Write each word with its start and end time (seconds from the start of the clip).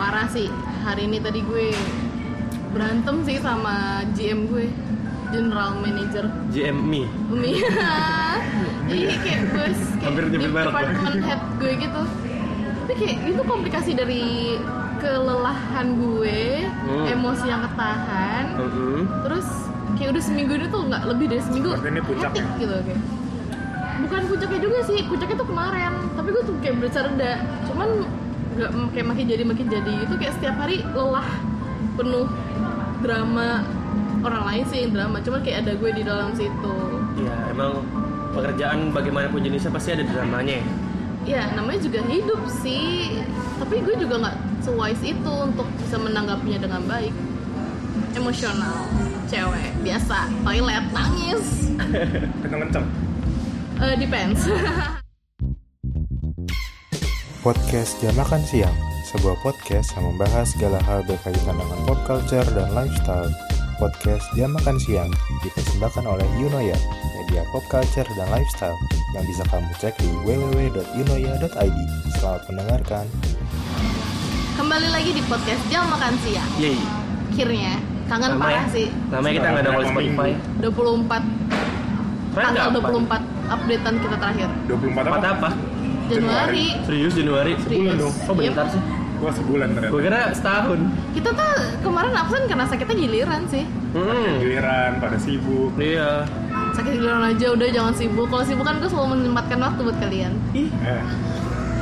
parah 0.00 0.24
sih 0.26 0.48
hari 0.80 1.04
ini 1.04 1.20
tadi 1.20 1.44
gue 1.44 1.76
berantem 2.72 3.20
sih 3.20 3.36
sama 3.36 3.76
GM 4.10 4.48
gue 4.48 4.64
general 5.28 5.76
manager. 5.76 6.24
GM 6.48 6.78
me. 6.80 7.04
Umi 7.28 7.60
Iya 8.90 9.12
kayak 9.20 9.42
bos 9.46 9.80
kayak 9.92 10.02
Hampir 10.02 10.24
di 10.26 10.36
merek 10.40 10.50
ya. 10.50 10.64
department 10.66 11.20
head 11.22 11.42
gue 11.54 11.72
gitu. 11.76 12.02
Tapi 12.80 12.92
kayak 12.96 13.16
itu 13.28 13.42
komplikasi 13.44 13.90
dari 13.92 14.24
kelelahan 14.98 15.86
gue 15.94 16.40
Hmm. 16.80 17.06
Emosi 17.06 17.44
yang 17.44 17.60
ketahan. 17.62 18.44
Mm-mm. 18.56 19.04
Terus 19.22 19.46
kayak 19.94 20.16
udah 20.16 20.22
seminggu 20.24 20.52
ini 20.54 20.66
tuh 20.66 20.80
nggak 20.88 21.02
lebih 21.06 21.26
dari 21.28 21.42
seminggu 21.44 21.68
Berarti 21.70 21.88
ini 21.88 22.00
puncaknya? 22.00 22.40
hectic 22.40 22.58
gitu 22.58 22.76
kayak. 22.80 23.00
Bukan 24.00 24.20
puncaknya 24.26 24.58
juga 24.58 24.78
sih, 24.82 24.98
puncaknya 25.04 25.36
tuh 25.36 25.48
kemarin. 25.52 25.92
Tapi 26.16 26.28
gue 26.32 26.42
tuh 26.42 26.54
kayak 26.58 26.74
berasa 26.80 26.98
reda 27.04 27.32
Cuman 27.68 27.88
nggak 28.56 28.70
kayak 28.94 29.06
makin 29.06 29.24
jadi 29.28 29.42
makin 29.46 29.66
jadi. 29.70 29.92
Itu 30.06 30.14
kayak 30.18 30.34
setiap 30.38 30.56
hari 30.58 30.82
lelah 30.82 31.28
penuh 31.94 32.26
drama. 33.04 33.64
Orang 34.20 34.44
lain 34.52 34.64
sih 34.68 34.84
yang 34.84 34.92
drama 34.92 35.16
cuman 35.24 35.40
kayak 35.40 35.64
ada 35.64 35.72
gue 35.80 35.90
di 35.96 36.02
dalam 36.04 36.30
situ. 36.36 36.76
Ya 37.24 37.36
emang 37.48 37.80
pekerjaan 38.36 38.92
bagaimanapun 38.92 39.40
jenisnya 39.40 39.72
pasti 39.72 39.96
ada 39.96 40.04
dramanya 40.04 40.60
ya. 40.60 40.66
ya 41.24 41.42
namanya 41.56 41.80
juga 41.80 42.04
hidup 42.04 42.40
sih. 42.60 43.16
Tapi 43.56 43.80
gue 43.80 43.96
juga 43.96 44.20
nggak 44.20 44.36
sewise 44.60 45.04
itu 45.16 45.32
untuk 45.32 45.64
bisa 45.80 45.96
menanggapinya 45.96 46.60
dengan 46.68 46.82
baik. 46.84 47.14
Emosional 48.12 48.84
cewek 49.30 49.72
biasa. 49.80 50.28
Toilet 50.44 50.84
nangis. 50.92 51.44
Kenceng-kenceng. 52.44 52.86
Eh, 53.80 53.96
depends 53.96 54.44
Podcast 57.40 57.96
Jam 57.98 58.12
Makan 58.14 58.42
Siang, 58.42 58.76
sebuah 59.02 59.40
podcast 59.40 59.96
yang 59.96 60.04
membahas 60.06 60.52
segala 60.52 60.76
hal 60.84 61.00
berkaitan 61.02 61.56
dengan 61.56 61.78
pop 61.84 61.96
culture 62.04 62.44
dan 62.46 62.68
lifestyle. 62.70 63.32
Podcast 63.76 64.28
Jam 64.34 64.52
Makan 64.52 64.76
Siang 64.76 65.08
dipersembahkan 65.40 66.04
oleh 66.04 66.26
Yunoya, 66.36 66.76
media 67.16 67.42
pop 67.48 67.64
culture 67.66 68.04
dan 68.04 68.28
lifestyle 68.28 68.76
yang 69.10 69.24
bisa 69.24 69.40
kamu 69.48 69.72
cek 69.74 69.96
di 69.96 70.10
www.yunoya.id. 70.22 71.78
Selamat 72.14 72.42
mendengarkan. 72.46 73.04
kembali 74.52 74.88
lagi 74.92 75.16
di 75.16 75.22
podcast 75.24 75.62
jam 75.66 75.88
makan 75.88 76.12
siang 76.20 76.44
Yeay. 76.60 76.76
akhirnya 77.32 77.80
kangen 78.04 78.36
Lama 78.36 78.44
parah 78.44 78.60
ya? 78.60 78.74
sih 78.76 78.86
Lama 79.08 79.24
ya 79.24 79.32
kita 79.32 79.46
nggak 79.48 79.62
ada 79.64 79.70
Berapa 79.72 79.88
Spotify. 79.88 80.30
minggu? 80.36 80.68
24 80.68 81.24
Keren 82.30 82.44
tanggal 82.44 82.66
kapan? 82.68 82.92
24 83.40 83.54
updatean 83.56 83.94
kita 83.96 84.16
terakhir 84.20 84.48
24 84.68 84.84
Empat 84.84 85.04
apa? 85.08 85.28
apa? 85.32 85.48
Januari 86.12 86.66
Serius 86.82 87.14
Januari? 87.14 87.52
Sebulan 87.56 87.94
dong. 87.96 88.14
Oh 88.24 88.34
bentar 88.34 88.64
Yep. 88.64 88.72
sih. 88.72 88.82
Gua 89.16 89.28
sebulan 89.30 89.68
ternyata 89.70 89.92
Gue 89.92 90.02
kira 90.02 90.20
setahun. 90.32 90.80
kita 91.12 91.28
tuh 91.30 91.52
kemarin 91.82 92.12
absen 92.14 92.42
karena 92.46 92.64
sakitnya 92.64 92.96
giliran 92.98 93.42
sih 93.46 93.64
Hmm. 93.90 94.32
Giliran 94.38 94.96
pada 94.96 95.16
sibuk 95.16 95.76
Iya. 95.76 96.24
sakit 96.72 96.92
giliran 96.94 97.22
aja 97.26 97.46
udah 97.50 97.68
jangan 97.68 97.92
sibuk 97.92 98.26
kalau 98.26 98.40
sibuk 98.40 98.62
kan 98.62 98.76
gue 98.76 98.86
selalu 98.86 99.18
menyempatkan 99.18 99.58
waktu 99.58 99.80
buat 99.82 99.98
kalian 99.98 100.32
Ih, 100.52 100.70
Eh, 100.80 101.02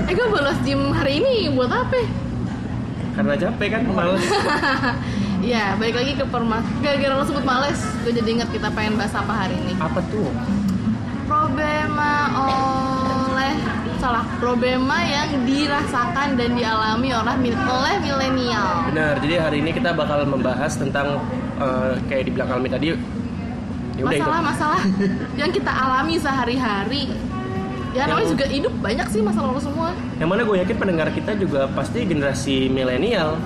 eh 0.02 0.12
gue 0.12 0.26
bolos 0.26 0.58
gym 0.60 0.90
hari 0.90 1.20
ini 1.20 1.52
buat 1.52 1.68
apa 1.68 2.00
karena 3.14 3.34
capek 3.36 3.68
kan 3.68 3.82
males. 3.92 4.24
ya 5.40 5.74
balik 5.74 5.94
lagi 5.94 6.12
ke 6.14 6.24
permas 6.24 6.64
gara-gara 6.78 7.12
lo 7.12 7.22
sebut 7.22 7.44
males 7.44 7.76
gue 8.02 8.10
jadi 8.12 8.28
ingat 8.32 8.48
kita 8.48 8.66
pengen 8.68 8.96
bahas 8.96 9.12
apa 9.12 9.30
hari 9.36 9.54
ini 9.60 9.76
Apa 9.76 10.00
tuh? 10.04 10.26
problema 11.24 12.10
oleh 13.38 13.54
salah 13.98 14.26
problema 14.42 14.98
yang 14.98 15.46
dirasakan 15.46 16.34
dan 16.34 16.58
dialami 16.58 17.14
oleh 17.14 17.34
mil- 17.38 17.66
oleh 17.70 17.94
milenial 18.02 18.90
Benar. 18.90 19.14
Jadi 19.22 19.34
hari 19.38 19.56
ini 19.62 19.70
kita 19.70 19.94
bakal 19.94 20.26
membahas 20.26 20.74
tentang 20.74 21.22
eh, 21.56 21.94
kayak 22.06 22.24
di 22.26 22.32
belakang 22.34 22.58
kami 22.58 22.68
tadi. 22.68 22.86
Ya 22.90 22.94
udah 24.02 24.10
itu. 24.10 24.22
masalah-masalah 24.22 24.80
yang 25.40 25.50
kita 25.50 25.70
alami 25.70 26.14
sehari-hari 26.18 27.02
ya 27.90 28.04
namanya 28.04 28.30
juga 28.30 28.46
hidup 28.46 28.74
banyak 28.78 29.06
sih 29.08 29.20
masalah 29.22 29.48
lo 29.48 29.58
semua 29.58 29.90
Yang 30.18 30.28
mana 30.28 30.40
gue 30.44 30.56
yakin 30.60 30.76
pendengar 30.76 31.08
kita 31.10 31.32
juga 31.34 31.66
pasti 31.72 32.04
generasi 32.04 32.66
milenial. 32.68 33.38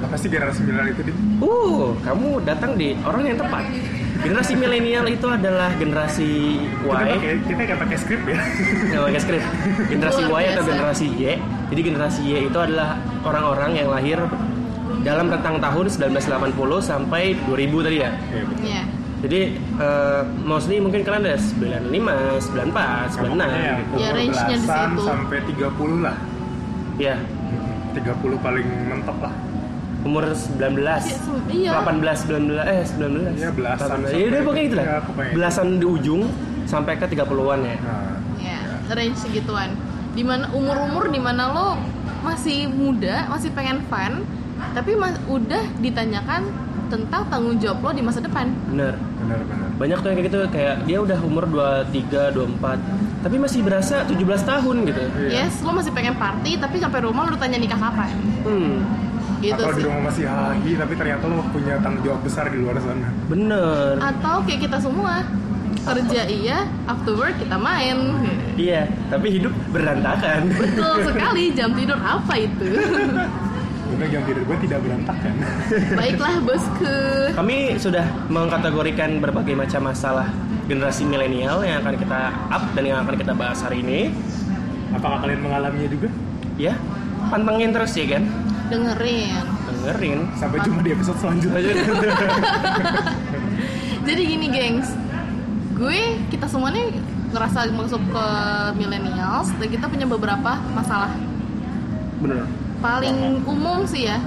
apa 0.00 0.16
sih 0.16 0.26
generasi 0.26 0.64
milenial 0.64 0.88
itu 0.90 1.02
di? 1.04 1.12
Uh, 1.38 1.92
kamu 2.00 2.40
datang 2.40 2.72
di 2.72 2.96
orang 3.04 3.22
yang 3.26 3.36
tepat. 3.36 3.68
Generasi 4.20 4.52
milenial 4.52 5.08
itu 5.08 5.24
adalah 5.24 5.72
generasi 5.80 6.60
Kita 6.60 6.92
Y, 6.92 7.08
pakai 7.16 7.32
kita 7.40 7.60
nggak 7.64 7.80
pakai 7.80 7.96
skrip 7.96 8.22
ya. 8.28 8.38
nggak 8.92 9.02
pakai 9.08 9.20
skrip. 9.24 9.42
Generasi 9.88 10.22
Y 10.28 10.44
atau 10.52 10.62
generasi 10.68 11.06
Y. 11.16 11.24
Jadi 11.72 11.80
generasi 11.80 12.20
Y 12.28 12.32
itu 12.52 12.58
adalah 12.60 13.00
orang-orang 13.24 13.70
yang 13.80 13.88
lahir 13.88 14.18
dalam 15.00 15.32
rentang 15.32 15.56
tahun 15.56 15.86
1980 15.88 16.52
sampai 16.84 17.32
2000 17.48 17.86
tadi 17.86 17.96
ya. 18.04 18.10
Iya, 18.12 18.42
betul. 18.44 18.64
ya 18.68 18.82
Jadi 19.20 19.40
eh, 19.56 20.22
mostly 20.44 20.76
mungkin 20.80 21.00
kalian 21.04 21.24
ada 21.24 21.36
95, 21.36 22.40
94, 22.56 23.20
96 23.20 23.20
Pokoknya 23.20 23.56
yang 23.60 23.78
gitu. 23.80 23.94
Ya, 23.96 24.08
umur 24.08 24.12
range-nya 24.16 24.56
di 24.56 24.68
situ. 24.68 25.02
sampai 25.04 25.38
30 25.48 26.04
lah. 26.04 26.16
Ya, 27.00 27.16
30 27.96 28.36
paling 28.44 28.68
mentok 28.88 29.18
lah. 29.24 29.32
Umur 30.00 30.24
19 30.32 30.80
iya 31.52 31.76
18, 31.76 32.24
19, 32.24 32.56
eh 32.56 32.82
19 32.88 33.36
Iya, 33.36 33.50
belasan 33.52 33.88
18. 34.00 34.16
Iya 34.16 34.24
udah 34.26 34.40
pokoknya 34.40 34.64
gitu 34.64 34.76
lah. 34.76 34.86
Iya. 34.86 35.32
Belasan 35.36 35.66
di 35.76 35.86
ujung 35.86 36.22
sampai 36.64 36.92
ke 36.96 37.04
30-an 37.04 37.60
ya. 37.60 37.76
Nah, 37.76 38.14
ya 38.38 38.58
range 38.88 39.18
segituan. 39.20 39.70
Di 40.16 40.22
mana 40.24 40.48
umur-umur 40.50 41.12
di 41.12 41.20
mana 41.20 41.52
lo 41.52 41.68
masih 42.20 42.68
muda 42.68 43.28
masih 43.32 43.48
pengen 43.56 43.80
fun 43.88 44.24
tapi 44.76 44.92
mas- 44.92 45.16
udah 45.24 45.64
ditanyakan 45.80 46.44
tentang 46.92 47.22
tanggung 47.30 47.56
jawab 47.56 47.80
lo 47.80 47.90
di 47.92 48.02
masa 48.02 48.20
depan. 48.20 48.50
Bener. 48.66 48.96
Benar-benar. 48.96 49.68
Banyak 49.78 49.98
tuh 50.00 50.08
yang 50.10 50.18
kayak 50.18 50.28
gitu 50.28 50.38
Kayak 50.50 50.74
dia 50.84 50.98
udah 51.00 51.18
umur 51.22 51.44
23, 51.48 52.34
24 52.34 52.76
Tapi 53.20 53.36
masih 53.36 53.60
berasa 53.62 54.02
17 54.04 54.16
tahun 54.42 54.76
gitu. 54.88 55.02
Iya. 55.20 55.44
yes 55.44 55.60
lo 55.60 55.76
masih 55.76 55.92
pengen 55.92 56.16
party 56.16 56.56
tapi 56.56 56.80
sampai 56.80 57.04
rumah 57.04 57.28
lo 57.28 57.36
tanya 57.36 57.60
nikah 57.60 57.76
kapan. 57.76 58.10
Hmm 58.42 58.80
gitu 59.40 59.56
Atau 59.56 59.72
di 59.72 59.80
sih 59.80 59.86
rumah 59.88 60.02
masih 60.06 60.24
hahi 60.24 60.72
tapi 60.76 60.92
ternyata 60.94 61.24
lo 61.26 61.42
punya 61.50 61.74
tanggung 61.80 62.04
jawab 62.04 62.20
besar 62.22 62.44
di 62.48 62.58
luar 62.60 62.76
sana. 62.78 63.08
Bener 63.26 63.96
atau 63.98 64.44
kayak 64.44 64.60
kita 64.68 64.78
semua 64.78 65.24
kerja 65.80 66.28
iya 66.28 66.58
after 66.84 67.16
work 67.16 67.40
kita 67.40 67.56
main 67.56 67.96
Iya 68.52 68.84
Tapi 69.08 69.32
hidup 69.32 69.52
berantakan 69.72 70.52
betul 70.52 70.94
sekali 71.08 71.56
jam 71.56 71.72
tidur 71.72 71.96
apa 71.96 72.34
itu 72.36 72.68
Udah 73.96 74.06
jam 74.06 74.22
tidur 74.22 74.44
gue 74.44 74.58
tidak 74.68 74.78
berantakan. 74.84 75.34
baiklah 75.98 76.36
bosku 76.44 76.96
Kami 77.32 77.80
sudah 77.80 78.04
mengkategorikan 78.28 79.18
berbagai 79.18 79.56
macam 79.56 79.88
masalah 79.88 80.28
generasi 80.68 81.02
milenial 81.02 81.66
yang 81.66 81.82
akan 81.82 81.98
kita 81.98 82.20
up 82.46 82.62
dan 82.78 82.84
yang 82.86 82.98
akan 83.02 83.18
kita 83.18 83.34
bahas 83.34 83.58
hari 83.58 83.82
ini. 83.82 84.14
Apakah 84.94 85.26
kalian 85.26 85.42
mengalaminya 85.42 85.90
juga? 85.90 86.06
Ya, 86.54 86.78
pantengin 87.26 87.74
terus 87.74 87.90
ya 87.98 88.06
kan. 88.06 88.22
Dengerin 88.70 89.44
Dengerin. 89.66 90.18
Sampai 90.34 90.58
jumpa 90.60 90.80
di 90.80 90.90
episode 90.92 91.18
selanjutnya. 91.18 91.60
jadi 94.00 94.22
gini 94.22 94.46
gengs 94.48 94.88
gue 95.76 96.00
kita 96.28 96.44
semua 96.44 96.68
nih 96.68 96.92
ngerasa 97.30 97.70
masuk 97.72 98.02
ke 98.02 98.26
millennials 98.74 99.48
dan 99.54 99.68
kita 99.70 99.86
punya 99.86 100.04
beberapa 100.04 100.56
masalah 100.72 101.12
Bener. 102.18 102.44
paling 102.80 103.40
umum 103.44 103.84
sih 103.84 104.08
ya 104.08 104.18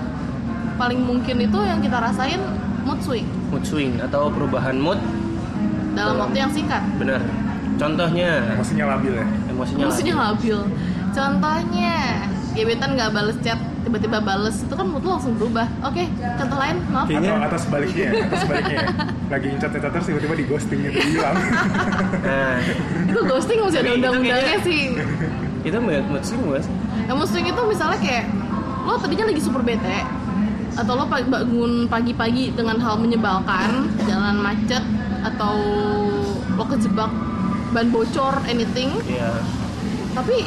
paling 0.75 0.97
mungkin 0.97 1.37
itu 1.39 1.59
yang 1.61 1.77
kita 1.77 1.97
rasain 1.99 2.41
mood 2.81 2.97
swing 3.01 3.27
Mood 3.49 3.61
swing 3.63 4.01
atau 4.01 4.33
perubahan 4.33 4.77
mood. 4.77 4.97
dalam 5.93 6.17
waktu 6.17 6.41
yang 6.41 6.49
singkat 6.49 6.81
Bener. 6.97 7.21
Contohnya 7.73 8.53
Emosinya 8.53 8.85
labil 8.93 9.17
ya. 9.17 9.25
emosinya. 9.49 9.89
Maksudnya 9.89 10.15
labil 10.15 10.57
contohnya 11.09 11.93
gebetan 12.53 12.89
nggak 12.93 13.09
bales 13.11 13.37
chat 13.41 13.57
tiba-tiba 13.83 14.17
bales 14.17 14.55
itu 14.59 14.73
kan 14.73 14.85
mood 14.85 15.03
lo 15.03 15.15
langsung 15.15 15.35
berubah 15.35 15.67
oke 15.83 16.03
contoh 16.39 16.57
lain 16.57 16.75
maaf 16.87 17.05
Kayaknya- 17.05 17.31
Atau 17.33 17.45
atau 17.45 17.59
sebaliknya, 17.59 18.07
atau 18.25 18.37
sebaliknya. 18.39 18.79
Lagi 19.27 19.47
incat 19.49 19.69
terus 19.73 20.05
tiba-tiba 20.05 20.33
di 20.33 20.45
ghosting 20.45 20.79
gitu 20.81 20.99
hilang. 21.03 21.35
Nah, 22.21 22.57
itu 23.03 23.19
ghosting 23.23 23.57
masih 23.59 23.79
ada 23.79 23.91
undang-undangnya 23.93 24.59
sih 24.61 24.81
itu 25.63 25.77
mood 25.79 26.05
mood 26.07 26.23
swing 26.23 26.43
mas. 26.45 26.67
Yang 27.05 27.15
mood 27.17 27.29
swing 27.29 27.47
itu 27.47 27.61
misalnya 27.63 27.99
kayak 27.99 28.25
lo 28.83 28.99
tadinya 28.99 29.25
lagi 29.25 29.39
super 29.39 29.61
bete 29.61 29.99
atau 30.73 30.93
lo 30.93 31.05
bangun 31.05 31.85
pagi-pagi 31.85 32.51
dengan 32.51 32.75
hal 32.77 32.97
menyebalkan, 32.97 33.87
jalan 34.03 34.37
macet 34.37 34.83
atau 35.23 35.55
lo 36.53 36.63
kejebak 36.67 37.11
ban 37.71 37.87
bocor 37.89 38.37
anything, 38.45 38.93
Iya. 39.03 39.33
tapi 40.13 40.45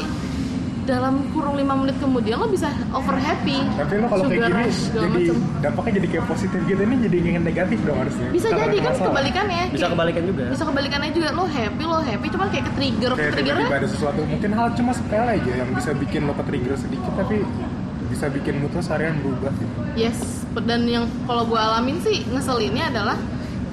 dalam 0.87 1.27
kurung 1.31 1.55
lima 1.55 1.75
menit 1.75 1.99
kemudian 1.99 2.39
lo 2.39 2.47
bisa 2.47 2.67
over 2.91 3.15
happy. 3.17 3.59
Tapi 3.75 3.93
lo 3.97 4.07
kalau 4.07 4.25
kayak 4.25 4.39
gini 4.41 4.55
rush, 4.57 4.81
jadi 4.89 5.11
macem. 5.27 5.37
dampaknya 5.59 5.93
jadi 5.99 6.09
kayak 6.09 6.25
positif 6.27 6.61
gitu 6.63 6.81
ini 6.81 6.97
jadi 7.03 7.17
ingin 7.21 7.43
negatif 7.43 7.79
dong 7.83 7.99
harusnya. 7.99 8.29
bisa 8.31 8.47
Karena 8.47 8.63
jadi 8.65 8.77
kan 8.77 8.87
masalah. 8.89 9.09
kebalikannya 9.09 9.61
Bisa 9.67 9.75
Kayak- 9.77 9.93
kebalikan 9.93 10.23
juga. 10.25 10.43
bisa 10.47 10.63
kebalikannya 10.65 11.11
juga 11.11 11.29
lo 11.33 11.45
happy 11.45 11.85
lo 11.85 11.99
happy 12.01 12.27
cuman 12.29 12.47
kayak 12.49 12.65
ke 12.65 12.73
trigger 12.73 13.11
Kayak 13.13 13.33
triggernya 13.33 13.67
tiba-tiba 13.67 13.77
ada 13.77 13.89
sesuatu 13.91 14.21
mungkin 14.25 14.51
hal 14.53 14.67
cuma 14.73 14.93
sepele 14.93 15.31
aja 15.33 15.53
yang 15.57 15.71
bisa 15.71 15.91
bikin 15.93 16.21
lo 16.23 16.33
ke 16.33 16.45
trigger 16.45 16.75
sedikit 16.77 17.13
tapi 17.13 17.37
bisa 18.07 18.25
bikin 18.29 18.55
mood 18.57 18.71
lo 18.71 18.81
seharian 18.81 19.19
berubah 19.19 19.51
gitu. 19.53 19.75
yes 19.95 20.19
dan 20.57 20.87
yang 20.87 21.05
kalau 21.25 21.43
gue 21.45 21.59
alamin 21.59 21.99
sih 22.01 22.23
ngeselinnya 22.25 22.89
adalah 22.89 23.19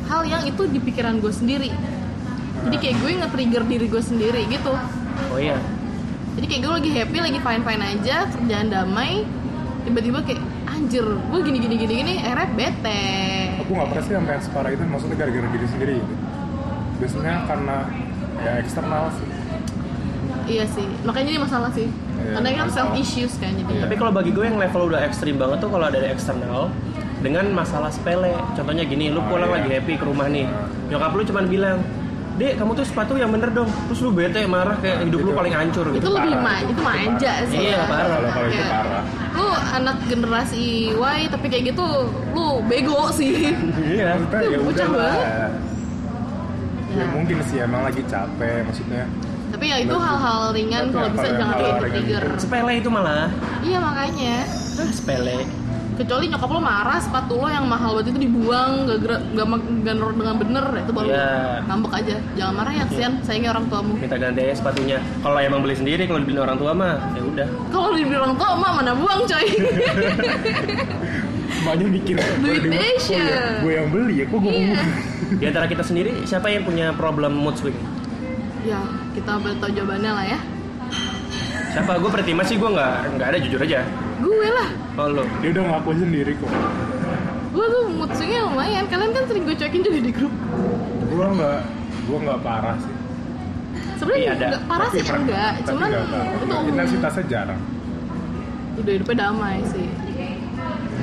hal 0.05 0.21
yang 0.23 0.43
itu 0.43 0.65
di 0.65 0.79
pikiran 0.79 1.17
gue 1.17 1.29
sendiri 1.29 1.69
jadi 2.63 2.75
kayak 2.75 2.95
gue 2.97 3.09
nge-trigger 3.19 3.63
diri 3.63 3.85
gue 3.85 4.01
sendiri 4.01 4.41
gitu 4.47 4.73
oh 5.29 5.37
iya 5.37 5.55
jadi 6.43 6.59
kayak 6.59 6.63
gue 6.67 6.73
lagi 6.75 6.89
happy 6.91 7.17
lagi 7.23 7.39
fine 7.39 7.63
fine 7.63 7.83
aja 7.87 8.17
kerjaan 8.27 8.67
damai 8.67 9.23
tiba-tiba 9.87 10.19
kayak 10.27 10.43
anjir 10.67 11.07
gue 11.07 11.39
gini 11.39 11.57
gini 11.63 11.75
gini 11.79 11.93
gini 12.03 12.13
akhirnya 12.19 12.47
bete 12.51 13.03
aku 13.63 13.71
nggak 13.71 13.87
pernah 13.87 14.03
sih 14.03 14.11
sampai 14.11 14.35
separah 14.43 14.69
itu 14.75 14.83
maksudnya 14.83 15.15
gara-gara 15.15 15.47
diri 15.55 15.67
sendiri 15.71 15.93
gitu 16.03 16.15
biasanya 16.99 17.47
karena 17.47 17.77
ya 18.43 18.51
eksternal 18.59 19.03
sih 19.15 19.27
iya 20.51 20.65
sih 20.67 20.83
makanya 21.07 21.29
ini 21.31 21.39
masalah 21.39 21.71
sih 21.71 21.87
Iya, 22.13 22.39
karena 22.39 22.49
kan 22.55 22.67
self 22.71 22.91
issues 22.95 23.35
kan 23.35 23.51
jadi 23.51 23.67
Iya. 23.67 23.81
Tapi 23.83 23.95
kalau 23.99 24.11
bagi 24.11 24.31
gue 24.31 24.43
yang 24.47 24.55
level 24.55 24.91
udah 24.91 25.01
ekstrim 25.03 25.35
banget 25.35 25.63
tuh 25.63 25.67
kalau 25.71 25.87
dari 25.87 26.07
eksternal 26.07 26.71
dengan 27.19 27.51
masalah 27.51 27.91
sepele. 27.91 28.31
Contohnya 28.55 28.87
gini, 28.87 29.11
lu 29.11 29.19
Oh, 29.19 29.27
pulang 29.27 29.51
iya. 29.51 29.55
lagi 29.59 29.69
happy 29.75 29.93
ke 29.99 30.05
rumah 30.07 30.31
nih. 30.31 30.47
Nyokap 30.87 31.11
lu 31.19 31.23
cuman 31.27 31.45
bilang, 31.51 31.83
"Dek, 32.33 32.53
kamu 32.55 32.71
tuh 32.73 32.83
sepatu 32.83 33.13
yang 33.13 33.29
bener 33.29 33.49
dong." 33.49 33.69
Terus 33.87 33.99
lu 33.99 34.11
bete 34.11 34.41
marah 34.43 34.75
kayak 34.75 35.05
hidup 35.05 35.19
lu 35.19 35.29
Itu- 35.29 35.37
paling 35.37 35.53
hancur 35.53 35.85
itu 35.87 35.95
gitu. 35.95 36.09
lebih 36.09 36.33
parah. 36.33 36.43
ma 36.43 36.53
itu 36.59 36.69
Itu 36.69 36.81
manja 36.81 37.33
sih 37.45 37.57
Iya, 37.59 37.71
ya. 37.71 37.83
parah. 37.85 38.07
kalau 38.09 38.29
kalau 38.31 38.47
itu 38.49 38.63
parah 38.65 39.03
lu 39.33 39.47
anak 39.73 39.97
generasi 40.05 40.63
Y 40.91 41.19
tapi 41.27 41.45
kayak 41.47 41.63
gitu 41.67 41.85
lu 42.31 42.45
bego 42.63 43.09
sih 43.09 43.49
Iya. 43.75 44.13
maksudnya 44.15 44.39
Itu 44.39 44.47
ya 44.47 44.59
udah 44.61 44.89
lah 44.91 45.15
ya 45.15 45.47
Ya. 46.93 47.05
mungkin 47.09 47.37
sih 47.41 47.57
emang 47.57 47.81
lagi 47.83 48.05
capek 48.05 48.61
maksudnya 48.63 49.09
tapi 49.49 49.65
ya 49.65 49.77
itu 49.79 49.89
Lebih- 49.89 50.01
hal-hal 50.03 50.39
ringan 50.51 50.83
kalau 50.89 51.09
bisa 51.09 51.27
jangan 51.31 51.55
kayak 51.55 51.75
trigger 51.79 52.23
gitu? 52.25 52.37
Sepele 52.39 52.73
itu 52.75 52.89
malah. 52.89 53.29
iya 53.61 53.77
makanya 53.77 54.35
Ah, 54.75 54.89
sepele. 54.89 55.45
Kecuali 55.93 56.25
nyokap 56.25 56.49
lo 56.49 56.59
marah 56.59 56.97
sepatu 56.97 57.33
lo 57.35 57.47
yang 57.47 57.63
mahal 57.63 57.95
banget 57.95 58.11
itu 58.11 58.19
dibuang 58.23 58.71
gak 58.83 58.99
gerak 58.99 59.21
gak, 59.31 59.45
gak 59.81 59.93
naruh 59.93 60.13
dengan 60.13 60.35
bener 60.35 60.65
itu 60.77 60.91
baru 60.91 61.07
Iya. 61.07 61.29
ngambek 61.63 61.93
aja 61.93 62.15
jangan 62.33 62.53
marah 62.55 62.73
ya 62.73 62.83
kesian 62.85 63.13
sayangnya 63.21 63.49
orang 63.51 63.65
tuamu 63.67 63.93
Minta 63.95 64.17
ganti 64.17 64.39
aja 64.41 64.55
sepatunya. 64.55 64.97
Kalau 65.19 65.37
emang 65.37 65.61
beli 65.61 65.75
sendiri, 65.75 66.03
kalau 66.03 66.19
dibeli 66.19 66.37
orang 66.37 66.57
tua 66.57 66.71
mah 66.71 66.95
ya 67.11 67.21
udah. 67.21 67.47
kalau 67.69 67.89
dibeli 67.91 68.15
orang 68.15 68.33
tua 68.33 68.49
emak 68.53 68.71
mana 68.73 68.91
buang 68.93 69.21
coy 69.23 69.45
emaknya 71.55 71.85
mikir 71.87 72.15
Duit 72.39 72.59
"Kalau 72.59 72.71
di- 72.71 72.81
Asia." 72.91 73.15
oh 73.15 73.23
ya, 73.23 73.43
gue 73.59 73.71
yang 73.73 73.87
beli 73.89 74.13
ya 74.15 74.25
kok 74.25 74.39
gue 74.39 74.51
Iya. 74.53 74.81
Di 75.33 75.45
antara 75.47 75.65
kita 75.65 75.81
sendiri, 75.81 76.11
siapa 76.23 76.45
yang 76.47 76.61
punya 76.61 76.91
problem 76.91 77.33
mood 77.33 77.55
swing? 77.55 77.77
ya 78.63 78.79
kita 79.11 79.35
boleh 79.35 79.59
tahu 79.59 79.71
jawabannya 79.71 80.11
lah 80.13 80.25
ya 80.25 80.39
Siapa? 81.69 81.97
Gue 81.97 82.07
pertima 82.07 82.41
sih 82.41 82.55
gue 82.55 82.69
nggak 82.69 82.95
nggak 83.13 83.27
ada 83.27 83.37
jujur 83.39 83.59
aja. 83.59 83.81
Gue 84.15 84.47
lah 84.49 84.69
Oh 84.93 85.07
lo. 85.09 85.23
dia 85.39 85.49
udah 85.51 85.63
ngakuin 85.71 85.99
sendiri 85.99 86.31
kok 86.35 86.51
gue 87.49 87.65
tuh 87.67 87.83
mood 87.91 88.11
swingnya 88.11 88.41
lumayan 88.43 88.85
kalian 88.87 89.11
kan 89.11 89.23
sering 89.25 89.43
gue 89.43 89.55
cuekin 89.55 89.81
juga 89.81 89.99
di 89.99 90.11
grup 90.11 90.33
gue 91.07 91.25
nggak 91.31 91.59
gue 92.03 92.17
nggak 92.19 92.39
parah 92.41 92.75
sih 92.77 92.93
sebenarnya 93.95 94.19
Iya, 94.19 94.31
ada. 94.33 94.47
nggak 94.49 94.63
parah 94.65 94.87
Tapi 94.87 94.95
sih 94.95 95.03
per- 95.03 95.19
enggak 95.19 95.51
tapi 95.53 95.65
cuman 95.67 95.89
parah. 95.89 96.25
itu 96.35 96.55
intensitasnya 96.67 97.23
jarang 97.27 97.61
udah 98.75 98.91
hidupnya 98.91 99.17
damai 99.19 99.57
sih 99.65 99.87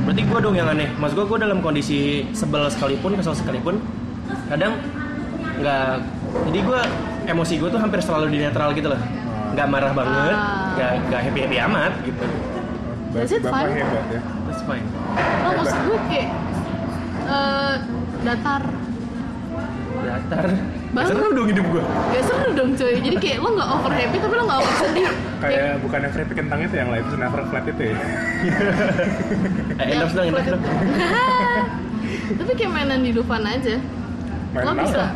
Berarti 0.01 0.23
gue 0.25 0.39
dong 0.41 0.57
yang 0.57 0.65
aneh. 0.67 0.89
Mas 0.97 1.13
gue, 1.13 1.23
gue 1.23 1.37
dalam 1.37 1.61
kondisi 1.61 1.99
sebel 2.33 2.65
sekalipun, 2.67 3.15
kesel 3.15 3.37
sekalipun, 3.37 3.85
kadang 4.49 4.81
nggak. 5.61 6.01
Jadi 6.49 6.59
gue 6.59 6.81
emosi 7.29 7.55
gue 7.55 7.69
tuh 7.69 7.77
hampir 7.77 8.01
selalu 8.01 8.33
di 8.33 8.39
netral 8.41 8.73
gitu 8.73 8.89
loh. 8.89 9.01
Nggak 9.53 9.67
marah 9.69 9.93
banget, 9.93 10.33
Ah. 10.33 10.73
nggak 10.73 10.91
nggak 11.05 11.21
happy 11.21 11.41
happy 11.43 11.57
amat 11.61 11.93
gitu. 12.01 12.25
That's 13.11 13.33
it, 13.33 13.43
bapak 13.43 13.67
fine. 13.67 13.77
hebat 13.77 14.05
ya 14.09 14.21
That's 14.45 14.63
fine. 14.63 14.87
oh 15.41 15.53
maksud 15.57 15.79
gue 15.83 15.99
kayak 16.07 16.29
eh, 17.27 17.75
datar 18.23 18.63
Datar. 20.01 20.47
Banget. 20.91 21.13
Seru 21.13 21.29
dong 21.31 21.47
hidup 21.47 21.67
gue. 21.69 21.83
gak 21.85 22.25
seru 22.25 22.51
dong 22.53 22.71
cuy 22.73 22.95
jadi 22.97 23.17
kayak 23.17 23.39
lo 23.39 23.53
nggak 23.53 23.69
over 23.71 23.93
happy 23.93 24.17
tapi 24.17 24.33
lo 24.33 24.45
nggak 24.45 24.59
over 24.59 24.75
sedih 24.81 25.07
kayak 25.39 25.71
bukannya 25.81 26.09
keripik 26.09 26.37
kentang 26.37 26.61
itu 26.63 26.75
yang 26.75 26.89
live 26.89 27.05
is 27.05 27.17
never 27.17 27.41
flat 27.45 27.65
itu 27.65 27.83
ya 27.85 27.97
Eh, 29.77 29.87
endorse 29.89 30.15
dong, 30.15 30.27
endorse 30.27 30.51
dong. 30.51 30.63
tapi 32.39 32.53
kayak 32.55 32.71
mainan 32.71 33.01
di 33.01 33.11
Dufan 33.11 33.43
aja 33.45 33.77
Main 34.51 34.65
lo 34.65 34.73
bisa 34.77 35.05
apa? 35.05 35.07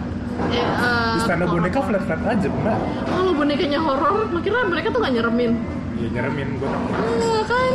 ya, 0.50 0.62
eh, 0.62 1.12
di 1.12 1.20
stand 1.22 1.40
kalau- 1.40 1.54
boneka 1.54 1.78
flat 1.80 2.02
flat 2.04 2.20
aja 2.28 2.46
mbak 2.46 2.76
kalau 3.08 3.32
bonekanya 3.32 3.78
horor 3.80 4.12
lo 4.26 4.38
kira 4.40 4.58
mereka 4.64 4.88
tuh 4.90 5.00
nggak 5.00 5.14
nyeremin 5.16 5.52
ya 5.94 6.08
nyeremin 6.10 6.48
gue 6.58 6.68
Enggak 6.68 7.42
kan? 7.46 7.72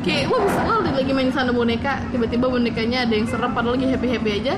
Kayak 0.00 0.22
lo 0.30 0.36
bisa 0.40 0.60
lo 0.62 0.76
lagi 0.80 1.12
main 1.12 1.30
sana 1.30 1.50
boneka. 1.50 2.00
Tiba-tiba 2.08 2.46
bonekanya 2.48 3.04
ada 3.04 3.14
yang 3.14 3.26
serem 3.26 3.50
padahal 3.52 3.76
lagi 3.76 3.86
happy 3.88 4.08
happy 4.08 4.32
aja 4.42 4.54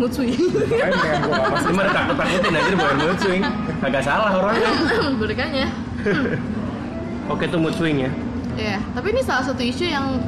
mood 0.00 0.16
swing 0.16 0.32
kayak 0.32 0.96
gue 1.20 1.28
gak 1.28 1.76
mah 1.76 1.92
takut 1.92 2.16
takutin 2.16 2.52
aja 2.56 2.72
bukan 2.72 2.96
mood 2.98 3.18
swing. 3.20 3.42
Agak 3.84 4.02
salah 4.02 4.30
orangnya. 4.32 4.70
bonekanya. 5.20 5.66
Oke 7.28 7.44
tuh 7.46 7.60
mood 7.60 7.76
swing 7.76 8.08
ya. 8.08 8.10
ya 8.56 8.78
tapi 8.92 9.12
ini 9.12 9.20
salah 9.20 9.44
satu 9.44 9.60
isu 9.60 9.84
yang 9.86 10.18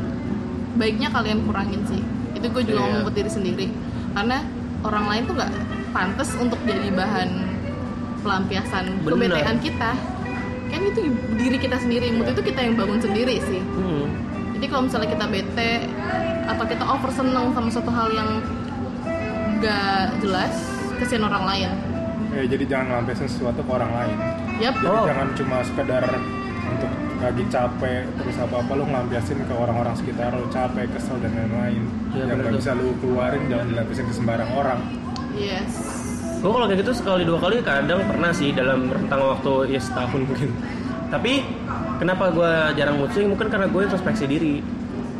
baiknya 0.77 1.09
kalian 1.09 1.43
kurangin 1.49 1.81
sih. 1.89 2.01
Itu 2.37 2.47
gue 2.49 2.63
juga 2.63 2.79
Iya. 2.79 2.85
ngomong 2.85 3.03
ke 3.09 3.13
diri 3.17 3.31
sendiri. 3.33 3.67
Karena 4.13 4.39
orang 4.85 5.05
lain 5.09 5.23
tuh 5.25 5.35
nggak 5.41 5.53
pantas 5.93 6.31
untuk 6.37 6.61
jadi 6.69 6.89
bahan 6.93 7.29
pelampiasan 8.23 8.85
kebetean 9.03 9.57
kita 9.59 9.91
kan 10.73 10.81
itu 10.89 11.01
diri 11.37 11.59
kita 11.61 11.77
sendiri 11.77 12.09
mood 12.17 12.33
itu 12.33 12.43
kita 12.43 12.61
yang 12.65 12.75
bangun 12.75 12.99
sendiri 12.99 13.37
sih. 13.45 13.61
Hmm. 13.77 14.09
jadi 14.57 14.67
kalau 14.73 14.83
misalnya 14.89 15.09
kita 15.13 15.27
bete 15.29 15.73
atau 16.49 16.65
kita 16.65 16.85
over 16.87 17.11
seneng 17.13 17.53
sama 17.53 17.69
suatu 17.69 17.91
hal 17.93 18.09
yang 18.15 18.31
gak 19.63 20.19
jelas 20.23 20.55
kesian 20.99 21.23
orang 21.27 21.45
lain. 21.47 21.71
Ya 22.33 22.43
jadi 22.47 22.65
jangan 22.67 22.87
ngelampiasin 22.89 23.29
sesuatu 23.29 23.61
ke 23.61 23.71
orang 23.71 23.91
lain. 23.93 24.17
Yap. 24.63 24.75
Jadi 24.79 24.87
Oh. 24.89 25.05
jangan 25.05 25.29
cuma 25.35 25.57
sekedar 25.67 26.05
untuk 26.63 26.91
lagi 27.23 27.45
capek 27.51 28.03
terus 28.19 28.37
apa 28.39 28.55
apa 28.63 28.73
lu 28.75 28.85
ngelampiasin 28.87 29.39
ke 29.43 29.55
orang-orang 29.55 29.95
sekitar 29.99 30.31
lu 30.35 30.47
capek 30.51 30.87
kesel 30.95 31.19
dan 31.23 31.33
lain-lain. 31.35 31.83
Iya, 32.15 32.25
yang 32.31 32.39
nggak 32.39 32.55
bisa 32.59 32.71
lu 32.75 32.95
keluarin 33.03 33.43
jangan 33.51 33.67
dilampiasin 33.67 34.07
ke 34.07 34.15
sembarang 34.15 34.51
orang. 34.55 34.81
Yes 35.35 36.02
Gue 36.43 36.51
kalau 36.51 36.67
kayak 36.67 36.81
gitu 36.83 36.93
sekali 36.93 37.23
dua 37.23 37.39
kali 37.39 37.63
kadang 37.63 38.03
pernah 38.03 38.35
sih 38.35 38.51
dalam 38.51 38.91
rentang 38.91 39.23
waktu 39.23 39.71
ya 39.71 39.79
setahun 39.79 40.27
mungkin. 40.27 40.51
Tapi 41.07 41.33
kenapa 41.97 42.35
gue 42.35 42.53
jarang 42.75 42.99
mood 42.99 43.15
swing? 43.15 43.31
Mungkin 43.31 43.47
karena 43.47 43.71
gue 43.71 43.81
introspeksi 43.81 44.27
diri. 44.27 44.59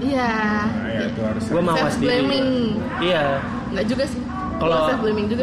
iya 0.03 0.67
nah 0.67 0.91
ya 0.91 1.03
itu 1.07 1.21
harus 1.23 1.43
Gue 1.47 1.63
sendiri. 1.63 2.11
blaming. 2.11 2.49
Iya. 2.99 3.39
nggak 3.71 3.87
juga 3.87 4.05
sih 4.05 4.19
Kalau 4.59 4.91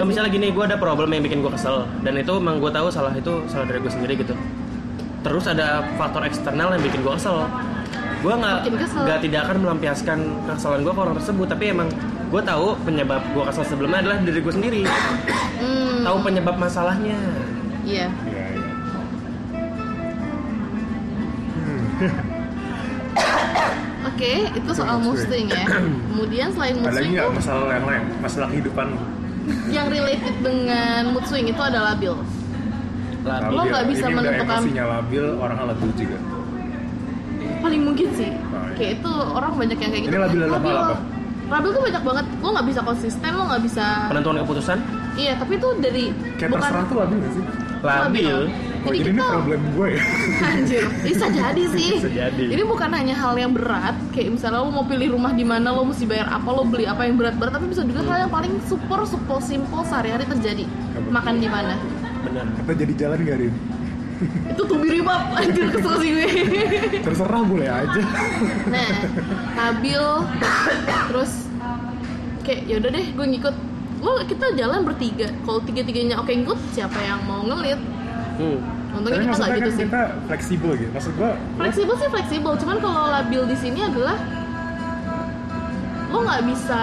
misalnya 0.04 0.32
gini, 0.32 0.48
gue 0.52 0.64
ada 0.64 0.76
problem 0.76 1.12
yang 1.12 1.24
bikin 1.24 1.40
gue 1.40 1.52
kesel 1.52 1.88
dan 2.04 2.14
itu 2.16 2.32
emang 2.36 2.60
gue 2.60 2.72
tahu 2.72 2.88
salah 2.88 3.12
itu 3.12 3.44
salah 3.48 3.68
dari 3.68 3.80
gue 3.80 3.92
sendiri 3.92 4.20
gitu. 4.20 4.36
Terus 5.24 5.48
ada 5.48 5.84
faktor 5.96 6.24
eksternal 6.24 6.76
yang 6.76 6.84
bikin 6.84 7.04
gue 7.04 7.14
kesel. 7.16 7.48
Gue 8.20 8.36
nggak 8.36 8.68
nggak 9.00 9.20
tidak 9.24 9.42
akan 9.48 9.58
melampiaskan 9.64 10.20
kesalahan 10.44 10.84
gue 10.84 10.92
ke 10.92 11.00
orang 11.00 11.16
tersebut, 11.20 11.48
tapi 11.48 11.64
emang 11.72 11.88
gue 12.30 12.42
tahu 12.44 12.68
penyebab 12.80 13.22
gue 13.28 13.44
kesel 13.44 13.64
sebelumnya 13.66 14.00
adalah 14.00 14.16
diri 14.20 14.40
gue 14.40 14.52
sendiri. 14.52 14.82
Hmm, 15.58 16.02
Tahu 16.02 16.18
penyebab 16.22 16.56
masalahnya. 16.56 17.18
iya 17.82 18.06
Iya, 18.24 18.44
iya. 18.54 18.68
Hmm. 21.56 21.84
oke 24.10 24.32
itu 24.54 24.70
soal 24.72 24.96
mood 24.98 25.12
mood 25.12 25.18
swing. 25.22 25.48
swing 25.48 25.50
ya 25.52 25.66
kemudian 26.08 26.48
selain 26.50 26.74
mood 26.76 26.86
ada 26.86 26.92
lagi 26.92 27.00
swing 27.02 27.12
nggak 27.14 27.26
tuh 27.26 27.34
masalah 27.36 27.64
yang 27.72 27.86
lain 27.86 28.04
masalah 28.20 28.48
kehidupan 28.48 28.88
yang 29.68 29.86
related 29.90 30.36
dengan 30.40 31.02
mood 31.10 31.24
swing 31.26 31.46
itu 31.46 31.60
ada 31.60 31.80
labil 31.90 32.14
Labil. 33.20 33.52
Lo 33.52 33.62
nggak 33.66 33.84
bisa 33.86 34.06
ini 34.06 34.14
menentukan- 34.16 34.62
emosinya 34.64 34.84
labil 34.94 35.24
orangnya 35.36 35.64
labil 35.68 35.90
juga 35.94 36.18
paling 37.60 37.82
mungkin 37.84 38.08
sih 38.14 38.30
Oh, 38.32 38.62
iya. 38.62 38.72
kayak 38.74 38.92
itu 38.96 39.10
orang 39.12 39.52
banyak 39.54 39.78
yang 39.78 39.90
kayak 39.92 40.04
gitu 40.06 40.10
Ini 40.10 40.18
labil 40.22 40.40
dalam 40.42 40.62
hal 40.62 40.78
apa? 40.80 40.96
Labil 41.50 41.70
tuh 41.74 41.82
banyak 41.82 42.04
banget 42.06 42.26
lo 42.40 42.48
nggak 42.54 42.68
bisa 42.70 42.82
konsisten 42.86 43.32
lo 43.34 43.44
nggak 43.50 43.64
bisa 43.66 43.86
Penentuan 44.08 44.38
keputusan 44.46 44.78
iya 45.18 45.34
tapi 45.36 45.58
itu 45.58 45.68
dari 45.82 46.04
kayak 46.38 46.50
bukan 46.54 46.62
terserah 46.62 46.86
tuh 46.86 46.98
labil 47.02 47.18
gak 47.20 47.34
sih? 47.34 47.44
labil. 47.80 48.52
Oh, 48.80 48.92
jadi 48.96 49.12
jadi 49.12 49.12
ini 49.12 49.20
kita 49.20 49.36
problem 49.36 49.62
gue 49.76 49.88
ya? 49.92 50.02
Anjir, 50.40 50.84
bisa 51.04 51.26
jadi 51.28 51.64
sih. 51.76 51.92
Bisa 52.00 52.12
jadi. 52.12 52.46
Ini 52.48 52.64
bukan 52.64 52.90
hanya 52.96 53.16
hal 53.16 53.36
yang 53.36 53.52
berat, 53.52 53.96
kayak 54.16 54.40
misalnya 54.40 54.64
lo 54.64 54.72
mau 54.72 54.88
pilih 54.88 55.20
rumah 55.20 55.36
di 55.36 55.44
mana, 55.44 55.76
lo 55.76 55.84
mesti 55.84 56.08
bayar 56.08 56.32
apa, 56.32 56.48
lo 56.48 56.64
beli 56.64 56.88
apa 56.88 57.04
yang 57.04 57.20
berat-berat, 57.20 57.60
tapi 57.60 57.68
bisa 57.68 57.84
juga 57.84 58.08
hal 58.08 58.28
yang 58.28 58.32
paling 58.32 58.56
super 58.72 59.04
super 59.04 59.44
simple 59.44 59.84
sehari-hari 59.84 60.24
terjadi. 60.28 60.64
Makan 61.12 61.44
di 61.44 61.48
mana? 61.52 61.76
Benar. 62.24 62.46
Kita 62.64 62.74
jadi 62.76 62.94
jalan 62.96 63.18
gak 63.24 63.38
Rin? 63.40 63.54
Itu 64.52 64.62
tuh 64.68 64.78
biribab, 64.84 65.32
anjir 65.32 65.72
kesel 65.72 65.94
sih 66.04 66.10
gue. 66.12 66.28
Terserah 67.00 67.42
boleh 67.48 67.70
aja 67.72 68.02
Nah, 68.68 68.90
stabil, 69.56 70.04
terus 71.08 71.32
kayak 72.44 72.62
yaudah 72.68 72.92
deh, 72.92 73.06
gue 73.16 73.26
ngikut. 73.38 73.56
Lo 74.00 74.20
kita 74.28 74.56
jalan 74.56 74.84
bertiga, 74.88 75.28
kalau 75.44 75.60
tiga-tiganya 75.64 76.20
oke 76.20 76.32
ngikut, 76.32 76.60
siapa 76.76 77.00
yang 77.04 77.24
mau 77.24 77.44
ngelit? 77.48 77.80
Hmm. 78.40 78.60
untungnya 78.90 79.22
Tapi 79.22 79.28
kita 79.30 79.38
nggak 79.38 79.52
gitu 79.52 79.62
kan 79.62 79.78
sih 79.78 79.86
kita 79.86 80.04
fleksibel 80.26 80.72
gitu. 80.80 80.92
Maksud 80.96 81.14
gua 81.20 81.32
fleksibel 81.60 81.96
sih 82.00 82.10
fleksibel 82.10 82.54
cuman 82.58 82.78
kalau 82.82 83.04
labil 83.12 83.42
di 83.46 83.58
sini 83.60 83.80
adalah 83.86 84.18
lo 86.10 86.26
nggak 86.26 86.42
bisa 86.50 86.82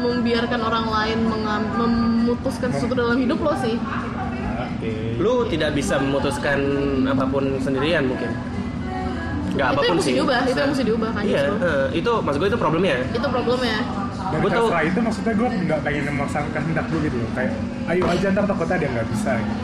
membiarkan 0.00 0.60
orang 0.64 0.86
lain 0.88 1.18
memutuskan 1.76 2.72
sesuatu 2.72 2.94
dalam 2.96 3.20
hidup 3.20 3.38
lo 3.44 3.52
sih 3.60 3.76
oke. 4.82 5.22
Lu 5.22 5.46
tidak 5.46 5.70
bisa 5.78 5.94
memutuskan 6.02 6.58
apa 7.06 7.24
pun 7.30 7.44
sendirian 7.62 8.10
mungkin. 8.10 8.30
Nggak 9.52 9.52
itu 9.52 9.60
yang 9.60 9.72
apa 9.76 9.80
pun 9.84 9.96
mesti 10.00 10.08
sih. 10.08 10.16
diubah 10.16 10.40
itu 10.48 10.58
yang 10.58 10.70
mesti 10.72 10.84
diubah 10.88 11.10
kan 11.12 11.22
Iya, 11.22 11.42
eh, 11.60 11.86
itu 11.92 12.12
maksud 12.24 12.38
gue 12.40 12.48
itu 12.48 12.58
problemnya. 12.58 12.96
itu 13.04 13.28
problemnya 13.28 13.78
Dan 14.32 14.38
setelah 14.48 14.84
itu 14.88 14.98
maksudnya 15.04 15.32
gue 15.36 15.48
nggak 15.68 15.80
pengen 15.84 16.02
memaksakan 16.08 16.48
kehendak 16.56 16.86
lu 16.88 16.98
gitu 17.04 17.16
loh. 17.20 17.30
Kayak 17.36 17.52
ayo 17.92 18.02
aja 18.08 18.26
ntar 18.32 18.44
takutnya 18.48 18.74
ada 18.80 18.84
yang 18.84 18.94
nggak 18.96 19.08
bisa. 19.12 19.30
Gitu. 19.36 19.54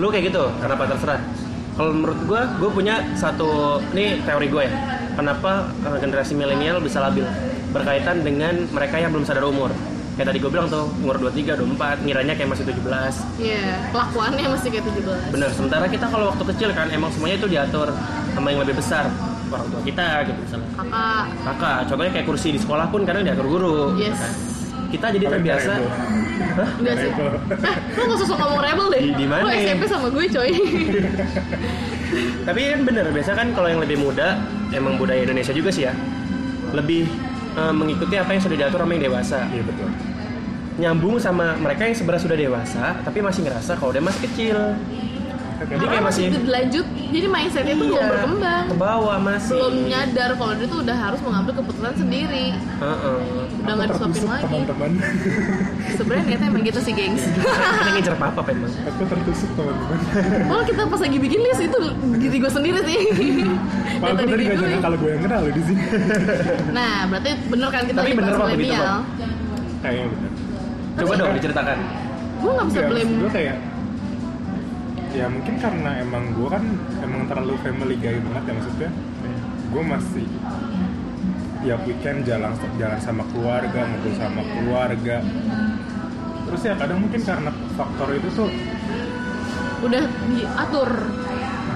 Lu 0.00 0.06
kayak 0.08 0.24
gitu, 0.32 0.42
kenapa 0.64 0.82
terserah? 0.88 1.20
Kalau 1.76 1.92
menurut 1.94 2.20
gue, 2.26 2.40
gue 2.58 2.70
punya 2.74 2.94
satu, 3.14 3.78
ini 3.94 4.18
teori 4.24 4.46
gue 4.48 4.62
ya. 4.64 4.72
Kenapa 5.12 5.68
eh, 5.84 5.98
generasi 6.00 6.32
milenial 6.32 6.80
bisa 6.80 7.04
labil? 7.04 7.26
Berkaitan 7.68 8.24
dengan 8.24 8.64
mereka 8.72 8.96
yang 8.96 9.12
belum 9.12 9.28
sadar 9.28 9.44
umur. 9.44 9.68
Kayak 10.18 10.34
tadi 10.34 10.38
gue 10.42 10.50
bilang 10.50 10.66
tuh, 10.66 10.90
umur 10.98 11.14
23, 11.22 11.54
24, 11.54 12.02
ngiranya 12.02 12.34
kayak 12.34 12.50
masih 12.50 12.64
17. 12.66 13.14
Iya, 13.38 13.86
kelakuannya 13.94 14.50
masih 14.50 14.68
kayak 14.68 14.84
17 14.90 15.30
Bener, 15.30 15.50
sementara 15.54 15.86
kita 15.86 16.06
kalau 16.10 16.34
waktu 16.34 16.44
kecil 16.50 16.68
kan 16.74 16.90
emang 16.90 17.14
semuanya 17.14 17.38
itu 17.38 17.46
diatur 17.46 17.88
sama 18.34 18.46
yang 18.50 18.60
lebih 18.66 18.74
besar. 18.74 19.06
Orang 19.48 19.70
tua 19.70 19.80
kita 19.80 20.26
gitu 20.26 20.38
misalnya. 20.42 20.68
kakak 20.74 21.24
Kakak, 21.40 21.78
contohnya 21.86 22.12
kayak 22.12 22.26
kursi 22.26 22.48
di 22.50 22.58
sekolah 22.58 22.86
pun 22.90 23.06
kadang 23.06 23.22
diatur 23.22 23.46
guru. 23.46 23.94
Yes. 23.94 24.18
kan. 24.18 24.32
Kita 24.88 25.06
jadi 25.08 25.22
Kalian 25.22 25.34
terbiasa. 25.38 25.72
Hah? 26.48 26.68
enggak 26.74 26.94
sih 26.98 27.10
eh, 27.70 27.76
lu 27.94 28.02
gak 28.04 28.18
sosok 28.18 28.36
ngomong 28.36 28.60
rebel 28.60 28.86
deh 28.90 29.02
Di- 29.04 29.14
di 29.14 29.26
mana 29.26 29.42
lu 29.42 29.50
ya? 29.52 29.62
SMP 29.62 29.82
sama 29.86 30.06
gue 30.08 30.24
coy 30.26 30.50
Tapi 32.42 32.60
kan 32.66 32.80
bener, 32.82 33.06
biasa 33.08 33.30
kan 33.32 33.46
kalau 33.52 33.68
yang 33.68 33.78
lebih 33.78 33.94
muda, 33.96 34.38
emang 34.72 34.96
budaya 34.96 35.22
Indonesia 35.22 35.52
juga 35.52 35.70
sih 35.70 35.84
ya, 35.84 35.92
lebih 36.72 37.06
eh, 37.58 37.72
mengikuti 37.74 38.14
apa 38.14 38.30
yang 38.34 38.42
sudah 38.42 38.56
diatur 38.56 38.80
sama 38.86 38.92
yang 38.94 39.04
dewasa. 39.10 39.38
Iya 39.50 39.62
betul. 39.66 39.88
Nyambung 40.78 41.16
sama 41.18 41.58
mereka 41.58 41.90
yang 41.90 41.96
sebenarnya 41.98 42.22
sudah 42.22 42.38
dewasa, 42.38 42.84
tapi 43.02 43.18
masih 43.18 43.42
ngerasa 43.42 43.74
kalau 43.74 43.90
dia 43.90 44.04
masih 44.04 44.22
kecil. 44.30 44.56
Jadi 45.58 45.84
kayak 45.84 46.04
masih 46.04 46.24
lanjut 46.40 46.86
jadi 47.08 47.26
mindsetnya 47.26 47.74
tuh 47.74 47.82
belum 47.84 47.98
Iya, 47.98 48.06
berkembang 48.08 48.64
ke 48.64 48.76
bawah 48.76 49.16
masih. 49.18 49.52
belum 49.52 49.74
nyadar 49.84 50.30
kalau 50.32 50.52
dia 50.54 50.66
tuh 50.66 50.78
udah 50.80 50.96
harus 50.96 51.20
mengambil 51.20 51.52
keputusan 51.56 51.94
sendiri 51.96 52.46
Heeh. 52.54 53.16
udah 53.58 53.72
nggak 53.74 53.88
disuapin 53.90 54.24
lagi 54.24 54.44
teman-teman. 54.44 54.90
sebenarnya 55.98 56.24
niatnya 56.24 56.46
emang 56.46 56.62
gitu 56.62 56.78
sih 56.78 56.92
gengs 56.92 57.22
Kita 57.26 57.90
ngincer 57.90 58.14
apa 58.14 58.26
apa 58.30 58.40
emang. 58.48 58.70
Aku 58.86 59.02
tertusuk 59.04 59.50
teman-teman. 59.52 59.98
Malah 60.46 60.64
kita 60.64 60.80
pas 60.84 61.00
lagi 61.00 61.18
bikin 61.18 61.40
list 61.40 61.60
itu 61.60 61.80
diri 62.14 62.36
gue 62.38 62.52
sendiri 62.52 62.78
sih 62.84 62.98
Pak, 64.00 64.06
Yang 64.06 64.14
aku 64.14 64.30
tadi 64.30 64.42
nggak 64.44 64.54
nyangka 64.54 64.70
gue. 64.70 64.80
kalau 64.80 64.96
gue 64.96 65.10
yang 65.10 65.22
kenal 65.22 65.40
loh 65.40 65.50
di 65.50 65.62
sini. 65.64 65.82
Nah 66.78 66.94
berarti 67.08 67.30
bener 67.44 67.68
kan 67.68 67.82
kita 67.82 67.98
Tapi 67.98 68.10
bener 68.14 68.32
milenial 68.32 68.78
Bang? 68.78 69.02
Kayaknya 69.78 70.06
bener. 70.08 70.30
Coba 70.94 71.12
dong 71.14 71.34
diceritakan. 71.34 71.78
Gue 72.38 72.50
gak 72.52 72.66
bisa 72.68 72.78
Iya, 72.78 72.86
blame 72.86 73.12
gue 73.18 73.30
kayak 73.32 73.56
ya 75.10 75.26
mungkin 75.26 75.54
karena 75.56 75.90
emang 75.98 76.36
gue 76.36 76.48
kan 76.48 76.64
emang 77.00 77.22
terlalu 77.26 77.54
family 77.64 77.96
guy 77.96 78.20
banget 78.20 78.42
ya 78.44 78.52
maksudnya 78.54 78.90
gue 79.68 79.82
masih 79.84 80.26
tiap 81.58 81.80
weekend 81.84 82.18
jalan 82.22 82.52
jalan 82.76 82.98
sama 83.00 83.22
keluarga 83.34 83.80
ngobrol 83.82 84.14
sama 84.14 84.42
keluarga 84.46 85.16
terus 86.46 86.60
ya 86.64 86.74
kadang 86.76 86.98
mungkin 87.02 87.20
karena 87.20 87.50
faktor 87.74 88.08
itu 88.14 88.28
tuh 88.32 88.48
udah 89.78 90.04
diatur 90.28 90.90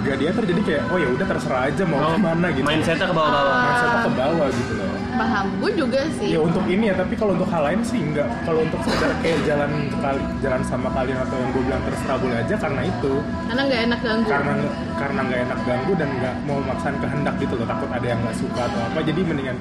gak 0.03 0.17
diatur 0.19 0.43
jadi 0.43 0.62
kayak 0.67 0.83
oh 0.91 0.99
ya 0.99 1.09
udah 1.15 1.27
terserah 1.31 1.62
aja 1.71 1.83
mau 1.87 1.99
Oh, 2.03 2.15
ke 2.15 2.21
mana 2.21 2.47
gitu 2.51 2.67
Mindsetnya 2.67 3.07
ke 3.07 3.15
bawah-bawah. 3.15 3.55
Ah. 3.55 3.62
mindsetnya 3.62 4.01
ke 4.03 4.12
bawah 4.19 4.49
gitu 4.51 4.73
loh 4.75 4.91
paham. 5.23 5.47
Gue 5.62 5.71
juga 5.79 6.00
sih. 6.19 6.35
Ya 6.35 6.41
untuk 6.43 6.64
ini 6.67 6.91
ya 6.91 6.95
tapi 6.99 7.14
kalau 7.14 7.33
untuk 7.38 7.49
hal 7.55 7.62
lain 7.62 7.81
sih 7.87 8.00
enggak. 8.02 8.29
Kalau 8.43 8.61
untuk 8.67 8.81
sekedar 8.83 9.12
kayak 9.23 9.38
jalan 9.47 9.71
kali 10.02 10.23
jalan 10.43 10.62
sama 10.67 10.88
kalian 10.91 11.19
atau 11.23 11.37
yang 11.38 11.50
gue 11.55 11.62
bilang 11.62 11.83
terserah 11.87 12.19
boleh 12.19 12.38
aja 12.43 12.55
karena 12.59 12.83
itu. 12.83 13.12
Karena 13.47 13.62
nggak 13.71 13.83
enak 13.87 14.00
ganggu. 14.02 14.29
Karena 14.29 14.52
karena 14.99 15.21
nggak 15.23 15.41
enak 15.47 15.59
ganggu 15.62 15.93
dan 15.95 16.09
nggak 16.19 16.35
mau 16.50 16.59
maksain 16.67 16.97
kehendak 16.99 17.35
gitu 17.38 17.55
loh 17.55 17.67
takut 17.71 17.91
ada 17.91 18.07
yang 18.07 18.21
nggak 18.26 18.37
suka 18.37 18.61
atau 18.67 18.81
apa. 18.91 18.99
Jadi 19.07 19.21
mendingan 19.23 19.57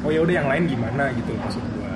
oh 0.00 0.10
ya 0.12 0.20
udah 0.24 0.34
yang 0.36 0.48
lain 0.48 0.64
gimana 0.68 1.02
gitu 1.16 1.28
loh 1.32 1.40
maksud 1.48 1.62
gua. 1.76 1.88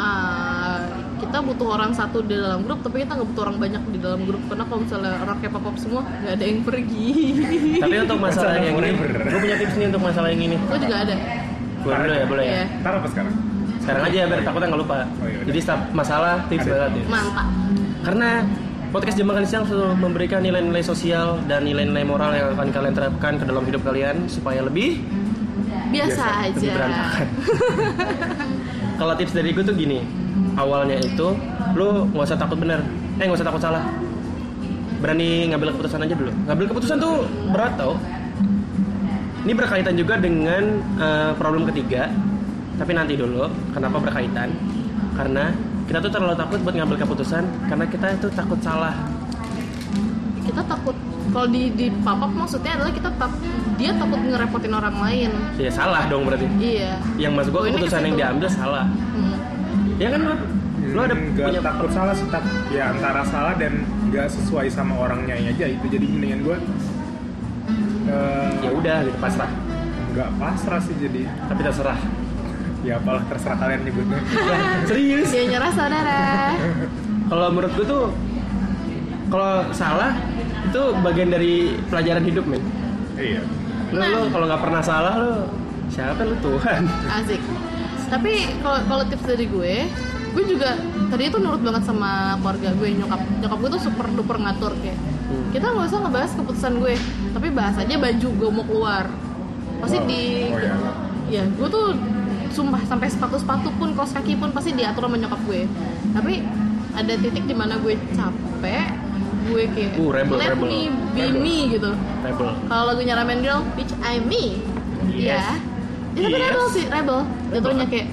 Ah, 0.00 0.80
kita 1.20 1.44
butuh 1.44 1.76
orang 1.76 1.92
satu 1.92 2.24
di 2.24 2.32
dalam 2.32 2.64
grup 2.64 2.80
tapi 2.80 3.04
kita 3.04 3.12
nggak 3.20 3.28
butuh 3.34 3.42
orang 3.46 3.58
banyak 3.60 3.82
di 3.94 3.98
dalam 4.02 4.20
grup. 4.26 4.42
Karena 4.50 4.64
kalau 4.66 4.80
misalnya 4.82 5.12
orang 5.22 5.38
K-pop 5.38 5.76
semua 5.78 6.02
nggak 6.02 6.34
ada 6.34 6.44
yang 6.46 6.60
pergi. 6.66 7.08
Tapi 7.78 7.94
untuk 8.02 8.18
masalah 8.18 8.56
Masalah 8.56 8.64
yang 8.64 8.76
ini, 8.80 8.90
gue 9.28 9.38
punya 9.38 9.56
tips 9.60 9.74
nih 9.76 9.86
untuk 9.92 10.02
masalah 10.02 10.28
yang 10.32 10.42
ini. 10.48 10.56
gue 10.56 10.78
juga 10.80 10.96
ada 11.04 11.14
Gue 11.80 11.92
dulu 11.96 12.12
ya, 12.12 12.26
boleh 12.28 12.44
ya. 12.44 12.52
Iya. 12.52 12.64
ntar 12.84 12.92
apa 13.00 13.08
sekarang 13.08 13.34
Sekarang 13.80 14.02
aja 14.04 14.18
biar 14.28 14.40
takutnya 14.44 14.66
nggak 14.68 14.82
lupa. 14.84 14.98
Oh, 15.24 15.26
iya. 15.26 15.40
Jadi 15.48 15.58
setiap 15.64 15.80
masalah 15.96 16.34
tips 16.52 16.66
banget 16.68 16.92
ya. 16.92 17.04
mantap 17.08 17.48
Karena 18.04 18.28
podcast 18.92 19.16
Jam 19.16 19.26
Makan 19.32 19.44
Siang 19.48 19.64
selalu 19.64 19.96
memberikan 19.96 20.40
nilai-nilai 20.44 20.84
sosial 20.84 21.40
dan 21.48 21.64
nilai-nilai 21.64 22.04
moral 22.04 22.30
yang 22.36 22.52
akan 22.52 22.68
kalian 22.68 22.94
terapkan 22.94 23.40
ke 23.40 23.44
dalam 23.48 23.64
hidup 23.64 23.80
kalian 23.86 24.28
supaya 24.28 24.60
lebih 24.60 25.00
biasa, 25.90 26.24
Biasa, 26.54 26.70
aja. 26.70 26.72
Kalau 29.00 29.14
tips 29.16 29.32
dari 29.32 29.50
gue 29.56 29.64
tuh 29.64 29.74
gini, 29.74 30.04
awalnya 30.54 31.00
itu 31.00 31.34
lu 31.74 32.06
nggak 32.12 32.26
usah 32.30 32.38
takut 32.38 32.60
bener, 32.60 32.84
eh 33.18 33.24
nggak 33.24 33.38
usah 33.40 33.48
takut 33.48 33.62
salah. 33.62 33.82
Berani 35.00 35.48
ngambil 35.50 35.72
keputusan 35.74 36.04
aja 36.04 36.14
dulu. 36.14 36.32
Ngambil 36.46 36.66
keputusan 36.70 36.96
tuh 37.00 37.24
berat 37.50 37.72
tau. 37.80 37.96
Ini 39.40 39.52
berkaitan 39.52 39.94
juga 39.94 40.14
dengan 40.16 40.62
eh, 40.96 41.32
problem 41.34 41.64
ketiga, 41.68 42.12
tapi 42.76 42.92
nanti 42.92 43.16
dulu. 43.16 43.48
Kenapa 43.72 43.96
berkaitan? 43.98 44.52
Karena 45.16 45.48
kita 45.84 45.98
tuh 45.98 46.10
terlalu 46.10 46.36
takut 46.36 46.58
buat 46.60 46.72
ngambil 46.72 46.96
keputusan 46.98 47.42
karena 47.66 47.84
kita 47.84 48.06
itu 48.14 48.28
takut 48.30 48.60
salah. 48.60 48.94
kita 50.40 50.66
takut 50.66 50.96
kalau 51.30 51.46
di 51.46 51.70
di 51.70 51.86
papap 52.02 52.26
maksudnya 52.32 52.74
adalah 52.74 52.90
kita 52.90 53.06
tak 53.14 53.30
dia 53.74 53.94
takut 53.94 54.18
ngerepotin 54.18 54.72
orang 54.72 54.96
lain 54.98 55.30
Ya 55.54 55.70
salah 55.70 56.06
dong 56.06 56.26
berarti. 56.26 56.42
iya 56.58 56.98
Yang 57.16 57.32
mas 57.32 57.46
gue 57.46 57.60
Oh, 57.60 57.64
keputusan 57.68 58.00
ke 58.00 58.04
yang 58.04 58.16
diambil 58.16 58.48
salah. 58.50 58.84
Hmm. 58.88 59.36
Ya 59.94 60.08
kan 60.10 60.20
lu, 60.22 60.34
lu 60.90 61.00
ada 61.00 61.14
nggak 61.14 61.46
punya 61.54 61.62
takut 61.62 61.90
salah 61.90 62.14
sih 62.14 62.26
tak 62.28 62.42
ya 62.70 62.90
antara 62.90 63.22
salah 63.22 63.54
dan 63.54 63.72
nggak 64.10 64.26
sesuai 64.26 64.66
sama 64.70 64.94
orangnya 64.96 65.38
aja 65.38 65.66
itu 65.66 65.86
jadi 65.86 66.02
mendingan 66.02 66.40
gua 66.42 66.56
ya 68.60 68.70
udah 68.70 68.96
gitu 69.02 69.18
pasrah. 69.18 69.50
nggak 70.10 70.28
pasrah 70.36 70.80
sih 70.80 70.94
jadi 70.96 71.22
Tapi 71.46 71.60
terserah. 71.62 71.98
ya 72.80 72.96
apalah 72.96 73.22
terserah 73.24 73.56
kalian 73.56 73.80
nyebutnya 73.82 74.18
Serius? 74.88 75.28
dia 75.28 75.44
nyerah 75.46 75.70
saudara 75.70 76.20
Kalau 77.26 77.46
menurut 77.50 77.72
gue 77.72 77.86
tuh 77.86 78.04
kalau 79.26 79.52
salah 79.70 80.16
itu 80.62 80.82
bagian 80.98 81.28
dari 81.28 81.54
pelajaran 81.86 82.22
hidup 82.22 82.44
men. 82.44 82.62
iya 83.14 83.42
Lu, 83.90 83.98
lu 83.98 84.20
kalau 84.28 84.44
nggak 84.46 84.58
pernah 84.60 84.80
salah 84.80 85.14
lu 85.16 85.34
siapa 85.88 86.22
lu 86.22 86.34
Tuhan? 86.38 86.82
asik 87.16 87.42
tapi 88.06 88.32
kalau 88.58 88.78
kalau 88.84 89.04
tips 89.04 89.24
dari 89.24 89.46
gue 89.46 89.74
gue 90.30 90.44
juga 90.48 90.78
tadi 91.06 91.26
itu 91.26 91.38
nurut 91.38 91.58
banget 91.58 91.82
sama 91.84 92.10
keluarga 92.38 92.70
gue 92.72 92.88
nyokap 92.96 93.20
nyokap 93.40 93.58
gue 93.60 93.70
tuh 93.70 93.82
super 93.82 94.06
duper 94.10 94.36
ngatur 94.36 94.72
kayak 94.78 94.98
Hmm. 95.30 95.46
kita 95.50 95.62
nggak 95.64 95.86
usah 95.86 95.98
ngebahas 96.00 96.32
keputusan 96.34 96.72
gue 96.76 96.94
tapi 97.30 97.48
bahas 97.50 97.76
aja 97.76 97.94
baju 97.94 98.28
gue 98.28 98.48
mau 98.50 98.64
keluar 98.64 99.04
pasti 99.78 99.96
Wow. 99.96 100.06
di 100.06 100.22
Oh, 100.44 100.58
iya. 100.58 100.74
ya 101.30 101.44
gue 101.48 101.68
tuh 101.68 101.86
sumpah 102.50 102.82
sampai 102.82 103.06
sepatu 103.06 103.36
sepatu 103.36 103.70
pun 103.72 103.94
kaos 103.94 104.10
kaki 104.10 104.34
pun 104.34 104.50
pasti 104.50 104.70
diatur 104.72 105.06
sama 105.06 105.14
nyokap 105.16 105.38
gue 105.44 105.70
tapi 106.10 106.42
ada 106.90 107.12
titik 107.14 107.44
di 107.44 107.54
mana 107.54 107.78
gue 107.78 107.94
capek 108.10 108.90
gue 109.42 109.62
kayak 109.68 109.92
Uh, 109.96 110.10
rebel, 110.10 110.36
let 110.36 110.50
rebel. 110.50 110.66
me 110.66 110.80
be 111.08 111.22
Rebel. 111.22 111.38
me 111.38 111.56
gitu 111.70 111.90
Rebel. 112.20 112.50
kalau 112.66 112.82
lagunya 112.88 113.14
Ramen 113.14 113.38
Girl 113.40 113.62
bitch 113.72 113.94
I 114.00 114.18
me 114.20 114.58
Yes. 115.08 115.38
ya 115.38 115.54
ya 116.12 116.20
tapi 116.20 116.34
Yes. 116.34 116.42
rebel 116.44 116.66
sih 116.68 116.84
rebel 116.86 117.18
jatuhnya 117.48 117.86
kayak 117.86 118.08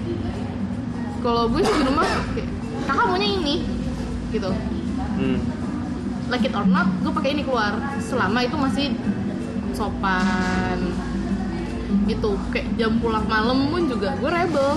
kalau 1.20 1.50
gue 1.50 1.60
sih 1.60 1.74
di 1.74 1.84
rumah 1.84 2.06
kayak 2.32 2.50
kakak 2.86 3.06
maunya 3.06 3.30
ini 3.34 3.56
gitu 4.30 4.52
Hmm. 5.18 5.42
Like 6.28 6.44
it 6.44 6.54
or 6.56 6.68
not 6.68 6.88
gue 7.02 7.12
pakai 7.12 7.30
ini 7.36 7.44
keluar. 7.44 7.76
Selama 8.04 8.40
itu 8.44 8.56
masih 8.56 8.86
sopan. 9.72 10.80
Gitu 12.08 12.30
kayak 12.52 12.68
jam 12.76 13.00
pulang 13.00 13.26
malam 13.28 13.72
pun 13.72 13.88
juga 13.88 14.16
gue 14.20 14.30
rebel. 14.30 14.76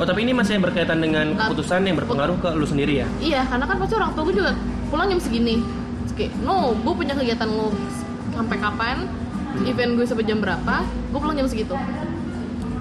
Oh 0.00 0.06
tapi 0.08 0.24
ini 0.24 0.32
masih 0.32 0.56
berkaitan 0.56 1.04
dengan 1.04 1.36
keputusan 1.36 1.84
yang 1.84 1.96
berpengaruh 2.00 2.40
ke 2.40 2.48
lu 2.56 2.64
sendiri 2.64 3.04
ya? 3.04 3.06
iya 3.20 3.44
karena 3.44 3.68
kan 3.68 3.76
pasti 3.76 3.94
orang 4.00 4.16
tua 4.16 4.24
gue 4.32 4.36
juga 4.40 4.52
pulang 4.88 5.12
jam 5.12 5.20
segini. 5.20 5.60
Kayak 6.16 6.36
no 6.40 6.72
gue 6.72 6.92
punya 6.96 7.12
kegiatan 7.12 7.48
lo 7.48 7.68
sampai 8.32 8.56
kapan? 8.56 8.96
Event 9.60 10.00
gue 10.00 10.06
sampai 10.08 10.24
jam 10.24 10.40
berapa? 10.40 10.84
Gue 11.12 11.20
pulang 11.20 11.36
jam 11.36 11.48
segitu. 11.48 11.76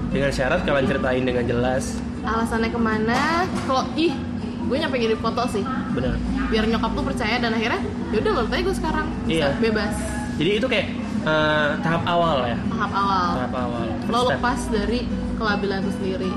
Dengan 0.10 0.32
syarat 0.32 0.64
kalian 0.64 0.88
ceritain 0.88 1.24
dengan 1.28 1.44
jelas. 1.44 2.00
alasannya 2.20 2.70
ke 2.72 2.80
mana? 2.80 3.48
Kalau 3.68 3.84
ih 3.96 4.12
gue 4.70 4.78
nyampe 4.80 4.96
ngirim 4.96 5.20
foto 5.20 5.44
sih. 5.52 5.64
Benar. 5.96 6.39
Biar 6.50 6.64
nyokap 6.66 6.92
tuh 6.92 7.04
percaya 7.06 7.36
dan 7.38 7.52
akhirnya 7.52 7.82
yaudah 8.10 8.32
menurut 8.36 8.50
gue 8.52 8.76
sekarang 8.76 9.06
bisa 9.24 9.48
Iya. 9.48 9.50
bebas 9.62 9.94
Jadi 10.36 10.50
itu 10.56 10.68
kayak 10.68 10.88
eh, 11.22 11.70
tahap 11.80 12.04
awal 12.06 12.38
ya. 12.44 12.58
tahap 12.66 12.92
awal 12.92 13.28
Tahap 13.36 13.54
awal. 13.56 13.82
First 14.00 14.10
lo 14.10 14.20
step. 14.20 14.32
lepas 14.34 14.60
dari 14.70 15.00
kelabilan 15.36 15.78
itu 15.80 15.92
sendiri 15.94 16.32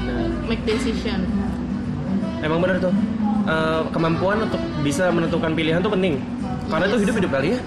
Nah, 0.00 0.24
make 0.46 0.62
decision 0.64 1.20
emang 2.38 2.58
bener 2.58 2.78
tuh. 2.78 2.94
Eh, 3.44 3.82
kemampuan 3.90 4.38
untuk 4.40 4.56
bisa 4.80 5.08
menentukan 5.08 5.52
pilihan 5.52 5.80
tuh 5.80 5.90
penting. 5.90 6.20
Karena 6.64 6.84
itu 6.84 6.94
Yes. 6.94 7.02
hidup 7.02 7.14
hidup 7.18 7.30
kali 7.32 7.48
ya. 7.50 7.60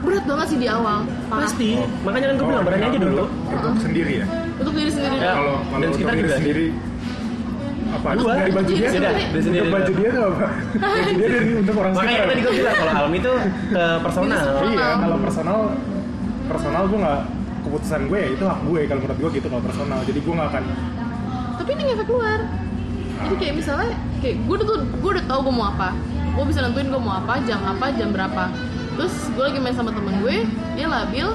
berat 0.00 0.24
banget 0.24 0.46
sih 0.46 0.58
di 0.58 0.68
awal 0.68 1.00
parah 1.26 1.42
Pasti. 1.42 1.80
Makanya 2.00 2.26
kan 2.26 2.34
gue 2.34 2.46
bilang 2.46 2.64
berani 2.64 2.84
aja 2.84 2.98
dulu. 2.98 3.24
Untuk 3.46 3.74
sendiri 3.80 4.12
ya. 4.20 4.26
untuk 4.54 4.72
diri 4.72 4.90
sendiri 4.90 5.14
Ya. 5.16 5.32
Kalau 5.32 5.54
Dan 5.56 5.64
kalau 5.64 5.80
untuk 5.80 5.94
sekitar 5.94 6.12
diri 6.12 6.22
juga 6.22 6.36
sih. 6.36 6.44
Apa? 7.94 8.08
Dua. 8.14 8.32
Dari 8.34 8.52
baju 8.52 8.70
dia, 8.70 8.88
sendiri. 8.90 9.22
Dari 9.32 9.70
baju 9.70 9.92
dia 9.94 10.08
tuh 10.10 10.22
apa? 10.26 10.46
Baju 10.74 11.12
dia 11.20 11.28
dari 11.30 11.50
untuk 11.54 11.74
orang 11.78 11.92
Makanya 11.94 12.10
sekitar. 12.10 12.28
tadi 12.28 12.40
gue 12.40 12.54
bilang 12.54 12.74
kalau 12.74 12.92
Almi 12.98 13.18
tuh 13.18 13.36
ke 13.70 13.84
personal. 14.02 14.44
Iya, 14.64 14.88
kalau 14.98 15.16
personal 15.18 15.58
personal 16.44 16.82
gue 16.84 16.98
nggak 17.00 17.20
keputusan 17.64 18.00
gue 18.06 18.18
ya 18.20 18.28
itu 18.28 18.44
hak 18.44 18.60
gue 18.62 18.80
kalau 18.84 19.00
menurut 19.00 19.18
gue 19.18 19.30
gitu 19.36 19.46
kalau 19.48 19.62
personal. 19.62 19.98
Jadi 20.04 20.18
gue 20.20 20.34
nggak 20.34 20.50
akan 20.50 20.64
tapi 21.54 21.70
ini 21.70 21.82
ngefek 21.86 22.06
keluar 22.10 22.40
jadi 23.14 23.34
kayak 23.40 23.54
misalnya 23.56 23.90
kayak 24.20 24.36
gue 24.42 24.54
udah 24.58 24.66
tuh 24.66 24.78
gue 24.84 25.10
udah 25.16 25.24
tahu 25.24 25.40
gue 25.48 25.54
mau 25.54 25.66
apa 25.70 25.88
gue 26.34 26.44
bisa 26.44 26.60
nentuin 26.60 26.88
gue 26.90 27.00
mau 27.00 27.14
apa 27.16 27.40
jam 27.46 27.60
apa 27.62 27.86
jam 27.94 28.12
berapa 28.12 28.44
terus 28.98 29.14
gue 29.32 29.44
lagi 29.48 29.58
main 29.62 29.72
sama 29.72 29.94
temen 29.94 30.12
gue 30.20 30.44
dia 30.76 30.86
labil 30.90 31.28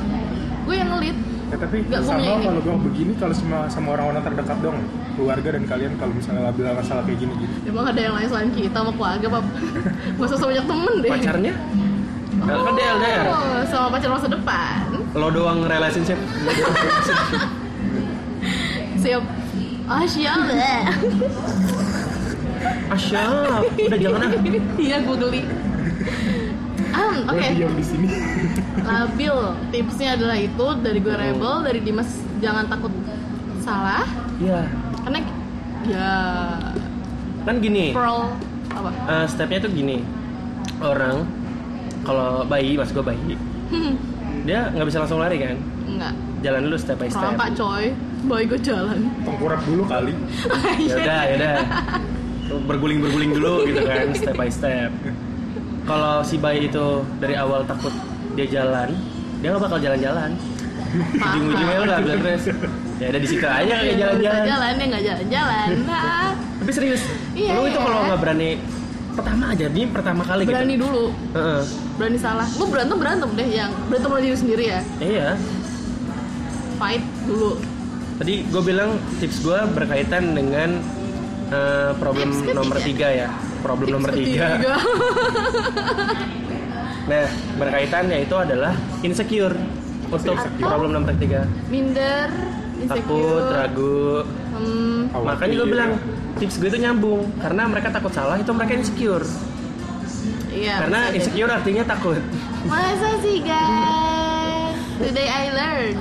gue 0.67 0.75
yang 0.75 0.89
ngelit 0.91 1.17
Ya, 1.49 1.57
tapi 1.57 1.81
Nggak, 1.81 2.01
gua 2.05 2.13
sama 2.13 2.33
kalau 2.45 2.61
gue 2.61 2.75
begini 2.85 3.13
kalau 3.17 3.33
sama 3.33 3.57
sama 3.73 3.87
orang-orang 3.97 4.21
terdekat 4.21 4.57
dong 4.61 4.77
keluarga 5.17 5.49
dan 5.57 5.63
kalian 5.65 5.91
kalau 5.97 6.13
misalnya 6.13 6.41
labil 6.45 6.63
masalah 6.69 7.01
kayak 7.09 7.19
gini 7.25 7.33
gitu. 7.41 7.53
Emang 7.73 7.85
ada 7.89 8.01
yang 8.05 8.13
lain 8.13 8.27
selain 8.29 8.49
kita 8.53 8.77
sama 8.77 8.91
keluarga 8.93 9.27
pap? 9.33 9.45
Gak 10.21 10.25
usah 10.29 10.37
sama 10.37 10.49
banyak 10.53 10.65
temen 10.69 10.93
deh. 11.01 11.09
Pacarnya? 11.09 11.53
oh, 12.45 12.61
Kan 12.69 12.73
dia 12.77 12.87
LDR. 12.93 13.25
sama 13.65 13.87
pacar 13.97 14.09
masa 14.13 14.27
depan. 14.29 14.81
Lo 15.17 15.27
doang 15.33 15.59
relationship. 15.65 16.19
siap. 19.01 19.23
Ah 19.89 20.05
siap. 20.05 20.37
Asya, 22.89 23.23
udah 23.69 23.99
jangan 24.01 24.21
ah. 24.25 24.31
iya 24.75 24.97
gue 24.99 25.15
geli 25.15 25.41
oke. 27.25 27.35
gue 27.35 27.51
diam 27.55 27.73
di 27.73 27.85
sini. 27.85 28.07
Labil 28.89 29.35
tipsnya 29.69 30.09
adalah 30.13 30.37
itu 30.37 30.65
dari 30.79 30.99
gue 30.99 31.13
rebel 31.13 31.53
dari 31.61 31.79
Dimas 31.79 32.09
jangan 32.37 32.65
takut 32.65 32.93
salah. 33.59 34.05
Iya. 34.39 34.63
karena 34.99 35.19
ya 35.83 36.11
Kan 37.43 37.55
gini. 37.59 37.91
pearl 37.91 38.31
apa? 38.69 38.89
Eh, 39.07 39.25
stepnya 39.27 39.59
tuh 39.59 39.71
gini. 39.71 40.03
Orang 40.79 41.27
kalau 42.01 42.43
bayi, 42.43 42.73
mas 42.73 42.89
gue 42.89 43.03
bayi, 43.03 43.35
dia 44.43 44.71
nggak 44.71 44.87
bisa 44.87 45.03
langsung 45.03 45.19
lari 45.19 45.37
kan? 45.37 45.57
enggak 45.85 46.13
Jalan 46.39 46.61
dulu 46.63 46.75
step 46.79 46.95
by 46.95 47.11
step. 47.11 47.35
Rangka 47.35 47.47
coy. 47.53 47.85
Boy 48.23 48.47
gue 48.47 48.59
jalan. 48.59 49.11
Tengkurap 49.23 49.59
dulu 49.63 49.83
kali. 49.83 50.13
Ya 50.87 50.95
udah 50.95 51.21
ya 51.25 51.35
udah 51.35 51.55
berguling 52.69 52.99
berguling 52.99 53.31
dulu 53.35 53.67
gitu 53.67 53.81
kan 53.83 54.07
step 54.15 54.33
by 54.33 54.49
step 54.49 54.89
kalau 55.89 56.21
si 56.21 56.37
bayi 56.37 56.69
itu 56.69 56.85
dari 57.17 57.33
awal 57.33 57.65
takut 57.65 57.89
dia 58.37 58.45
jalan 58.45 58.93
dia 59.41 59.47
nggak 59.49 59.63
bakal 59.65 59.79
jalan-jalan. 59.79 60.29
Ujung-ujungnya 61.21 61.79
udah 61.85 61.95
ambil 62.01 62.15
terus 62.19 62.43
ya 62.99 63.05
ada 63.07 63.19
di 63.21 63.27
situ 63.29 63.45
aja 63.45 63.73
kayak 63.73 63.85
Ya, 63.85 63.95
jalan-jalan. 63.95 64.43
jalan 64.45 64.73
ya 64.73 64.85
nggak 64.85 65.03
jalan-jalan. 65.05 65.67
Nah, 65.85 66.29
tapi 66.59 66.71
serius 66.73 67.01
Iya, 67.33 67.51
lu 67.55 67.61
itu 67.65 67.73
iya. 67.73 67.85
kalau 67.87 67.99
nggak 68.05 68.19
berani 68.19 68.49
pertama 69.09 69.43
aja 69.51 69.65
ini 69.67 69.83
pertama 69.89 70.21
kali 70.23 70.41
berani 70.45 70.73
gitu 70.75 70.83
dulu. 70.85 71.05
Heeh. 71.33 71.61
berani 71.97 72.17
salah. 72.17 72.47
Lu 72.57 72.65
berantem 72.67 72.97
berantem 72.99 73.29
deh 73.33 73.49
yang 73.49 73.71
berantem 73.87 74.09
sama 74.11 74.19
diri 74.21 74.37
sendiri 74.37 74.63
ya? 74.69 74.79
Iya. 74.99 75.29
Fight 76.77 77.03
dulu. 77.25 77.51
Tadi 78.19 78.33
gue 78.45 78.61
bilang 78.61 78.89
tips 79.17 79.37
gue 79.39 79.59
berkaitan 79.71 80.35
dengan 80.35 80.69
eh, 81.49 81.91
problem 81.95 82.29
Tips 82.35 82.51
nomor 82.51 82.77
tiga 82.83 83.07
ya 83.07 83.29
problem 83.59 83.87
Tips 83.87 83.95
nomor 83.95 84.11
tiga. 84.11 84.47
Nah, 87.09 87.25
berkaitan 87.57 88.05
yaitu 88.05 88.37
adalah 88.37 88.69
insecure 89.01 89.57
untuk 90.07 90.37
Atau- 90.37 90.61
problem 90.61 90.93
nomor 90.93 91.09
tiga. 91.17 91.41
minder 91.65 92.29
insecure 92.77 93.49
Takut, 93.49 93.49
ragu. 93.49 94.03
hmm. 94.53 94.99
Makanya 95.17 95.53
gue 95.57 95.67
bilang 95.67 95.91
tips 96.37 96.61
gue 96.61 96.69
itu 96.69 96.77
nyambung 96.77 97.25
karena 97.41 97.65
mereka 97.65 97.89
takut 97.89 98.13
salah 98.13 98.37
itu 98.37 98.53
mereka 98.53 98.77
insecure. 98.77 99.25
iya 100.49 100.79
karena 100.79 101.09
insecure 101.09 101.49
artinya 101.49 101.83
takut. 101.83 102.21
masa 102.63 103.09
sih 103.19 103.41
guys 103.41 104.77
today 104.97 105.25
I 105.25 105.43
learn 105.49 105.95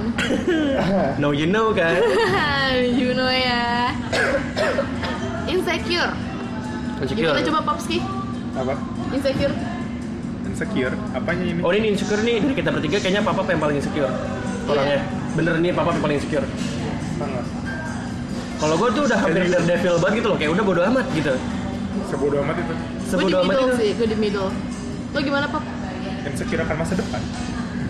No 1.17 1.33
you 1.33 1.47
know 1.47 1.73
kan. 1.73 1.99
you 3.01 3.13
know 3.13 3.29
ya 3.29 3.97
insecure 5.47 6.13
Insecure. 6.99 7.31
gimana 7.31 7.41
coba 7.47 7.61
Popski? 7.73 7.97
Apa? 8.59 8.75
Insecure. 9.15 9.55
Insecure. 10.51 10.95
Apanya 11.15 11.45
ini? 11.47 11.61
Oh 11.63 11.71
ini 11.71 11.87
insecure 11.95 12.23
nih. 12.27 12.43
Dari 12.43 12.55
kita 12.59 12.71
bertiga 12.75 12.99
kayaknya 12.99 13.23
papa 13.23 13.47
yang 13.47 13.63
paling 13.63 13.77
insecure. 13.79 14.11
Orangnya. 14.67 15.01
Bener 15.39 15.55
nih 15.63 15.71
papa 15.71 15.95
yang 15.95 16.03
paling 16.03 16.17
insecure. 16.19 16.47
sangat. 17.19 17.45
Kalau 18.59 18.75
gue 18.75 18.89
tuh 18.91 19.03
udah 19.07 19.19
hampir 19.23 19.47
daredevil 19.47 19.97
banget 20.03 20.15
gitu 20.19 20.29
loh, 20.35 20.39
kayak 20.39 20.51
udah 20.51 20.65
bodo 20.67 20.83
amat 20.91 21.07
gitu. 21.15 21.35
sebodoh 22.11 22.39
amat 22.43 22.57
itu. 22.59 22.75
Sebodo 23.07 23.37
amat 23.43 23.55
middle 23.55 23.69
itu. 23.71 23.79
sih 23.79 23.89
gue 23.95 24.07
di 24.11 24.17
middle. 24.19 24.51
Lo 25.15 25.19
gimana 25.23 25.47
Pop? 25.47 25.63
Insecure 26.27 26.63
akan 26.67 26.77
masa 26.83 26.95
depan. 26.99 27.23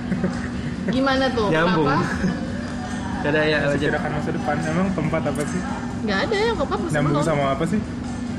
Gimana 0.97 1.25
tuh 1.33 1.53
Nyambung. 1.53 1.85
kenapa 1.85 3.29
Ada 3.29 3.41
ya 3.45 3.57
aja. 3.65 3.69
insecure 3.73 3.97
akan 3.97 4.11
masa 4.17 4.31
depan. 4.33 4.57
Emang 4.65 4.89
tempat 4.93 5.23
apa 5.29 5.43
sih? 5.45 5.61
Nggak 6.05 6.19
ada 6.25 6.37
yang 6.37 6.57
masih 6.57 6.93
nyambung 6.93 7.25
sama 7.25 7.45
apa 7.53 7.65
sih 7.69 7.81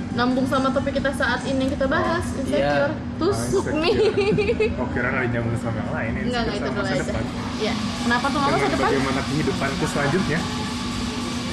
Nambung 0.09 0.45
sama 0.45 0.67
topik 0.69 0.97
kita 0.97 1.13
saat 1.13 1.45
ini 1.45 1.63
yang 1.63 1.71
kita 1.71 1.85
bahas 1.85 2.25
insecure 2.33 2.93
tusuk 3.15 3.65
Ah, 3.67 3.77
nih. 3.77 3.95
Oh 4.75 4.87
kira 4.89 5.07
ada 5.07 5.21
nyambung 5.23 5.53
sama 5.55 5.77
yang 5.77 5.91
lain 5.91 6.11
ini 6.11 6.21
enggak 6.27 6.41
enggak 6.43 6.57
itu 6.59 6.69
masa 6.73 6.91
aja. 6.91 7.03
depan. 7.05 7.23
Ya 7.59 7.73
kenapa 8.01 8.25
tuh 8.25 8.37
nggak 8.37 8.51
masa 8.51 8.67
depan? 8.67 8.89
bagaimana 8.89 9.21
kehidupanku 9.23 9.85
selanjutnya? 9.85 10.39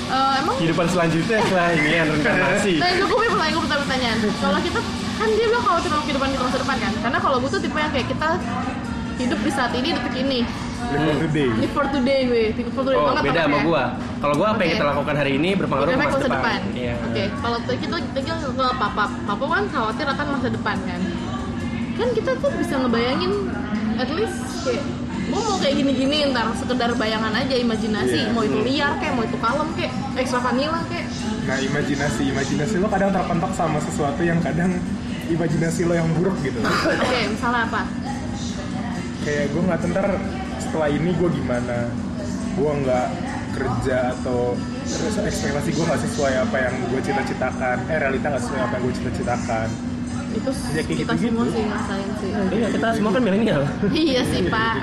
Eh, 0.07 0.33
emang? 0.38 0.55
Kehidupan 0.57 0.87
selanjutnya 0.87 1.37
setelah 1.42 1.69
ini 1.75 1.88
reinkarnasi. 1.90 2.73
Nah, 2.79 2.90
gue 2.95 3.07
gue 3.07 3.27
mulai 3.29 3.51
gue 3.51 3.62
pertanyaan. 3.66 4.16
Kalau 4.38 4.59
kita 4.62 4.81
kan 5.16 5.29
dia 5.29 5.47
bilang 5.47 5.64
kalau 5.64 5.81
kita 5.83 5.95
kehidupan 6.01 6.29
kita 6.31 6.42
masa 6.42 6.59
depan 6.62 6.77
kan. 6.79 6.92
Karena 7.03 7.19
kalau 7.19 7.37
gue 7.42 7.51
tuh 7.51 7.61
tipe 7.61 7.77
yang 7.77 7.92
kayak 7.92 8.09
kita 8.09 8.29
hidup 9.16 9.38
di 9.38 9.51
saat 9.51 9.73
ini 9.75 9.88
detik 9.92 10.16
ini. 10.16 10.40
Live 10.87 11.18
for 11.18 11.27
today 11.27 11.49
Live 11.51 11.72
for 11.75 11.87
today 11.90 12.20
gue. 12.22 12.44
Live 12.55 12.70
for 12.70 12.83
today 12.85 12.96
Oh, 12.96 13.07
banget 13.11 13.25
beda 13.27 13.40
sama 13.46 13.59
gua. 13.62 13.83
Kalau 14.16 14.35
gua 14.35 14.49
apa 14.55 14.61
yang 14.62 14.70
kita 14.79 14.85
lakukan 14.87 15.14
hari 15.16 15.33
ini 15.37 15.51
berpengaruh 15.55 15.92
ke 15.92 15.99
masa 15.99 16.18
depan. 16.22 16.61
Iya. 16.72 16.94
Oke, 17.03 17.25
kalau 17.42 17.59
kita 17.66 17.96
kita 18.01 18.20
kan 18.22 18.38
ke 18.40 18.64
papa, 18.79 19.05
papa 19.27 19.44
kan 19.46 19.64
khawatir 19.68 20.07
akan 20.07 20.27
masa 20.38 20.49
depan 20.49 20.77
kan. 20.87 21.01
Kan 21.96 22.09
kita 22.12 22.31
tuh 22.38 22.51
bisa 22.55 22.75
ngebayangin 22.77 23.33
at 23.96 24.11
least 24.12 24.38
kayak 24.62 24.83
gue 25.27 25.40
mau 25.42 25.59
kayak 25.59 25.75
gini-gini 25.75 26.31
ntar 26.31 26.46
sekedar 26.55 26.94
bayangan 26.94 27.35
aja 27.35 27.55
imajinasi 27.59 28.31
Iya. 28.31 28.31
mau 28.31 28.46
itu 28.46 28.62
liar 28.62 28.94
kayak 29.03 29.12
mau 29.18 29.27
itu 29.27 29.35
kalem 29.42 29.68
kayak 29.75 29.90
ekstra 30.14 30.38
vanilla 30.38 30.87
kayak 30.87 31.07
nah 31.51 31.59
imajinasi 31.59 32.22
imajinasi 32.31 32.75
lo 32.79 32.87
kadang 32.87 33.11
terpentok 33.11 33.51
sama 33.59 33.83
sesuatu 33.83 34.22
yang 34.22 34.38
kadang 34.38 34.79
imajinasi 35.27 35.83
lo 35.83 35.99
yang 35.99 36.07
buruk 36.14 36.38
gitu 36.46 36.62
oke 36.62 37.18
misalnya 37.27 37.66
apa 37.66 37.83
kayak 39.27 39.44
gue 39.51 39.62
nggak 39.66 39.79
ntar 39.90 40.07
setelah 40.59 40.88
ini 40.88 41.11
gue 41.12 41.29
gimana 41.31 41.88
gue 42.53 42.71
nggak 42.79 43.09
kerja 43.53 43.97
atau 44.14 44.53
terus 44.83 45.16
ekspektasi 45.19 45.73
gue 45.73 45.85
nggak 45.85 46.03
sesuai 46.03 46.33
apa 46.38 46.57
yang 46.59 46.75
gue 46.87 47.01
cita-citakan 47.03 47.77
eh 47.87 47.99
realita 47.99 48.27
nggak 48.29 48.42
sesuai 48.42 48.61
apa 48.61 48.73
yang 48.73 48.83
gue 48.83 48.95
cita-citakan 48.95 49.69
itu 50.29 50.51
Ya, 50.69 50.83
kayak 50.83 50.99
kita 51.01 51.12
gitu-gitu. 51.16 51.33
semua 51.33 51.45
sih 51.49 51.62
ngerasain 51.64 52.09
sih 52.21 52.31
Iya, 52.53 52.66
kita 52.69 52.87
semua 52.92 53.11
kan 53.11 53.23
milenial. 53.23 53.62
iya 53.90 54.21
sih 54.23 54.40
pak 54.47 54.75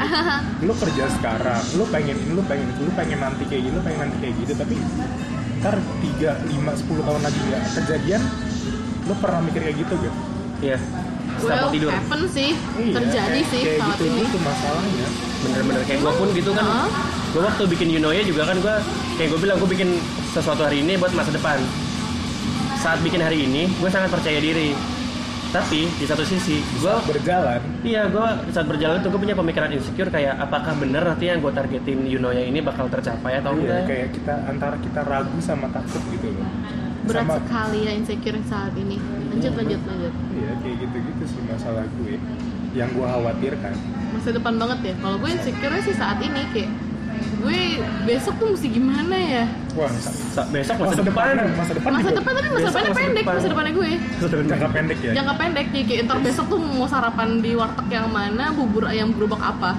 lo 0.59 0.73
kerja 0.75 1.05
sekarang 1.13 1.62
lo 1.73 1.86
pengen 1.88 2.17
ini 2.17 2.31
lo 2.31 2.43
pengen 2.43 2.67
itu 2.67 2.81
lo 2.81 2.93
pengen 2.93 3.19
nanti 3.19 3.43
kayak 3.45 3.62
gitu 3.63 3.75
lo 3.75 3.83
pengen 3.83 3.99
nanti 4.01 4.17
kayak 4.17 4.33
gitu 4.36 4.53
tapi 4.55 4.75
ntar 5.62 5.75
3, 5.77 6.49
5, 6.49 6.81
10 6.81 7.07
tahun 7.07 7.21
lagi 7.21 7.39
nggak 7.39 7.63
kejadian 7.77 8.21
lo 9.03 9.13
pernah 9.15 9.39
mikir 9.41 9.62
kayak 9.62 9.77
gitu 9.77 9.93
gak? 9.95 10.15
Iya. 10.59 10.77
Well 11.45 11.60
mau 11.60 11.69
tidur. 11.69 11.91
happen 11.91 12.21
sih 12.27 12.49
Iya, 12.53 12.93
terjadi 12.93 13.29
kayak- 13.36 13.49
sih 13.49 13.62
kayak 13.62 13.77
saat 13.77 13.91
gitu 13.93 14.03
ini 14.06 14.21
itu 14.23 14.38
masalahnya 14.39 15.08
Bener-bener 15.43 15.82
kayak 15.84 15.99
gua 15.99 16.13
pun 16.13 16.27
gitu 16.32 16.51
kan. 16.51 16.63
Heeh. 16.63 16.88
Gua 17.29 17.41
waktu 17.45 17.63
bikin 17.67 17.88
Yunoya 17.91 18.21
juga 18.21 18.41
kan 18.45 18.58
gua 18.58 18.75
kayak 19.13 19.27
gua 19.29 19.39
bilang 19.39 19.58
gua 19.58 19.69
bikin 19.69 19.89
sesuatu 20.29 20.62
hari 20.62 20.79
ini 20.79 20.95
buat 20.95 21.12
masa 21.12 21.29
depan. 21.29 21.60
Saat 22.75 22.99
bikin 22.99 23.19
hari 23.19 23.43
ini, 23.43 23.71
gue 23.71 23.88
sangat 23.88 24.08
percaya 24.10 24.39
diri. 24.39 24.75
Tapi 25.49 25.86
di 25.88 26.03
satu 26.03 26.19
sisi, 26.21 26.60
gua 26.77 26.97
berjalan 26.99 27.62
Iya, 27.79 28.10
gue 28.10 28.25
saat 28.49 28.65
berjalan 28.65 28.99
tuh 28.99 29.08
gue 29.08 29.21
punya 29.21 29.32
pemikiran 29.34 29.69
insecure 29.69 30.10
kayak 30.10 30.36
apakah 30.38 30.73
bener 30.73 30.99
nanti 30.99 31.27
yang 31.27 31.38
gue 31.38 31.47
targetin 31.49 32.03
Yunoya 32.03 32.41
ini 32.41 32.58
bakal 32.60 32.89
tercapai 32.89 33.38
atau 33.38 33.53
Iya, 33.53 33.62
enggak? 33.62 33.82
kayak 33.86 34.08
kita 34.12 34.34
antara 34.47 34.75
kita 34.77 34.99
ragu 35.03 35.38
sama 35.39 35.69
takut 35.69 36.01
gitu 36.10 36.34
loh 36.34 36.49
berat 37.03 37.21
Sama- 37.21 37.38
sekali 37.38 37.79
ya 37.84 37.91
insecure 37.93 38.39
saat 38.43 38.73
ini 38.73 38.95
lanjut 39.33 39.53
lanjut 39.55 39.81
lanjut. 39.83 40.13
Iya 40.31 40.51
kayak 40.61 40.75
gitu-gitu 40.79 41.23
sih 41.25 41.41
masalah 41.43 41.83
gue. 41.91 42.15
Yang 42.73 42.89
gue 42.91 43.05
khawatirkan. 43.05 43.73
Masa 44.13 44.29
depan 44.31 44.53
banget 44.55 44.79
ya. 44.81 44.93
Kalau 44.97 45.17
gue 45.17 45.29
insecure 45.29 45.77
sih 45.81 45.93
saat 45.93 46.17
ini 46.19 46.41
kayak 46.49 46.69
gue 47.13 47.59
besok 48.03 48.33
tuh 48.37 48.47
mesti 48.49 48.67
gimana 48.67 49.15
ya? 49.15 49.45
Wah 49.73 49.89
Sa- 50.33 50.49
besok 50.49 50.75
masa, 50.79 51.01
depan. 51.01 51.33
masa 51.53 51.71
depan 51.73 51.91
masa 51.91 52.01
juga 52.03 52.17
depan 52.17 52.31
tapi 52.33 52.47
masa 52.47 52.61
depannya 52.63 52.89
masa 52.89 52.99
pendek 52.99 53.23
depan. 53.23 53.35
masa 53.37 53.47
depannya 53.49 53.71
gue. 53.73 53.91
Jangka 54.43 54.69
pendek. 54.69 54.97
ya. 54.99 55.11
Jangka 55.13 55.33
pendek 55.35 55.67
ya 55.69 55.83
kayak 55.83 56.01
ntar 56.05 56.17
besok 56.21 56.45
tuh 56.47 56.59
mau 56.59 56.85
sarapan 56.85 57.29
di 57.39 57.51
warteg 57.53 57.87
yang 57.89 58.07
mana 58.09 58.45
bubur 58.51 58.85
ayam 58.85 59.13
gerobak 59.13 59.41
apa 59.41 59.73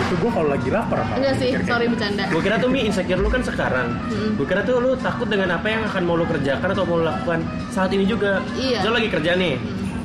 itu 0.00 0.14
gue 0.16 0.30
kalau 0.30 0.48
lagi 0.48 0.68
lapar 0.68 0.98
malah 1.00 1.16
enggak 1.16 1.34
sih 1.36 1.48
sorry 1.60 1.84
gitu. 1.84 1.92
bercanda 1.92 2.22
Gue 2.26 2.40
kira 2.40 2.56
tuh 2.56 2.68
Mi 2.68 2.80
insecure 2.82 3.18
lu 3.18 3.28
kan 3.28 3.42
sekarang. 3.42 3.88
Mm. 4.08 4.30
Gue 4.34 4.46
kira 4.46 4.60
tuh 4.62 4.76
lu 4.78 4.90
takut 4.96 5.26
dengan 5.26 5.48
apa 5.52 5.66
yang 5.66 5.82
akan 5.84 6.02
mau 6.02 6.14
lu 6.14 6.24
kerjakan 6.24 6.68
atau 6.70 6.84
mau 6.84 6.96
lu 6.96 7.04
lakukan 7.04 7.40
saat 7.68 7.90
ini 7.90 8.04
juga. 8.04 8.40
Iya. 8.54 8.82
Lu 8.82 8.92
lagi 8.92 9.08
kerja 9.08 9.32
nih. 9.34 9.54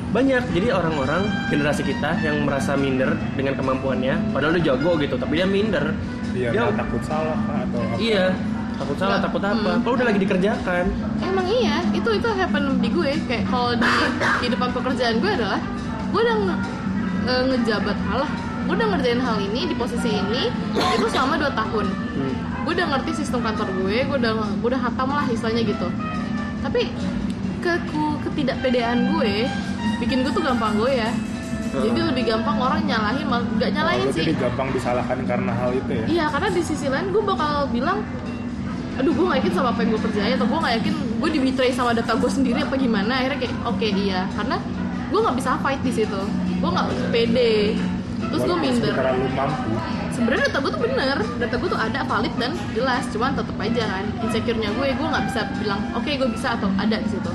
Banyak 0.06 0.42
jadi 0.50 0.68
orang-orang 0.70 1.22
generasi 1.46 1.82
kita 1.82 2.16
yang 2.20 2.42
merasa 2.42 2.72
minder 2.74 3.10
dengan 3.34 3.52
kemampuannya, 3.52 4.32
padahal 4.32 4.54
lu 4.54 4.60
jago 4.60 4.96
gitu, 4.96 5.14
tapi 5.14 5.32
dia 5.34 5.44
minder. 5.44 5.92
iya 6.32 6.52
dia 6.52 6.60
nggak 6.62 6.78
takut 6.78 7.02
salah 7.02 7.36
kah, 7.42 7.64
atau 7.64 7.80
apa 7.82 7.96
iya, 7.96 8.24
takut 8.76 8.96
salah, 8.96 9.16
Nggak. 9.16 9.24
takut 9.24 9.42
apa. 9.42 9.70
Mm. 9.72 9.78
Kalau 9.82 9.94
udah 9.94 10.06
lagi 10.06 10.20
dikerjakan. 10.20 10.84
emang 11.20 11.46
iya 11.48 11.76
itu 11.90 12.10
itu 12.12 12.28
happen 12.30 12.64
di 12.78 12.88
gue 12.88 13.10
kayak 13.24 13.44
kalau 13.46 13.72
di 13.72 13.90
kehidupan 14.40 14.68
pekerjaan 14.72 15.14
gue 15.18 15.30
adalah 15.32 15.60
gue 16.06 16.20
udah 16.22 16.36
nge- 16.38 16.62
eh, 17.26 17.42
ngejabat 17.50 17.96
hal 18.06 18.18
lah 18.24 18.30
gue 18.66 18.74
udah 18.74 18.88
ngerjain 18.90 19.18
hal 19.18 19.36
ini 19.38 19.60
di 19.64 19.74
posisi 19.74 20.10
ini 20.10 20.50
itu 20.92 21.06
selama 21.06 21.38
2 21.38 21.54
tahun. 21.54 21.86
Hmm. 21.86 22.34
gue 22.62 22.72
udah 22.74 22.86
ngerti 22.90 23.10
sistem 23.16 23.40
kantor 23.40 23.70
gue 23.76 23.96
gue 24.02 24.16
udah 24.18 24.32
gue 24.34 24.68
udah 24.68 24.80
hatam 24.80 25.08
lah 25.08 25.22
istilahnya 25.26 25.62
gitu. 25.62 25.86
Tapi 26.60 26.90
ke 27.58 27.72
ku- 27.88 28.18
ketidakpedean 28.20 29.10
gue 29.12 29.46
bikin 29.96 30.20
gue 30.20 30.30
tuh 30.30 30.42
gampang 30.42 30.74
gue 30.76 30.92
ya 30.92 31.10
jadi 31.72 31.98
lebih 32.04 32.24
gampang 32.26 32.56
orang 32.56 32.80
nyalahin 32.84 33.26
nggak 33.26 33.70
nyalahin 33.70 34.08
Oh, 34.08 34.12
sih. 34.12 34.22
jadi 34.22 34.32
gampang 34.38 34.68
disalahkan 34.72 35.18
karena 35.24 35.52
hal 35.52 35.70
itu 35.72 35.90
ya? 35.90 36.04
Iya, 36.06 36.24
karena 36.30 36.48
di 36.50 36.62
sisi 36.62 36.86
lain 36.86 37.12
gue 37.12 37.20
bakal 37.20 37.68
bilang 37.68 38.00
Aduh, 38.96 39.12
gue 39.12 39.24
gak 39.28 39.38
yakin 39.38 39.52
sama 39.52 39.68
apa 39.70 39.84
yang 39.84 39.92
gue 39.92 40.00
kerjain 40.00 40.32
Atau 40.32 40.48
gue 40.48 40.56
gak 40.56 40.74
yakin 40.80 40.94
gue 41.20 41.28
di 41.28 41.40
betray 41.42 41.68
sama 41.68 41.92
data 41.92 42.16
gue 42.16 42.30
sendiri 42.30 42.64
apa 42.64 42.74
gimana. 42.74 43.12
Akhirnya 43.20 43.38
kayak, 43.38 43.54
oke 43.62 43.88
iya. 43.92 44.24
Karena 44.32 44.56
gue 45.06 45.20
gak 45.20 45.36
bisa 45.36 45.50
fight 45.60 45.80
di 45.80 45.92
situ. 45.92 46.20
Gue 46.56 46.70
gak 46.70 46.88
pede 47.12 47.76
Terus 48.30 48.42
gue 48.42 48.58
minder. 48.58 48.94
lu 48.94 49.26
mampu. 49.32 49.70
Sebenarnya 50.12 50.44
data 50.48 50.58
gue 50.64 50.70
tuh 50.72 50.82
bener. 50.82 51.16
Data 51.38 51.54
gue 51.60 51.68
tuh 51.68 51.80
ada, 51.80 52.00
valid 52.04 52.34
dan 52.40 52.52
jelas. 52.72 53.04
Cuman 53.12 53.30
tetep 53.36 53.56
aja 53.60 53.84
kan 53.84 54.04
Insecure-nya 54.24 54.70
gue, 54.72 54.86
gue 54.96 55.06
gak 55.06 55.24
bisa 55.28 55.40
bilang 55.60 55.80
Oke, 55.92 56.10
gue 56.16 56.28
bisa 56.32 56.56
atau 56.56 56.68
ada 56.80 56.96
di 56.96 57.08
situ. 57.08 57.32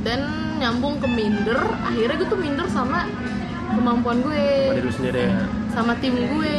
Dan 0.00 0.20
nyambung 0.60 0.96
ke 1.00 1.08
minder 1.08 1.60
Akhirnya 1.84 2.16
gue 2.20 2.28
tuh 2.28 2.40
minder 2.40 2.66
sama 2.70 3.04
kemampuan 3.70 4.18
gue. 4.22 4.46
Pada 4.74 4.92
sendiri. 4.92 5.22
Ya. 5.30 5.44
sama 5.70 5.92
tim 6.02 6.14
gue. 6.14 6.56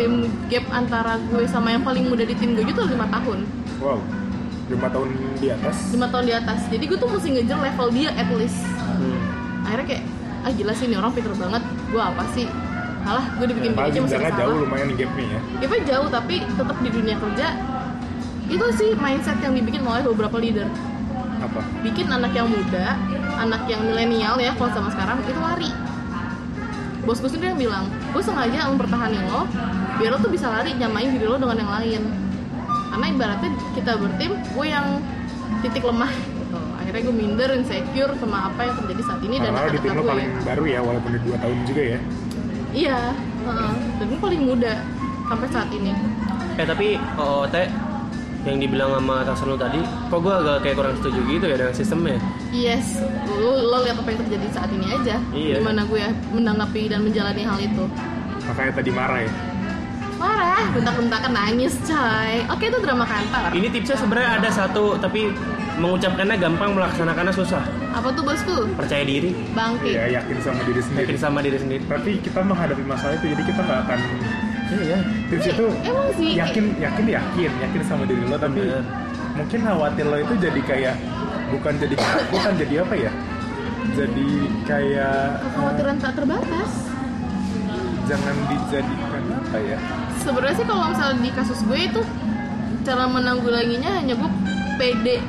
Tim 0.00 0.12
gap 0.48 0.66
antara 0.72 1.20
gue 1.30 1.44
sama 1.46 1.68
yang 1.74 1.84
paling 1.84 2.08
muda 2.08 2.24
di 2.26 2.34
tim 2.34 2.58
gue 2.58 2.64
itu 2.66 2.82
lima 2.86 3.06
tahun. 3.12 3.46
Wow. 3.78 4.00
Lima 4.70 4.88
tahun 4.88 5.08
di 5.38 5.48
atas? 5.52 5.76
Lima 5.94 6.06
tahun 6.10 6.24
di 6.26 6.34
atas. 6.34 6.60
Jadi 6.70 6.84
gue 6.88 6.98
tuh 6.98 7.10
mesti 7.10 7.28
ngejar 7.34 7.58
level 7.60 7.88
dia 7.92 8.10
at 8.14 8.28
least. 8.34 8.62
Hmm. 9.02 9.18
akhirnya 9.66 9.86
kayak 9.94 10.04
ah 10.42 10.50
gila 10.54 10.72
sih 10.74 10.86
ini 10.90 10.94
orang 10.98 11.10
pinter 11.14 11.34
banget 11.34 11.62
gue 11.92 12.02
apa 12.02 12.24
sih? 12.32 12.48
Alah, 13.02 13.26
gue 13.36 13.46
dibikin 13.50 13.72
bikin 13.76 13.84
aja 13.84 13.98
masih 13.98 14.14
jenjangnya 14.14 14.32
jauh 14.38 14.54
salah. 14.54 14.64
lumayan 14.64 14.88
gapnya 14.96 15.24
ya. 15.26 15.40
Gapnya 15.60 15.80
jauh 15.84 16.08
tapi 16.08 16.34
tetap 16.46 16.76
di 16.80 16.90
dunia 16.90 17.16
kerja 17.20 17.46
itu 18.52 18.66
sih 18.76 18.90
mindset 18.98 19.38
yang 19.44 19.52
dibikin 19.54 19.82
oleh 19.84 20.02
beberapa 20.06 20.36
leader. 20.40 20.68
Apa? 21.42 21.60
Bikin 21.82 22.06
anak 22.08 22.32
yang 22.32 22.48
muda 22.48 22.96
anak 23.36 23.66
yang 23.66 23.82
milenial 23.82 24.38
ya 24.38 24.54
kalau 24.54 24.70
sama 24.72 24.88
sekarang 24.94 25.18
itu 25.20 25.40
lari. 25.42 25.70
Bos 27.02 27.18
gue 27.18 27.30
sendiri 27.30 27.52
yang 27.52 27.60
bilang 27.60 27.84
gue 28.14 28.22
sengaja 28.22 28.70
mempertahankan 28.70 29.26
lo 29.26 29.42
biar 29.98 30.14
lo 30.14 30.18
tuh 30.22 30.30
bisa 30.30 30.46
lari 30.46 30.70
nyamain 30.78 31.10
diri 31.10 31.26
lo 31.26 31.36
dengan 31.36 31.58
yang 31.58 31.72
lain. 31.82 32.02
Karena 32.92 33.06
ibaratnya 33.08 33.50
kita 33.74 33.92
bertim 33.98 34.32
gue 34.38 34.66
yang 34.68 34.86
titik 35.64 35.82
lemah 35.82 36.12
akhirnya 36.92 37.08
gue 37.08 37.16
minder 37.24 37.50
insecure 37.56 38.12
sama 38.20 38.52
apa 38.52 38.60
yang 38.68 38.74
terjadi 38.84 39.02
saat 39.08 39.20
ini 39.24 39.40
dan 39.40 39.56
karena 39.56 39.72
di 39.72 39.80
tim 39.80 39.92
lo 39.96 40.04
gue 40.04 40.12
paling 40.12 40.28
baru 40.44 40.64
ya 40.68 40.80
walaupun 40.84 41.10
di 41.16 41.20
dua 41.24 41.36
tahun 41.40 41.56
juga 41.64 41.82
ya. 41.88 41.98
Iya 42.72 42.98
heeh. 43.16 43.72
dan 43.96 44.04
gue 44.12 44.20
paling 44.20 44.42
muda 44.44 44.72
sampai 45.24 45.48
saat 45.48 45.68
ini. 45.72 45.92
Eh 46.60 46.66
tapi 46.68 47.00
OOT 47.16 47.56
yang 48.44 48.58
dibilang 48.60 48.92
sama 48.92 49.24
atasan 49.24 49.46
lu 49.48 49.56
tadi, 49.56 49.80
kok 49.80 50.18
gue 50.20 50.34
agak 50.36 50.56
kayak 50.60 50.76
kurang 50.76 50.94
setuju 51.00 51.20
gitu 51.32 51.44
ya 51.48 51.56
dengan 51.56 51.72
sistemnya. 51.72 52.18
yes 52.52 53.00
lo, 53.24 53.56
lo 53.72 53.76
lihat 53.88 53.96
apa 53.96 54.08
yang 54.12 54.20
terjadi 54.28 54.46
saat 54.52 54.70
ini 54.76 54.86
aja. 54.92 55.16
Iya. 55.32 55.56
gimana 55.64 55.88
gue 55.88 56.04
menanggapi 56.36 56.92
dan 56.92 57.00
menjalani 57.08 57.40
hal 57.40 57.56
itu. 57.56 57.84
Makanya 58.52 58.72
tadi 58.76 58.90
marah 58.92 59.20
ya? 59.24 59.32
Marah, 60.20 60.62
bentak-bentakan 60.70 61.32
nangis 61.34 61.74
coy. 61.82 62.46
Oke 62.52 62.68
itu 62.68 62.78
drama 62.84 63.02
kantor. 63.08 63.50
Ini 63.56 63.66
tipsnya 63.74 63.96
sebenarnya 63.96 64.30
ada 64.38 64.48
satu, 64.54 64.94
tapi 65.00 65.34
mengucapkannya 65.78 66.36
gampang, 66.36 66.76
melaksanakannya 66.76 67.32
susah. 67.32 67.62
Apa 67.92 68.08
tuh 68.12 68.24
bosku? 68.24 68.56
Percaya 68.76 69.04
diri, 69.04 69.32
Bangkit 69.56 69.92
ya 69.92 70.20
yakin 70.20 70.36
sama 70.40 70.60
diri 70.64 70.80
sendiri 70.80 71.04
yakin 71.08 71.18
sama 71.18 71.38
diri 71.40 71.58
sendiri. 71.60 71.82
tapi 71.88 72.10
kita 72.20 72.40
menghadapi 72.40 72.84
masalah 72.84 73.14
itu 73.16 73.26
jadi 73.32 73.42
kita 73.44 73.60
nggak 73.62 73.80
akan 73.88 74.00
Iya. 74.72 74.98
tips 75.28 75.46
itu 75.52 75.66
emang 75.84 76.08
sih 76.16 76.32
yakin 76.32 76.64
yakin 76.80 77.04
yakin 77.04 77.52
yakin 77.60 77.82
sama 77.84 78.08
diri 78.08 78.24
lo 78.24 78.40
tapi 78.40 78.64
Bener. 78.64 78.80
mungkin 79.36 79.58
khawatir 79.60 80.04
lo 80.08 80.16
itu 80.16 80.34
jadi 80.40 80.60
kayak 80.64 80.96
bukan 81.52 81.74
jadi 81.76 81.94
bukan 82.32 82.52
jadi 82.56 82.74
apa 82.80 82.94
ya 82.96 83.12
jadi 83.92 84.28
kayak 84.64 85.20
Kekhawatiran 85.44 85.96
tak 86.00 86.12
terbatas 86.16 86.70
jangan 88.08 88.34
dijadikan 88.48 89.22
apa 89.44 89.58
ya 89.60 89.78
Sebenarnya 90.24 90.56
sih 90.56 90.64
kalau 90.64 90.88
misalnya 90.88 91.18
di 91.20 91.30
kasus 91.36 91.60
gue 91.68 91.80
itu 91.82 92.00
Cara 92.82 93.04
menanggulanginya 93.06 93.90
hanya 94.00 94.16
gue 94.16 94.30
pede 94.80 95.20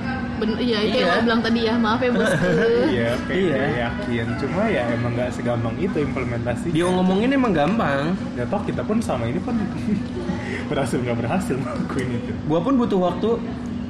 Bener, 0.43 0.57
iya 0.59 0.77
itu 0.81 0.97
yang 0.97 1.07
Iya. 1.09 1.23
bilang 1.23 1.39
tadi 1.39 1.59
ya, 1.63 1.73
maaf 1.75 1.99
ya 1.99 2.11
bosku 2.11 2.47
iya 2.91 3.09
pede 3.23 3.47
Iya. 3.47 3.63
yakin 3.81 4.27
cuma 4.37 4.61
ya 4.67 4.83
emang 4.89 5.11
nggak 5.13 5.29
segampang 5.31 5.75
itu 5.77 5.97
implementasi 5.97 6.67
Dia 6.69 6.83
ngomongin 6.85 7.29
emang 7.31 7.51
gampang. 7.51 8.11
ya 8.33 8.43
toh 8.45 8.59
kita 8.59 8.81
pun 8.81 8.99
sama 8.99 9.23
ini 9.25 9.39
pun 9.39 9.55
berhasil 10.69 10.97
nggak 10.97 11.17
berhasil 11.17 11.55
ngelakuin 11.55 12.07
itu 12.13 12.31
Gua 12.43 12.59
pun 12.59 12.73
butuh 12.75 12.99
waktu. 13.01 13.29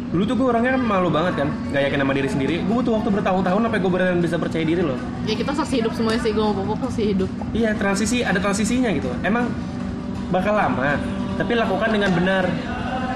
Dulu 0.10 0.24
tuh 0.24 0.36
gue 0.36 0.46
orangnya 0.46 0.78
kan 0.78 0.84
malu 0.84 1.10
banget 1.10 1.34
kan, 1.36 1.50
gak 1.74 1.89
yakin 1.89 1.98
sama 1.98 2.13
diri 2.13 2.30
sendiri. 2.30 2.56
Gue 2.62 2.76
butuh 2.78 2.94
waktu 2.94 3.10
bertahun-tahun 3.10 3.62
sampai 3.66 3.80
gue 3.82 3.92
beneran 3.92 4.22
bisa 4.22 4.38
percaya 4.38 4.62
diri 4.62 4.86
loh. 4.86 4.94
Ya 5.26 5.34
kita 5.34 5.58
saksi 5.58 5.82
hidup 5.82 5.89
semuanya 5.92 6.22
sih, 6.22 6.32
gue 6.32 6.44
mau 6.44 6.54
pokok 6.54 6.86
saksi 6.86 7.04
hidup 7.10 7.30
Iya 7.50 7.74
transisi, 7.74 8.22
ada 8.22 8.38
transisinya 8.38 8.94
gitu. 8.94 9.10
Emang 9.20 9.50
bakal 10.30 10.54
lama, 10.54 11.02
tapi 11.34 11.58
lakukan 11.58 11.89
dengan 11.89 12.13
benar. 12.13 12.46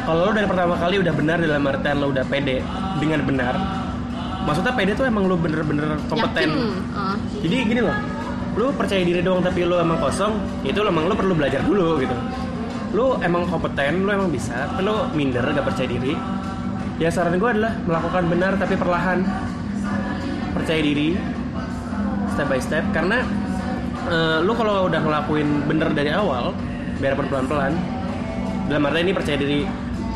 Kalau 0.09 0.25
lo 0.25 0.31
dari 0.31 0.47
pertama 0.47 0.73
kali 0.73 0.97
udah 0.97 1.13
benar 1.13 1.37
dalam 1.37 1.61
artian 1.63 1.97
lo 1.99 2.09
udah 2.09 2.25
pede 2.25 2.65
dengan 2.97 3.21
benar. 3.23 3.55
Maksudnya 4.47 4.73
pede 4.73 4.95
tuh 4.95 5.05
emang 5.07 5.27
lo 5.27 5.35
bener-bener 5.35 5.99
kompeten. 6.07 6.49
Yakin 6.49 6.95
uh, 6.95 7.15
Jadi 7.43 7.55
gini 7.67 7.81
loh, 7.83 7.97
lu 8.55 8.71
percaya 8.71 9.03
diri 9.03 9.19
doang 9.19 9.43
tapi 9.43 9.67
lu 9.67 9.75
emang 9.75 9.99
kosong, 9.99 10.39
itu 10.63 10.79
emang 10.79 11.11
lu 11.11 11.13
perlu 11.13 11.35
belajar 11.35 11.61
dulu 11.67 11.99
gitu. 11.99 12.15
Lu 12.95 13.19
emang 13.19 13.43
kompeten, 13.51 14.07
lu 14.07 14.09
emang 14.15 14.31
bisa, 14.31 14.71
tapi 14.71 14.87
lu 14.87 14.95
minder, 15.11 15.43
gak 15.43 15.67
percaya 15.67 15.87
diri. 15.91 16.15
Ya 16.97 17.11
saran 17.11 17.37
gue 17.37 17.49
adalah 17.49 17.75
melakukan 17.85 18.23
benar 18.31 18.55
tapi 18.57 18.73
perlahan. 18.79 19.21
Percaya 20.55 20.81
diri, 20.81 21.13
step 22.33 22.47
by 22.49 22.61
step. 22.63 22.83
Karena 22.95 23.21
eh, 24.09 24.39
lu 24.41 24.55
kalau 24.55 24.87
udah 24.87 25.01
ngelakuin 25.03 25.67
bener 25.67 25.91
dari 25.93 26.09
awal, 26.09 26.55
biarpun 26.97 27.27
pelan-pelan, 27.29 27.77
dalam 28.71 28.87
arti 28.89 28.99
ini 29.05 29.13
percaya 29.13 29.37
diri, 29.37 29.61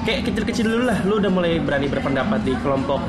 kayak 0.02 0.20
kecil-kecil 0.26 0.66
dulu 0.68 0.84
lah, 0.88 0.98
lu 1.06 1.22
udah 1.22 1.32
mulai 1.32 1.58
berani 1.58 1.88
berpendapat 1.88 2.42
di 2.42 2.54
kelompok 2.60 3.02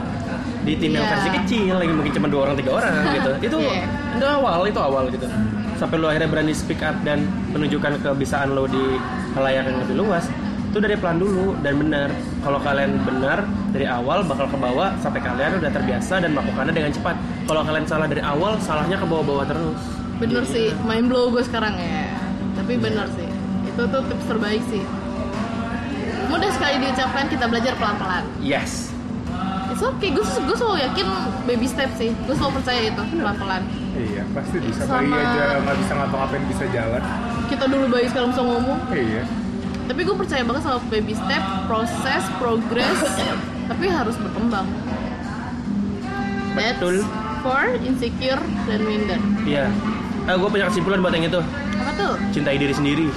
di 0.62 0.78
tim 0.78 0.94
yang 0.94 1.02
Iya. 1.02 1.12
versi 1.18 1.28
kecil 1.42 1.74
lagi 1.74 1.90
mungkin 1.90 2.12
cuma 2.14 2.28
dua 2.30 2.40
orang 2.46 2.54
tiga 2.54 2.70
orang 2.78 2.92
gitu. 3.18 3.30
Itu 3.42 3.56
Iya. 3.58 3.82
itu 4.14 4.26
awal 4.26 4.60
itu 4.64 4.80
awal 4.80 5.04
gitu. 5.10 5.26
Sampai 5.74 5.98
lo 5.98 6.06
akhirnya 6.06 6.30
berani 6.30 6.54
speak 6.54 6.78
up 6.80 6.94
dan 7.02 7.26
menunjukkan 7.50 7.98
kebisaan 7.98 8.54
lo 8.54 8.70
di 8.70 8.78
halayak 9.34 9.66
yang 9.66 9.78
lebih 9.82 9.96
luas 9.98 10.30
itu 10.72 10.78
dari 10.78 10.94
pelan 10.94 11.18
dulu 11.18 11.58
dan 11.60 11.74
benar. 11.76 12.08
Kalau 12.40 12.62
kalian 12.62 13.02
benar 13.02 13.42
dari 13.74 13.84
awal 13.84 14.22
bakal 14.22 14.46
ke 14.46 14.56
bawah 14.56 14.94
sampai 15.02 15.20
kalian 15.20 15.58
udah 15.58 15.68
terbiasa 15.68 16.22
dan 16.22 16.30
melakukannya 16.32 16.72
dengan 16.72 16.92
cepat. 16.94 17.16
Kalau 17.44 17.66
kalian 17.66 17.84
salah 17.84 18.06
dari 18.06 18.22
awal 18.22 18.56
salahnya 18.62 18.96
ke 18.96 19.04
bawah-bawah 19.04 19.44
terus 19.44 19.80
Bener 20.22 20.46
sih, 20.46 20.70
main 20.86 21.10
blow 21.10 21.34
gue 21.34 21.42
sekarang 21.42 21.74
ya. 21.74 22.06
Tapi 22.54 22.78
bener 22.78 23.10
sih, 23.10 23.26
itu 23.66 23.82
tuh 23.82 24.00
tips 24.06 24.26
terbaik 24.30 24.62
sih 24.70 24.86
Mudah 26.32 26.50
sekali 26.50 26.80
diucapkan, 26.80 27.28
kita 27.28 27.44
belajar 27.44 27.76
pelan-pelan 27.76 28.24
yes 28.40 28.88
It's 29.68 29.80
okay, 29.80 30.12
gue, 30.12 30.20
gue 30.20 30.56
selalu 30.56 30.78
yakin 30.84 31.06
baby 31.44 31.68
step 31.68 31.92
sih 31.96 32.12
Gue 32.24 32.32
selalu 32.32 32.60
percaya 32.60 32.80
itu, 32.88 33.02
pelan-pelan 33.12 33.62
iya 33.92 34.24
pasti 34.32 34.56
bisa 34.58 34.88
Sama- 34.88 35.04
bayi 35.04 35.12
aja 35.12 35.44
nggak 35.60 35.76
bisa 35.76 35.92
ngapa-ngapain 35.92 36.44
bisa 36.48 36.64
jalan 36.72 37.02
Kita 37.46 37.64
dulu 37.68 37.84
bayi 37.92 38.06
sekarang 38.08 38.32
bisa 38.32 38.42
ngomong 38.42 38.78
iya 38.90 39.22
Tapi 39.82 40.00
gue 40.00 40.16
percaya 40.16 40.42
banget 40.42 40.62
sama 40.64 40.78
baby 40.88 41.12
step, 41.12 41.42
proses, 41.68 42.22
progress 42.40 42.98
Tapi 43.68 43.84
harus 43.86 44.16
berkembang 44.16 44.64
That's 46.52 46.76
Betul. 46.76 47.00
for 47.40 47.64
insecure 47.80 48.42
dan 48.68 48.80
minder. 48.84 49.16
Iya. 49.42 49.72
Ah, 50.28 50.36
gue 50.36 50.46
punya 50.46 50.68
kesimpulan 50.68 51.00
buat 51.00 51.16
yang 51.16 51.24
itu. 51.24 51.40
Apa 51.80 51.90
tuh? 51.96 52.14
Cintai 52.28 52.60
diri 52.60 52.76
sendiri. 52.76 53.08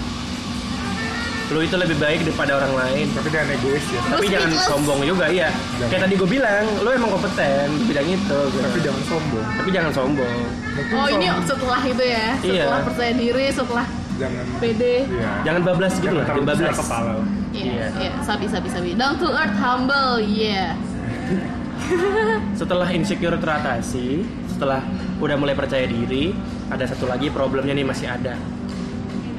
Lu 1.45 1.61
itu 1.61 1.75
lebih 1.75 1.97
baik 1.97 2.19
daripada 2.21 2.57
orang 2.57 2.73
lain. 2.75 3.05
tapi 3.11 3.27
jangan 3.29 3.47
egois 3.51 3.85
ya 3.85 4.01
Tapi 4.03 4.17
Lu 4.19 4.25
jangan 4.27 4.49
speechless. 4.49 4.69
sombong 4.71 4.99
juga, 5.03 5.25
iya. 5.27 5.49
Jangan. 5.75 5.87
Kayak 5.87 6.01
tadi 6.01 6.13
gue 6.15 6.29
bilang, 6.31 6.63
lu 6.79 6.89
emang 6.91 7.09
kompeten 7.11 7.67
di 7.71 7.83
bidang 7.85 8.07
itu. 8.07 8.17
gitu. 8.47 8.57
tapi 8.59 8.77
jangan 8.81 9.01
sombong 9.03 9.45
Tapi 9.55 9.69
jangan 9.69 9.91
sombong. 9.91 10.37
Mungkin 10.73 10.93
Oh 10.95 11.07
ini 11.07 11.25
sombong- 11.27 11.45
setelah 11.45 11.81
itu 11.83 12.03
ya, 12.03 12.27
Iya. 12.35 12.63
setelah 12.63 12.81
percaya 12.83 13.13
diri, 13.15 13.45
setelah 13.49 13.85
jangan 14.15 14.45
pede. 14.57 14.95
Iya. 15.05 15.31
Jangan 15.43 15.61
bablas 15.63 15.93
gitu 15.93 16.03
jangan 16.03 16.17
lah, 16.17 16.25
jangan 16.25 16.45
bablas. 16.45 16.75
kepala 16.77 17.13
Iya, 17.51 17.63
Iya. 17.63 17.87
iya, 17.99 18.11
sabi 18.21 18.45
sabi 18.47 18.67
sabi. 18.67 18.89
Down 18.93 19.15
to 19.15 19.29
earth, 19.29 19.55
humble, 19.55 20.17
yeah. 20.19 20.73
Setelah 22.55 22.87
insecure 22.89 23.37
teratasi, 23.37 24.23
setelah 24.47 24.81
udah 25.17 25.35
mulai 25.35 25.53
percaya 25.53 25.85
diri, 25.85 26.33
ada 26.67 26.83
satu 26.83 27.05
lagi 27.05 27.29
problemnya 27.29 27.71
nih 27.71 27.85
masih 27.85 28.07
ada. 28.09 28.33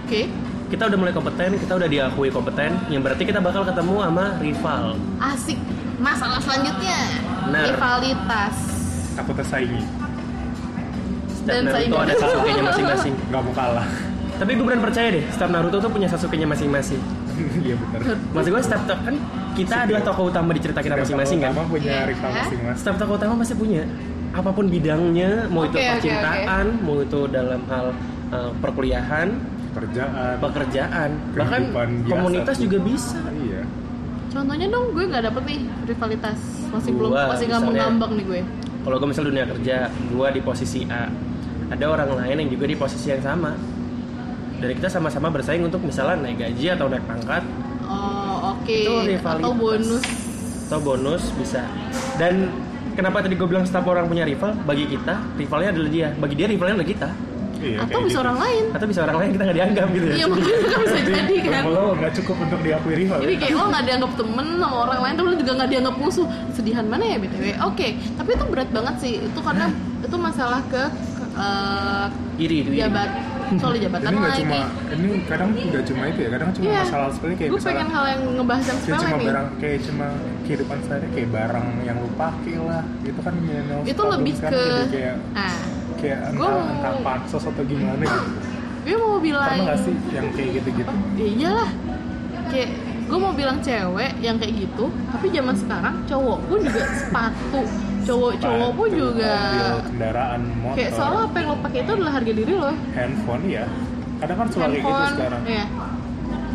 Oke, 0.01 0.31
Kita 0.67 0.83
udah 0.85 0.99
mulai 0.99 1.15
kompeten, 1.15 1.55
kita 1.55 1.73
udah 1.73 1.87
diakui 1.87 2.29
kompeten, 2.29 2.75
yang 2.91 2.99
berarti 2.99 3.23
kita 3.23 3.39
bakal 3.39 3.63
ketemu 3.63 4.03
sama 4.03 4.27
rival. 4.37 4.85
asik. 5.23 5.59
Masalah 5.97 6.37
selanjutnya, 6.39 6.99
Benar. 7.47 7.73
rivalitas. 7.73 8.55
aku 9.17 9.33
tersaingi 9.33 9.81
Setiap 11.33 11.49
Dan 11.49 11.63
Naruto 11.65 11.97
ada 11.97 12.15
Sasuke-nya 12.15 12.63
masing-masing. 12.63 13.15
nggak 13.33 13.43
mau 13.43 13.55
kalah 13.55 13.89
Tapi 14.37 14.51
gue 14.53 14.61
beneran 14.61 14.85
percaya 14.85 15.09
deh, 15.09 15.25
setiap 15.27 15.49
Naruto 15.49 15.81
tuh 15.81 15.89
punya 15.89 16.05
Sasuke-nya 16.05 16.45
masing-masing. 16.45 17.01
iya 17.65 17.81
benar 17.81 18.13
Maksud 18.37 18.51
gue 18.53 18.61
setiap 18.61 18.83
kan 19.01 19.15
kita 19.57 19.77
adalah 19.89 20.03
tokoh 20.05 20.25
utama 20.29 20.53
di 20.53 20.61
cerita 20.61 20.85
kita 20.85 21.01
masing-masing 21.01 21.39
kan. 21.41 21.51
Sama 21.55 21.65
punya 21.65 21.89
Iya. 21.89 22.01
rival 22.13 22.31
masing-masing 22.35 22.77
Setiap 22.77 22.97
tokoh 23.01 23.15
utama 23.17 23.33
pasti 23.41 23.55
punya. 23.57 23.83
Apa 24.37 24.51
pun 24.53 24.69
bidangnya, 24.69 25.49
mau 25.49 25.65
itu 25.65 25.73
Oke, 25.73 25.81
oke, 25.81 25.93
percintaan, 25.97 26.67
mau 26.85 27.01
itu 27.01 27.21
dalam 27.27 27.65
hal 27.65 27.87
uh, 28.29 28.53
perkuliahan, 28.61 29.33
kerjaan 29.77 30.35
pekerjaan, 30.39 31.11
bahkan 31.33 31.61
biasa 31.69 32.09
komunitas 32.11 32.55
tuh. 32.55 32.63
juga 32.65 32.79
bisa. 32.83 33.21
iya 33.37 33.63
Contohnya 34.27 34.67
dong, 34.69 34.93
gue 34.93 35.05
nggak 35.07 35.25
dapet 35.25 35.43
nih 35.45 35.59
rivalitas. 35.87 36.39
Masih 36.69 36.93
belum, 36.93 37.09
Gua 37.09 37.25
masih 37.27 37.47
misalnya- 37.47 37.53
ngambang-ngambang 37.57 38.13
nih 38.13 38.25
gue. 38.27 38.41
Kalau 38.83 38.97
gue 38.99 39.09
misal 39.09 39.25
dunia 39.25 39.45
kerja, 39.47 39.77
gue 39.89 40.29
di 40.31 40.41
posisi 40.41 40.81
A, 40.87 41.09
ada 41.67 41.85
orang 41.87 42.09
lain 42.17 42.37
yang 42.39 42.51
juga 42.51 42.65
di 42.65 42.77
posisi 42.77 43.07
yang 43.09 43.21
sama. 43.21 43.53
Dan 44.57 44.73
kita 44.73 44.89
sama-sama 44.89 45.29
bersaing 45.29 45.61
untuk 45.61 45.81
misalnya 45.81 46.17
naik 46.23 46.37
gaji 46.39 46.67
atau 46.71 46.89
naik 46.89 47.05
pangkat 47.05 47.45
Oh, 47.87 48.53
oke. 48.53 48.67
Itu 48.67 48.93
rivalitas. 49.07 49.41
Atau 49.41 49.53
bonus. 49.55 50.05
atau 50.67 50.79
bonus 50.83 51.23
bisa. 51.33 51.63
Dan 52.17 52.51
kenapa 52.93 53.23
tadi 53.23 53.39
gue 53.39 53.47
bilang 53.47 53.63
setiap 53.63 53.87
orang 53.87 54.05
punya 54.05 54.27
rival? 54.27 54.53
Bagi 54.59 54.91
kita, 54.91 55.23
rivalnya 55.37 55.71
adalah 55.71 55.89
dia. 55.89 56.09
Bagi 56.13 56.35
dia, 56.35 56.47
rivalnya 56.47 56.75
adalah 56.77 56.91
kita. 56.91 57.09
Iya 57.59 57.79
Atau 57.81 57.99
bisa 58.01 58.11
gitu. 58.11 58.21
orang 58.21 58.39
lain. 58.39 58.65
Atau 58.71 58.87
bisa 58.87 59.01
orang 59.03 59.17
lain 59.17 59.31
kita 59.31 59.43
nggak 59.45 59.57
dianggap 59.57 59.87
gitu 59.91 60.07
ya. 60.07 60.15
Iya, 60.15 60.25
makanya 60.27 60.59
kan 60.63 60.81
bisa 60.81 60.99
jadi 61.03 61.35
kan. 61.43 61.63
Kalau 61.65 61.87
nggak 61.95 62.13
cukup 62.15 62.37
untuk 62.41 62.61
diakui 62.61 62.95
rival 62.97 63.19
Jadi 63.19 63.33
ya? 63.33 63.39
kayak 63.39 63.55
lo 63.55 63.65
nggak 63.67 63.85
dianggap 63.85 64.13
temen 64.15 64.47
sama 64.57 64.77
orang 64.83 65.01
lain, 65.01 65.15
tapi 65.15 65.27
lo 65.27 65.37
juga 65.37 65.53
nggak 65.55 65.71
dianggap 65.71 65.95
musuh. 65.97 66.27
Sedihan 66.51 66.85
mana 66.85 67.05
ya 67.05 67.17
btw? 67.17 67.45
Oke, 67.63 67.89
tapi 68.13 68.31
itu 68.33 68.45
berat 68.47 68.71
banget 68.71 68.95
sih. 68.99 69.15
Itu 69.21 69.41
karena 69.41 69.67
itu 69.99 70.17
masalah 70.17 70.61
ke, 70.67 70.83
eh, 71.35 72.07
Iri 72.39 72.57
itu. 72.63 72.71
jabat, 72.75 73.09
soal 73.57 73.75
jabatan 73.83 74.09
ini 74.09 74.21
lagi. 74.21 74.41
cuma 74.43 74.59
ini 74.91 75.09
kadang 75.25 75.49
nggak 75.51 75.85
cuma 75.85 76.03
itu 76.07 76.19
ya 76.19 76.31
kadang 76.31 76.51
cuma 76.53 76.65
Iya. 76.67 76.81
masalah 76.83 77.09
sepele 77.09 77.35
kayak 77.35 77.51
Gue 77.51 77.61
pengen 77.63 77.89
hal 77.89 78.05
yang 78.07 78.21
ngebahas 78.35 78.65
yang 78.67 78.79
sepele 78.79 78.99
cuma 78.99 79.17
nih. 79.17 79.27
barang 79.27 79.47
kayak 79.57 79.79
cuma 79.83 80.07
kehidupan 80.43 80.79
sehari 80.83 81.07
kayak 81.11 81.31
barang 81.31 81.67
yang 81.83 81.97
lu 81.97 82.11
pakai 82.15 82.55
lah 82.61 82.83
itu 83.03 83.21
kan 83.21 83.35
millennial 83.37 83.81
Itu 83.83 84.03
lebih 84.05 84.33
ke, 84.37 84.49
jadi 84.51 84.87
kayak 84.91 85.17
ah, 85.35 85.59
kayak 85.97 86.21
Gua 86.33 86.45
entah, 86.45 86.53
mau- 86.53 86.71
entah 86.71 86.95
pansos 87.03 87.45
atau 87.45 87.63
gimana 87.63 88.03
gitu 88.03 88.29
gue 88.87 88.95
mau 88.95 89.19
bilang. 89.19 89.51
pernah 89.51 89.67
nggak 89.67 89.81
sih 89.83 89.95
yang 90.11 90.27
kayak 90.31 90.51
gitu-gitu 90.55 90.93
Ya 91.15 91.27
iyalah. 91.27 91.71
Kayak 92.47 92.71
gue 93.03 93.19
mau 93.19 93.33
bilang 93.33 93.59
cewek 93.59 94.13
yang 94.21 94.37
kayak 94.37 94.55
gitu, 94.57 94.85
tapi 95.11 95.27
zaman 95.29 95.55
sekarang 95.55 95.95
cowok 96.07 96.39
pun 96.45 96.59
juga 96.61 96.83
sepatu, 96.93 97.61
cowok-cowok 98.03 98.71
pun 98.73 98.89
juga 98.89 99.33
mobil, 99.35 99.71
kendaraan 99.89 100.41
motor 100.57 100.77
kayak 100.77 100.91
soalnya 100.93 101.21
apa 101.25 101.37
yang 101.37 101.49
lo 101.49 101.57
pakai 101.61 101.79
itu 101.81 101.91
adalah 101.93 102.13
harga 102.15 102.33
diri 102.33 102.55
lo. 102.57 102.71
handphone 102.93 103.45
ya 103.45 103.65
kadang 104.17 104.37
kan 104.37 104.47
suka 104.49 104.65
kayak 104.65 104.79
gitu 104.81 105.05
sekarang 105.13 105.41
ya. 105.45 105.65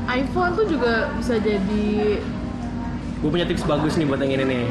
iPhone 0.10 0.52
tuh 0.56 0.66
juga 0.66 0.94
bisa 1.14 1.36
jadi 1.38 1.88
Gue 3.20 3.30
punya 3.30 3.46
tips 3.46 3.64
bagus 3.64 3.94
nih 3.94 4.06
buat 4.08 4.18
yang 4.18 4.34
ini 4.34 4.46
nih. 4.46 4.64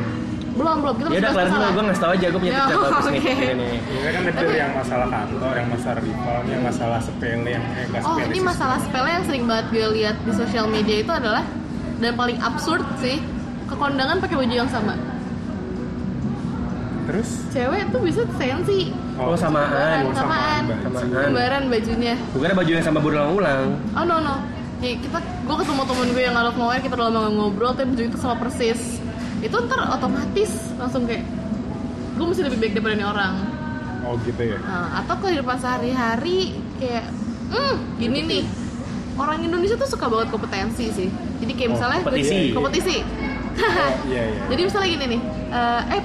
Belum 0.51 0.77
belum 0.81 0.95
kita 0.97 1.09
Ya 1.09 1.19
udah 1.21 1.31
kelar 1.31 1.49
dulu, 1.49 1.67
gue 1.71 1.83
ngasih 1.85 2.03
tau 2.03 2.11
aja 2.11 2.27
gue 2.27 2.41
punya 2.41 2.53
tips 2.53 2.61
yang 2.61 2.71
Ya, 2.71 2.79
bagus 2.83 3.07
nih. 3.07 3.21
oke. 3.23 3.33
Ini 3.51 3.69
ini 3.71 4.09
kan 4.09 4.23
itu 4.25 4.45
yang 4.53 4.71
masalah 4.73 5.07
kantor 5.09 5.53
yang 5.55 5.69
masalah 5.69 5.99
rival 6.01 6.39
yang 6.45 6.63
masalah 6.63 6.99
sepele 6.99 7.49
yang 7.49 7.65
eh, 7.71 7.87
Oh 8.01 8.15
sepele 8.15 8.29
ini 8.29 8.41
masalah 8.41 8.79
sepele 8.79 9.09
yang 9.11 9.25
sering 9.25 9.45
banget 9.45 9.67
gue 9.71 9.87
lihat 9.95 10.17
di 10.21 10.33
sosial 10.33 10.67
media 10.67 10.97
itu 10.99 11.13
adalah 11.13 11.45
dan 11.99 12.13
paling 12.15 12.39
absurd 12.41 12.83
sih 12.97 13.21
ke 13.65 13.75
kondangan 13.75 14.19
pakai 14.19 14.37
baju 14.37 14.55
yang 14.57 14.69
sama. 14.69 14.95
terus 17.03 17.43
Cewek 17.51 17.91
tuh 17.91 18.01
bisa 18.01 18.23
sensi 18.37 18.95
Oh, 19.19 19.35
samaan. 19.35 20.07
oh, 20.07 20.15
Samaan. 20.15 20.63
baju. 20.65 20.95
Samaan. 20.95 21.25
kembaran 21.27 21.63
bajunya. 21.67 22.15
Gue 22.31 22.41
kira 22.41 22.55
baju 22.55 22.71
yang 22.71 22.81
sama 22.81 22.99
berulang-ulang. 22.99 23.77
Oh 23.93 24.03
no 24.03 24.17
no. 24.17 24.35
Ya, 24.79 24.95
kita 24.97 25.19
gue 25.19 25.57
ketemu 25.59 25.83
temen 25.85 26.09
gue 26.09 26.23
yang 26.23 26.37
of 26.39 26.57
nowhere 26.57 26.81
kita 26.81 26.95
udah 26.95 27.11
lama 27.11 27.29
ngobrol 27.29 27.75
tapi 27.75 27.91
baju 27.91 28.05
itu 28.07 28.17
sama 28.17 28.39
persis. 28.39 29.00
Itu 29.41 29.57
ntar 29.63 29.81
otomatis 29.91 30.51
langsung 30.75 31.05
kayak 31.05 31.25
gue 32.13 32.27
mesti 32.27 32.43
lebih 32.43 32.59
baik 32.59 32.73
daripada 32.75 32.95
ini 32.95 33.07
orang. 33.07 33.35
oh 34.01 34.17
gitu 34.23 34.43
ya 34.47 34.57
Nah, 34.59 35.01
atau 35.01 35.15
kehidupan 35.19 35.57
sehari-hari 35.57 36.39
kayak 36.77 37.05
hmm 37.49 37.77
gini 37.97 38.21
nih 38.23 38.43
orang 39.15 39.41
Indonesia 39.43 39.77
tuh 39.77 39.85
suka 39.87 40.07
banget 40.07 40.29
kompetensi 40.31 40.89
sih 40.89 41.09
jadi 41.37 41.53
kayak 41.55 41.69
Oh, 41.69 41.75
misalnya 41.75 41.99
kompetisi. 42.01 42.39
kompetisi 42.51 42.97
oh, 42.97 43.93
iya 44.09 44.23
iya 44.27 44.43
jadi 44.49 44.61
misalnya 44.63 44.89
gini 44.91 45.05
nih 45.07 45.21
eh 45.51 45.83
eh 45.91 46.03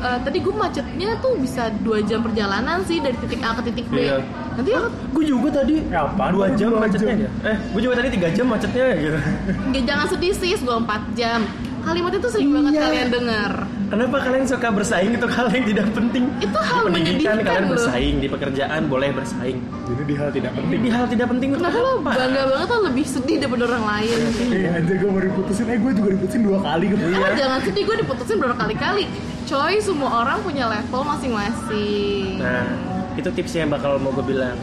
eh, 0.00 0.18
tadi 0.20 0.38
gue 0.38 0.54
macetnya 0.54 1.10
tuh 1.18 1.32
bisa 1.36 1.72
dua 1.78 1.98
jam 2.02 2.20
perjalanan 2.20 2.84
sih 2.84 3.00
dari 3.00 3.16
titik 3.18 3.40
A 3.40 3.56
ke 3.56 3.62
titik 3.66 3.86
B 3.88 3.96
Iya. 3.98 4.20
nanti 4.52 4.70
ya 4.70 4.80
Gue 5.08 5.24
juga 5.24 5.48
tadi. 5.54 5.80
Apaan? 5.88 6.30
Dua 6.30 6.46
jam 6.52 6.70
macetnya 6.76 7.14
jam. 7.16 7.24
ya? 7.24 7.30
Eh, 7.46 7.56
gue 7.68 7.80
juga 7.80 7.94
tadi 7.96 8.08
tiga 8.10 8.28
jam 8.30 8.46
macetnya 8.46 8.84
gitu. 8.94 9.18
nggak 9.66 9.82
jangan 9.82 10.06
sedih 10.06 10.32
sih 10.32 10.52
gue 10.54 10.76
4 10.76 10.86
jam 11.14 11.40
kalimat 11.80 12.12
itu 12.12 12.28
sering 12.28 12.50
banget 12.50 12.72
Iya. 12.74 12.82
kalian 12.84 13.08
dengar 13.10 13.52
Kenapa 13.88 14.20
kalian 14.20 14.44
suka 14.44 14.68
bersaing? 14.68 15.16
Itu 15.16 15.24
hal 15.32 15.48
yang 15.48 15.64
tidak 15.64 15.88
penting? 15.96 16.28
Itu 16.44 16.58
hal 16.60 16.84
di 16.84 16.92
pendidikan 16.92 17.40
kalian 17.40 17.64
loh. 17.64 17.72
bersaing, 17.72 18.14
di 18.20 18.28
pekerjaan 18.28 18.80
boleh 18.84 19.08
bersaing. 19.16 19.58
jadi 19.88 20.02
di 20.04 20.14
hal 20.14 20.28
tidak 20.28 20.52
penting. 20.52 20.78
Di 20.84 20.90
hal 20.92 21.04
tidak 21.08 21.26
penting 21.32 21.48
kenapa 21.56 21.78
lo 21.80 21.92
bangga 22.04 22.42
banget 22.52 22.68
lo 22.68 22.78
lebih 22.84 23.04
sedih 23.08 23.36
daripada 23.40 23.64
orang 23.64 23.84
lain? 23.88 24.18
Eh 24.52 24.76
anjir 24.76 24.94
gue 25.00 25.08
mau 25.08 25.22
diputusin. 25.24 25.64
Eh 25.72 25.78
gue 25.80 25.92
juga 25.96 26.08
diputusin 26.12 26.40
dua 26.44 26.58
kali 26.60 26.84
gitu. 26.92 27.02
Ah, 27.16 27.32
jangan 27.32 27.58
sedih? 27.64 27.82
Gue 27.88 27.96
diputusin 27.96 28.36
berkali-kali 28.36 29.04
coy 29.48 29.74
semua 29.80 30.10
orang 30.20 30.38
punya 30.44 30.68
level 30.68 31.02
masing-masing. 31.08 32.44
Nah, 32.44 32.68
itu 33.16 33.28
tipsnya 33.32 33.64
yang 33.64 33.72
bakal 33.72 33.96
mau 33.96 34.12
gue 34.12 34.26
bilang. 34.28 34.56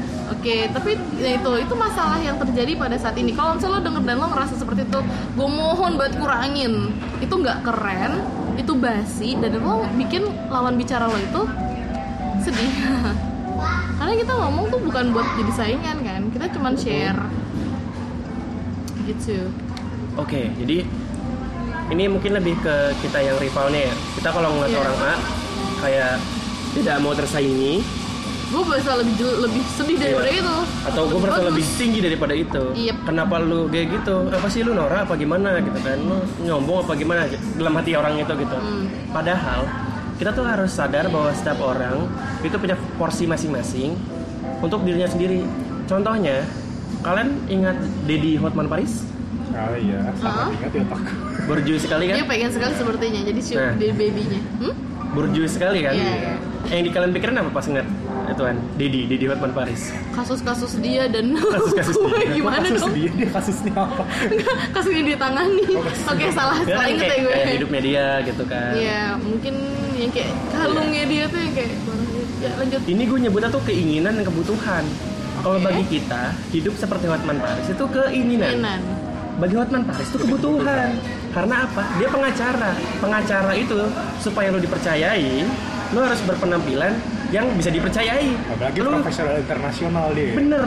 Oke, 0.45 0.69
tapi 0.69 0.93
ya 1.17 1.41
itu 1.41 1.51
itu 1.58 1.73
masalah 1.73 2.21
yang 2.21 2.38
terjadi 2.38 2.77
pada 2.77 2.93
saat 3.01 3.17
ini. 3.17 3.34
Kalau 3.34 3.58
misalnya 3.58 3.81
lo 3.81 3.81
denger 3.81 4.03
dan 4.05 4.15
lo 4.21 4.29
ngerasa 4.29 4.53
seperti 4.62 4.86
itu, 4.86 5.01
gue 5.34 5.47
mohon 5.49 5.97
buat 5.97 6.13
kurangin. 6.21 6.93
Itu 7.17 7.41
nggak 7.41 7.65
keren, 7.65 8.21
itu 8.53 8.77
basi, 8.77 9.34
dan 9.41 9.58
lo 9.58 9.81
bikin 9.97 10.21
lawan 10.53 10.77
bicara 10.77 11.10
lo 11.10 11.17
itu 11.17 11.41
sedih. 12.45 12.69
Karena 13.97 14.13
kita 14.13 14.34
ngomong 14.38 14.69
tuh 14.69 14.86
bukan 14.86 15.17
buat 15.17 15.25
jadi 15.34 15.53
saingan 15.58 15.97
kan, 16.05 16.21
kita 16.29 16.45
cuman 16.53 16.77
share. 16.77 17.17
Gitu. 19.10 19.49
Oke, 20.13 20.53
jadi 20.62 20.86
ini 21.89 22.03
mungkin 22.05 22.38
lebih 22.38 22.53
ke 22.62 22.93
kita 23.01 23.17
yang 23.17 23.41
rivalnya 23.41 23.89
ya. 23.89 23.95
Kita 24.13 24.29
kalau 24.29 24.53
ngeliat 24.53 24.77
Iya. 24.77 24.81
orang 24.86 24.97
A 25.01 25.13
kayak 25.81 26.13
tidak 26.77 26.95
mau 27.01 27.17
tersaingi 27.17 28.04
Gue 28.45 28.62
bisa 28.63 28.91
lebih 28.93 29.13
lebih 29.39 29.63
sedih 29.67 29.97
daripada 29.97 30.29
Iya. 30.29 30.39
itu. 30.39 30.55
atau 30.86 31.01
gue 31.03 31.17
merasa 31.17 31.39
Bagus. 31.39 31.49
lebih 31.49 31.65
tinggi 31.75 31.99
daripada 31.99 32.34
itu. 32.34 32.63
Yep. 32.71 32.97
Kenapa 33.03 33.36
lu 33.39 33.65
kayak 33.67 33.88
gitu? 33.91 34.15
Apa 34.27 34.47
sih 34.47 34.62
lu 34.62 34.71
Nora 34.71 35.01
apa 35.01 35.13
gimana 35.15 35.58
gitu 35.60 35.79
kan? 35.79 35.97
Lu 35.99 36.17
nyombong 36.39 36.86
apa 36.86 36.93
gimana 36.93 37.25
dalam 37.55 37.73
hati 37.73 37.91
orang 37.93 38.13
itu 38.15 38.34
gitu. 38.36 38.55
Hmm. 38.55 38.86
Padahal 39.10 39.65
kita 40.15 40.29
tuh 40.31 40.45
harus 40.45 40.71
sadar 40.71 41.10
bahwa 41.10 41.29
setiap 41.31 41.60
orang 41.60 42.05
itu 42.39 42.55
punya 42.55 42.77
porsi 42.95 43.25
masing-masing 43.25 43.97
untuk 44.60 44.86
dirinya 44.86 45.05
sendiri. 45.05 45.41
Contohnya, 45.86 46.45
kalian 47.01 47.29
ingat 47.47 47.75
Dedi 48.05 48.38
Hotman 48.38 48.65
Paris? 48.65 49.03
ah 49.47 49.71
iya 49.73 50.03
sangat 50.13 50.51
ingat 50.53 50.71
ya 50.73 50.84
otak 50.84 51.03
Berjuis 51.47 51.79
sekali 51.79 52.03
kan? 52.05 52.15
Dia 52.17 52.27
pengen 52.27 52.49
sekali 52.51 52.73
sepertinya, 52.75 53.21
jadi 53.23 53.39
shoot 53.39 53.55
Nah. 53.58 53.73
babynya. 53.73 54.39
Hmm? 54.60 54.73
Berjuis 55.13 55.47
sekali 55.49 55.79
kan? 55.79 55.95
Iya, 55.95 56.12
iya. 56.12 56.34
Yang 56.67 56.81
di 56.81 56.91
kalian 56.91 57.12
pikirin 57.13 57.36
apa 57.38 57.49
pas 57.49 57.63
ngeliat 58.25 58.35
Ituan, 58.35 58.57
Didi, 58.75 59.01
Didi 59.05 59.25
Hotman 59.29 59.53
Paris. 59.53 59.93
kasus-kasus 60.11 60.81
dia 60.81 61.05
dan 61.05 61.38
Kasus-kasus 61.55 61.95
gue 61.95 62.09
dia. 62.17 62.33
gimana 62.41 62.65
kasus 62.65 62.81
dong 62.81 62.93
dia 62.93 63.11
dia 63.13 63.29
kasusnya 63.29 63.73
apa 63.75 64.03
kasus 64.73 64.91
yang 64.91 65.05
ditangani 65.05 65.63
Oh, 65.69 65.83
oke 65.85 66.25
salah 66.33 66.57
Dia 66.59 66.73
salah 66.73 66.81
kan 66.81 66.89
inget 66.89 67.05
ya 67.05 67.09
kayak, 67.11 67.21
gue 67.21 67.33
kayak 67.35 67.55
hidupnya 67.55 67.81
dia 67.81 68.05
gitu 68.25 68.43
kan. 68.47 68.71
Iya, 68.73 69.03
mungkin 69.21 69.53
yang 69.95 70.11
kayak 70.11 70.31
kalungnya 70.49 71.03
dia 71.05 71.23
tuh 71.27 71.39
yang 71.39 71.53
kayak 71.53 71.71
ya 72.35 72.49
lanjut 72.57 72.79
Ini 72.83 73.03
gue 73.05 73.19
nyebutnya 73.21 73.49
tuh 73.49 73.63
keinginan 73.63 74.11
dan 74.17 74.23
kebutuhan. 74.25 74.83
Kalau 75.35 75.57
Oke. 75.61 75.65
bagi 75.67 75.83
kita, 75.91 76.23
hidup 76.49 76.73
seperti 76.73 77.05
Hotman 77.05 77.38
Paris 77.38 77.67
itu 77.69 77.85
keinginan. 77.85 78.49
mainan 78.57 78.81
Bagi 79.35 79.53
Hotman 79.53 79.83
Paris 79.85 80.07
itu 80.09 80.17
kebutuhan. 80.17 80.97
Karena 81.29 81.67
apa? 81.67 81.83
Dia 81.99 82.07
pengacara. 82.07 82.71
Pengacara 82.97 83.51
itu 83.53 83.77
supaya 84.17 84.49
lo 84.49 84.57
dipercayai, 84.57 85.43
lo 85.91 85.99
harus 86.01 86.17
berpenampilan 86.23 86.95
yang 87.35 87.51
bisa 87.51 87.67
dipercayai. 87.69 88.31
apalagi 88.47 88.79
Lo- 88.79 88.95
profesional 88.95 89.35
internasional 89.37 90.07
dia 90.11 90.31
Bener. 90.31 90.65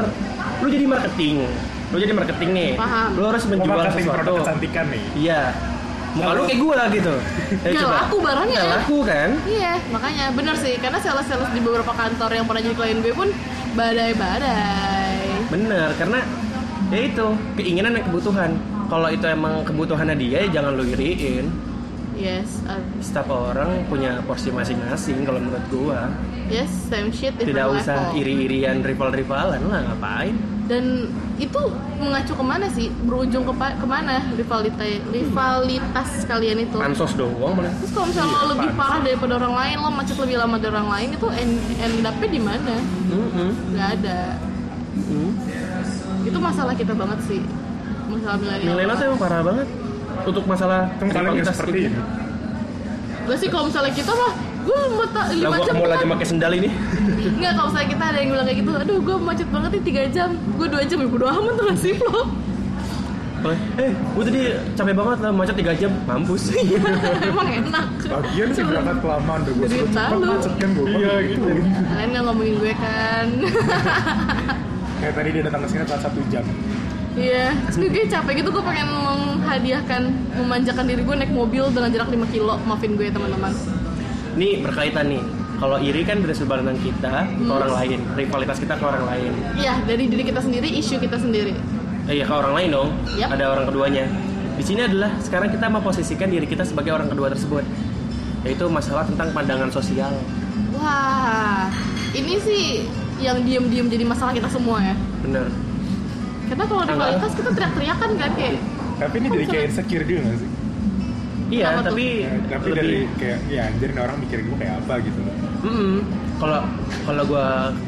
Lu 0.59 0.68
jadi 0.68 0.85
marketing. 0.85 1.37
Lu 1.88 1.96
jadi 1.96 2.12
marketing 2.12 2.50
nih. 2.52 2.70
Paham. 2.74 3.09
Lu 3.14 3.24
harus 3.24 3.44
menjual 3.44 3.72
marketing 3.74 4.04
sesuatu. 4.04 4.16
produk 4.20 4.35
kecantikan 4.42 4.85
nih 4.87 5.04
Iya. 5.16 5.42
Muka 6.11 6.31
lu 6.31 6.42
kayak 6.42 6.59
gua 6.59 6.81
gitu. 6.90 7.14
Eh, 7.59 7.70
Nggak 7.70 7.83
coba. 7.83 7.96
laku 7.98 8.16
barangnya. 8.18 8.59
Nggak 8.59 8.74
laku 8.76 8.98
kan? 9.02 9.31
iya 9.46 9.72
makanya 9.88 10.24
bener 10.31 10.54
sih 10.54 10.74
karena 10.76 10.98
sales-sales 10.98 11.48
di 11.48 11.61
beberapa 11.61 11.92
kantor 11.92 12.31
yang 12.31 12.44
pernah 12.44 12.61
jadi 12.61 12.76
klien 12.76 12.98
gue 12.98 13.12
pun 13.12 13.28
badai-badai 13.74 15.16
Bener, 15.48 15.88
karena 15.94 16.18
ya 16.88 17.00
itu 17.02 17.26
keinginan 17.54 17.92
dan 17.92 18.02
kebutuhan. 18.02 18.50
Kalau 18.87 19.09
itu 19.09 19.26
emang 19.26 19.61
kebutuhannya 19.62 20.16
dia, 20.16 20.42
ya 20.42 20.48
jangan 20.50 20.72
lu 20.72 20.85
iriin. 20.87 21.48
yes 22.14 22.64
uh, 22.64 22.81
Setiap 22.98 23.28
orang 23.28 23.85
punya 23.85 24.20
porsi 24.22 24.48
masing-masing 24.50 25.22
kalau 25.22 25.38
menurut 25.38 25.64
gua. 25.68 26.09
Yes 26.49 26.71
same 26.87 27.11
shit 27.11 27.33
Tidak 27.35 27.67
usah 27.71 28.11
level. 28.11 28.19
iri-irian 28.19 28.81
rival-rivalan 28.81 29.61
lah 29.63 29.81
ngapain. 29.87 30.35
dan 30.65 31.09
itu 31.39 31.61
mengacu 31.97 32.33
ke 32.35 32.45
mana 32.45 32.69
sih 32.69 32.93
berujung 33.03 33.41
ke 33.43 33.53
ke 33.57 33.87
mana 33.87 34.21
rivalitas 34.33 35.01
rivalitas 35.09 36.09
kalian 36.25 36.59
itu 36.61 36.77
Pansos 36.77 37.13
doang 37.15 37.55
boleh. 37.55 37.73
terus 37.75 37.91
kalau 37.91 38.07
misalnya 38.07 38.35
lo 38.35 38.47
lebih 38.51 38.69
Pansos. 38.69 38.81
parah 38.83 39.01
daripada 39.01 39.33
orang 39.37 39.55
lain 39.55 39.77
lo 39.79 39.89
macet 39.91 40.17
lebih 40.19 40.37
lama 40.37 40.57
dari 40.57 40.71
orang 40.71 40.89
lain 40.91 41.09
itu 41.11 41.27
end, 41.33 41.53
end 41.79 41.97
up-nya 42.03 42.29
di 42.29 42.41
mana 42.41 42.75
nggak 43.71 43.89
ada 43.97 44.19
Mm. 44.99 45.31
itu 46.27 46.39
masalah 46.39 46.75
kita 46.75 46.91
banget 46.91 47.23
sih 47.25 47.39
masalah 48.09 48.35
milenial 48.37 48.67
Milenial 48.75 48.97
tuh 48.99 49.07
emang 49.07 49.21
parah 49.21 49.41
banget 49.41 49.69
untuk 50.27 50.45
masalah 50.45 50.81
rivalitas 50.99 51.55
seperti 51.55 51.79
gitu. 51.79 51.89
ini 51.89 52.01
gue 53.23 53.37
sih 53.39 53.49
kalau 53.49 53.65
misalnya 53.71 53.93
kita 53.95 54.11
mah 54.11 54.33
gue 54.68 54.81
mau 54.92 55.07
tak 55.09 55.24
Lah 55.24 55.33
lima 55.33 55.57
gua 55.57 55.64
jam 55.64 55.74
mau 55.81 55.88
lagi 55.88 56.04
pakai 56.04 56.26
sendal 56.28 56.52
ini. 56.52 56.68
nggak 57.40 57.52
kalau 57.57 57.68
misalnya 57.72 57.88
kita 57.88 58.04
ada 58.04 58.18
yang 58.20 58.28
bilang 58.37 58.46
kayak 58.46 58.59
gitu 58.61 58.70
aduh 58.76 58.98
gue 59.00 59.16
macet 59.16 59.48
banget 59.48 59.70
nih 59.72 59.83
tiga 59.88 60.02
jam. 60.12 60.28
Gue 60.61 60.66
dua 60.68 60.83
jam 60.85 60.98
ya 61.00 61.09
bodo 61.09 61.26
amat 61.26 61.52
tuh 61.57 61.64
nasib 61.64 61.98
lo 62.04 62.22
Eh, 63.78 63.94
gue 63.94 64.24
tadi 64.26 64.40
capek 64.74 64.94
banget 64.98 65.18
lah 65.22 65.31
macet 65.31 65.54
3 65.54 65.70
jam, 65.78 65.94
mampus. 66.11 66.50
emang 67.31 67.46
enak. 67.46 67.87
Bagian 68.11 68.50
sih 68.50 68.66
berangkat 68.66 68.98
kelamaan 68.98 69.40
udah 69.46 69.54
gue 69.54 69.66
cepet 69.70 70.18
macet 70.26 70.52
kan 70.59 70.68
gue 70.74 70.87
Iya, 70.90 71.12
gitu. 71.22 71.46
kalian 71.46 72.09
nggak 72.11 72.24
ngomongin 72.26 72.54
gue 72.59 72.72
kan? 72.74 73.26
Kayak 74.98 75.14
tadi 75.14 75.28
dia 75.31 75.42
datang 75.46 75.61
ke 75.62 75.68
sini 75.70 75.85
telat 75.87 76.02
satu 76.02 76.20
jam. 76.35 76.44
Iya, 77.14 77.46
terus 77.70 77.76
gue 77.78 78.04
capek 78.11 78.33
gitu 78.42 78.48
gue 78.50 78.64
pengen 78.66 78.88
menghadiahkan, 78.90 80.02
memanjakan 80.42 80.85
diri 80.90 81.02
gue 81.07 81.16
naik 81.22 81.31
mobil 81.31 81.64
dengan 81.70 81.90
jarak 81.94 82.11
5 82.11 82.35
kilo, 82.35 82.59
maafin 82.66 82.98
gue 82.98 83.07
teman-teman. 83.07 83.54
Nih 84.38 84.62
berkaitan 84.62 85.11
nih. 85.11 85.22
Kalau 85.59 85.74
iri 85.83 86.07
kan 86.07 86.22
dari 86.22 86.31
pandang 86.38 86.79
kita 86.79 87.27
ke 87.27 87.42
Hmm. 87.42 87.51
orang 87.51 87.72
lain, 87.74 87.98
rivalitas 88.14 88.62
kita 88.62 88.79
ke 88.79 88.85
orang 88.87 89.05
lain. 89.11 89.33
Iya, 89.59 89.74
dari 89.83 90.07
diri 90.07 90.22
kita 90.22 90.38
sendiri, 90.38 90.70
isu 90.70 91.03
kita 91.03 91.18
sendiri. 91.18 91.51
Eh, 92.07 92.22
iya 92.22 92.24
ke 92.24 92.35
orang 92.35 92.55
lain 92.55 92.68
dong. 92.70 92.88
Yap. 93.18 93.35
Ada 93.35 93.44
orang 93.51 93.64
keduanya. 93.66 94.07
Di 94.55 94.62
sini 94.62 94.87
adalah 94.87 95.11
sekarang 95.18 95.51
kita 95.51 95.66
memposisikan 95.66 96.31
diri 96.31 96.46
kita 96.46 96.62
sebagai 96.62 96.94
orang 96.94 97.11
kedua 97.11 97.35
tersebut. 97.35 97.66
Yaitu 98.46 98.70
masalah 98.70 99.03
tentang 99.11 99.35
pandangan 99.35 99.66
sosial. 99.74 100.14
Wah, 100.79 101.66
ini 102.14 102.38
sih 102.38 102.87
yang 103.18 103.42
diem-diem 103.42 103.90
jadi 103.90 104.07
masalah 104.07 104.31
kita 104.31 104.46
semua 104.46 104.79
ya. 104.79 104.94
Bener. 105.27 105.51
Karena 106.46 106.64
kalau 106.70 106.83
rivalitas 106.87 107.33
kita 107.35 107.51
teriak-teriakan 107.51 108.11
kan 108.14 108.31
kayak 108.38 108.62
tapi 108.98 109.14
ini 109.22 109.29
dari 109.31 109.46
kayak 109.46 109.64
insecure 109.70 110.03
juga 110.03 110.20
gak 110.27 110.37
sih 110.42 110.51
Iya, 111.49 111.65
Kenapa 111.67 111.81
tuh? 111.81 111.89
tapi 111.89 112.07
Ya, 112.21 112.31
tapi 112.51 112.69
dari 112.71 112.97
kayak 113.17 113.39
ya 113.49 113.61
anjir 113.67 113.89
nih 113.89 114.03
orang 114.03 114.17
mikir 114.21 114.39
gue 114.45 114.57
kayak 114.57 114.75
apa 114.79 114.95
gitu 115.01 115.21
kalau 116.39 116.61
kalau 117.03 117.23
gue 117.25 117.45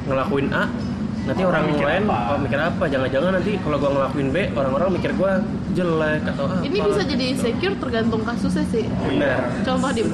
ngelakuin 0.06 0.48
A 0.50 0.64
nanti 1.20 1.42
Orang 1.44 1.52
orang, 1.52 1.64
mikir 1.70 1.84
lain 1.84 2.02
apa? 2.02 2.18
oh, 2.26 2.38
mikir 2.40 2.58
apa 2.58 2.84
jangan-jangan 2.88 3.30
nanti 3.36 3.52
kalau 3.60 3.76
gue 3.76 3.90
ngelakuin 3.92 4.28
B 4.30 4.36
orang-orang 4.50 4.88
mikir 4.90 5.10
gue 5.12 5.32
jelek 5.70 6.22
atau 6.26 6.44
apa 6.48 6.64
ini 6.64 6.78
bisa 6.80 7.02
jadi 7.04 7.24
insecure 7.28 7.74
tergantung 7.76 8.22
kasusnya 8.24 8.64
sih. 8.66 8.84
benar 8.88 9.38
Contoh 9.60 9.90
dim. 9.92 10.08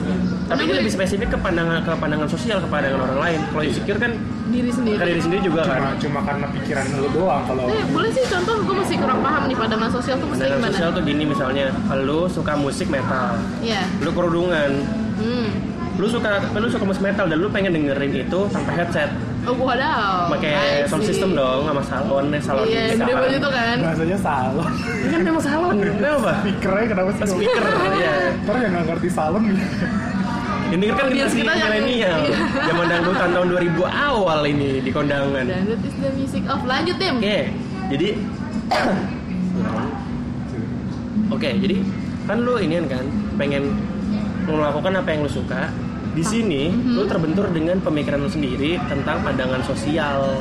tapi 0.45 0.61
ini 0.63 0.73
lebih 0.77 0.93
spesifik 0.93 1.29
ke 1.31 1.39
pandangan 1.39 1.79
ke 1.81 1.91
pandangan 1.95 2.27
sosial 2.27 2.59
ke 2.59 2.67
pandangan 2.67 2.99
orang 3.01 3.21
lain 3.23 3.41
kalau 3.47 3.63
insecure 3.63 3.97
kan 3.97 4.13
diri 4.57 4.71
sendiri. 4.71 4.97
ke 4.97 5.05
diri 5.07 5.21
sendiri 5.21 5.43
juga 5.45 5.61
cuma 5.63 5.75
kan 5.77 5.95
cuma 5.97 6.21
karena 6.23 6.47
pikiran 6.51 6.85
lu 6.97 7.09
doang 7.11 7.43
kalau 7.45 7.65
Eh, 7.69 7.85
boleh 7.87 8.11
sih 8.11 8.25
contoh 8.27 8.55
gue 8.59 8.77
masih 8.77 8.97
kurang 8.97 9.21
paham 9.21 9.43
nih 9.45 9.57
pandangan 9.57 9.91
sosial 9.93 10.17
tuh 10.17 10.27
mesti 10.27 10.41
pandangan 10.41 10.59
gimana? 10.59 10.73
sosial 10.73 10.91
tuh 10.91 11.03
gini 11.05 11.23
misalnya 11.25 11.65
lu 11.99 12.21
suka 12.27 12.53
musik 12.55 12.89
metal 12.89 13.37
Iya. 13.61 13.83
lu 13.99 14.11
kerudungan 14.11 14.71
Hmm. 15.17 15.49
lu 15.95 16.07
suka 16.07 16.29
lu 16.51 16.69
suka 16.69 16.85
musik 16.85 17.03
metal 17.03 17.25
dan 17.25 17.39
lu 17.39 17.49
pengen 17.49 17.73
dengerin 17.73 18.13
itu 18.19 18.41
tanpa 18.49 18.73
headset 18.75 19.13
Oh, 19.47 19.55
wadaw. 19.55 20.27
pakai 20.29 20.83
sound 20.85 21.01
see. 21.01 21.15
system 21.15 21.31
dong 21.33 21.63
sama 21.65 21.79
salon 21.81 22.35
salon 22.37 22.67
Iya, 22.67 22.83
gede 22.93 23.13
banget 23.15 23.39
itu 23.39 23.49
kan. 23.49 23.77
bahasanya 23.79 24.19
salon 24.19 24.71
Ini 24.75 25.07
kan 25.09 25.21
memang 25.23 25.45
salon 25.45 25.75
kenapa 25.95 26.33
speakernya 26.41 26.87
kenapa 26.91 27.11
sih 27.13 27.25
speaker 27.29 27.63
ya 27.95 28.13
Ntar 28.43 28.55
yang 28.59 28.73
nggak 28.73 28.85
ngerti 28.91 29.09
salon 29.09 29.43
Ini 30.67 30.87
kan 30.91 31.07
kita 31.09 31.31
yang- 31.31 31.71
milenial. 31.71 32.19
iya. 32.25 32.39
Zaman 32.65 32.87
dangdutan 32.87 33.29
tahun 33.31 33.47
2000 33.49 33.85
awal 33.87 34.41
ini 34.45 34.71
di 34.79 34.91
kondangan. 34.91 35.45
Dan 35.45 35.63
that 35.65 35.81
is 35.81 35.95
the 35.97 36.11
music 36.13 36.43
of 36.47 36.61
lanjut 36.63 36.97
tim. 36.97 37.17
Oke, 37.17 37.39
jadi 37.89 38.09
Oke, 41.29 41.51
jadi 41.53 41.77
kan 42.25 42.39
lu 42.41 42.55
ini 42.57 42.81
kan 42.85 43.05
pengen 43.35 43.75
melakukan 44.45 44.93
apa 44.95 45.09
yang 45.09 45.21
lu 45.23 45.31
suka. 45.31 45.71
Di 46.13 46.25
sini 46.25 46.71
Mhm. 46.71 46.97
lu 46.97 47.03
terbentur 47.05 47.47
dengan 47.51 47.77
pemikiran 47.79 48.19
lu 48.19 48.31
sendiri 48.31 48.81
tentang 48.87 49.21
pandangan 49.21 49.61
sosial. 49.63 50.41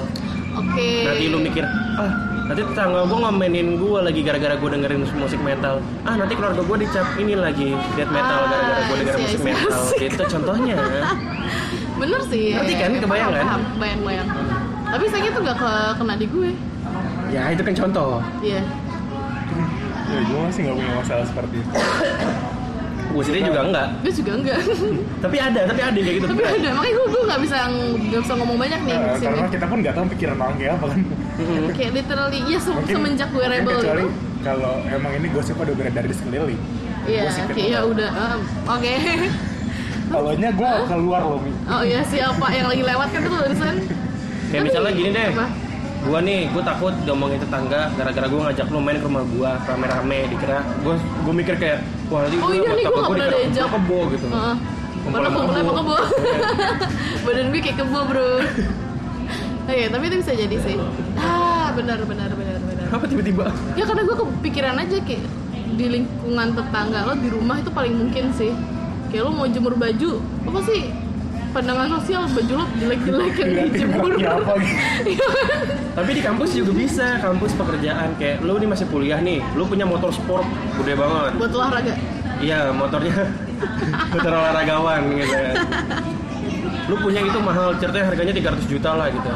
Oke. 0.55 1.03
Nanti 1.03 1.25
lu 1.27 1.37
mikir, 1.37 1.65
ah 1.97 2.11
nanti 2.45 2.61
tetangga 2.61 3.01
gue 3.03 3.17
ngomenin 3.17 3.67
gue 3.75 3.99
lagi 3.99 4.21
gara-gara 4.21 4.53
gue 4.53 4.69
dengerin 4.69 5.01
musik 5.17 5.41
metal. 5.41 5.81
Ah 6.05 6.13
nanti 6.13 6.33
keluarga 6.37 6.61
gue 6.61 6.77
dicap 6.79 7.07
ini 7.17 7.33
lagi 7.33 7.73
death 7.97 8.11
metal 8.13 8.39
Ah, 8.39 8.47
gara-gara 8.47 8.81
gue 8.85 8.95
dengerin 9.01 9.17
I 9.17 9.25
see, 9.25 9.25
musik 9.25 9.41
I 9.41 9.41
see. 9.41 9.49
metal. 9.49 9.83
Itu 9.97 10.23
contohnya. 10.29 10.75
Bener 12.01 12.21
sih. 12.27 12.45
Ngerti 12.53 12.73
kan? 12.77 12.89
ya. 12.91 12.99
Kebayang 13.01 13.31
kan? 13.33 13.45
Bayang 13.75 14.01
bayang. 14.05 14.27
Tapi 14.85 15.03
sayangnya 15.09 15.31
tuh 15.33 15.41
gak 15.41 15.57
ke, 15.57 15.71
kena 15.97 16.13
di 16.15 16.27
gue. 16.29 16.49
Ya 17.33 17.43
itu 17.49 17.61
kan 17.65 17.73
contoh. 17.73 18.21
Iya. 18.39 18.61
ya 20.05 20.19
gue 20.21 20.37
masih 20.37 20.61
nggak 20.69 20.75
punya 20.77 20.93
masalah 21.01 21.25
seperti 21.25 21.55
itu 21.65 21.69
Gue 23.15 23.23
sendiri 23.23 23.47
juga 23.47 23.61
enggak. 23.63 23.87
Gue 23.97 24.11
juga 24.13 24.31
enggak. 24.35 24.59
Tapi 25.23 25.37
ada, 25.39 25.61
tapi 25.63 25.81
ada 25.81 25.95
yang 25.95 26.05
kayak 26.05 26.17
gitu. 26.17 26.27
Tapi 26.27 26.43
ada. 26.43 26.69
Makanya 26.69 26.93
gue 26.93 27.07
gue 27.07 27.23
nggak 27.25 27.41
bisa 27.41 27.57
nggak 28.05 28.21
bisa 28.21 28.33
ngomong 28.35 28.57
banyak 28.57 28.79
nih 28.81 28.93
Nah, 28.93 29.15
sini. 29.15 29.25
karena 29.25 29.47
kita 29.49 29.65
pun 29.65 29.77
nggak 29.79 29.93
tahu 29.95 30.05
pikiran 30.11 30.35
orang 30.37 30.55
kayak 30.55 30.73
apa 30.75 30.85
kan. 30.85 30.99
Kayak 31.77 31.91
literally 31.93 32.39
ya 32.45 32.57
se- 32.57 32.71
Mungkin- 32.71 32.95
semenjak 32.95 33.29
gue 33.29 33.45
rebel 33.45 33.71
kecuali 33.73 34.01
itu. 34.01 34.09
kalau 34.41 34.73
emang 34.85 35.11
ini 35.15 35.27
gosip 35.29 35.55
udah 35.55 35.73
beredar 35.73 36.03
di 36.03 36.13
sekeliling 36.13 36.61
Iya, 37.05 37.21
itu. 37.25 37.59
ya 37.65 37.79
udah. 37.81 38.09
um, 38.11 38.39
Oke. 38.69 38.93
kalau 40.11 40.31
nya 40.33 40.49
gue 40.51 40.71
keluar 40.85 41.21
loh 41.23 41.39
Mi. 41.39 41.51
Oh 41.65 41.81
iya 41.81 42.01
siapa 42.03 42.45
yang 42.49 42.67
lagi 42.67 42.83
lewat 42.83 43.07
kan 43.09 43.19
itu 43.21 43.31
tulisan. 43.31 43.75
Kayak 44.47 44.63
misalnya 44.63 44.91
gini 44.91 45.09
deh. 45.09 45.29
Apa? 45.31 45.47
Gua 46.05 46.19
nih, 46.21 46.45
gue 46.47 46.61
takut 46.61 46.93
diomongin 47.01 47.41
tetangga 47.41 47.89
gara-gara 47.91 48.27
gue 48.27 48.37
ngajak 48.39 48.67
lu 48.69 48.77
main 48.77 48.93
ke 48.95 49.03
rumah 49.03 49.25
gua 49.27 49.57
rame-rame 49.59 50.29
dikira 50.29 50.61
gue 50.77 50.93
gue 50.95 51.33
mikir 51.33 51.55
kayak 51.57 51.79
wah 52.07 52.19
nanti 52.21 52.37
Oh 52.37 52.51
iya 52.51 52.69
nih 52.69 52.83
gue 52.83 53.03
pernah 53.03 53.27
diajak. 53.29 53.67
kebo 53.71 53.99
gitu. 54.09 54.25
Heeh. 54.27 54.55
Kumpul 54.95 55.11
Padahal 55.11 55.25
sama 55.25 55.37
kumpulnya 55.37 55.61
kebo. 55.61 55.71
sama 55.71 55.77
kebo. 55.79 55.95
Badan 57.23 57.45
gue 57.47 57.61
kayak 57.61 57.77
kebo 57.77 57.99
bro. 58.05 58.29
Oke, 59.65 59.83
tapi 59.89 60.03
itu 60.05 60.15
bisa 60.21 60.31
jadi 60.31 60.55
sih. 60.59 60.75
Ah, 61.15 61.73
benar 61.73 61.97
benar 62.03 62.29
benar 62.31 62.57
benar. 62.59 62.85
Apa 62.91 63.05
tiba-tiba? 63.05 63.45
Ya 63.73 63.83
karena 63.83 64.01
gue 64.03 64.15
kepikiran 64.15 64.75
aja 64.77 64.97
kayak 64.99 65.25
di 65.73 65.85
lingkungan 65.91 66.47
tetangga 66.53 66.99
lo 67.03 67.13
di 67.15 67.27
rumah 67.27 67.57
itu 67.57 67.69
paling 67.69 67.93
mungkin 67.95 68.29
sih. 68.31 68.53
Kayak 69.07 69.25
lo 69.25 69.31
mau 69.33 69.45
jemur 69.45 69.73
baju, 69.73 70.11
apa 70.43 70.59
sih 70.63 70.81
pandangan 71.55 71.87
sosial 71.95 72.27
baju 72.27 72.53
lo 72.53 72.65
jelek-jelek 72.75 73.33
yang 73.33 73.49
Liatin 73.49 73.67
dijemur. 73.71 74.11
gitu 74.11 74.27
Iya? 75.07 75.27
Tapi 75.95 76.09
di 76.11 76.21
kampus 76.21 76.49
juga 76.51 76.71
bisa, 76.75 77.07
kampus 77.17 77.55
pekerjaan 77.55 78.11
kayak 78.19 78.43
lu 78.43 78.59
nih 78.59 78.67
masih 78.67 78.85
kuliah 78.91 79.17
nih, 79.17 79.39
lu 79.55 79.63
punya 79.63 79.87
motor 79.87 80.11
sport 80.11 80.43
gede 80.75 80.93
banget. 80.93 81.31
Buat 81.39 81.51
olahraga. 81.55 81.93
Iya, 82.37 82.75
motornya 82.75 83.15
motor 84.13 84.31
olahragawan 84.35 85.01
gitu 85.15 85.31
ya. 85.33 85.53
lu 86.85 86.95
punya 86.99 87.17
itu 87.17 87.39
mahal 87.39 87.73
ceritanya 87.75 88.05
harganya 88.05 88.33
300 88.35 88.69
juta 88.69 88.93
lah 88.93 89.07
gitu 89.09 89.31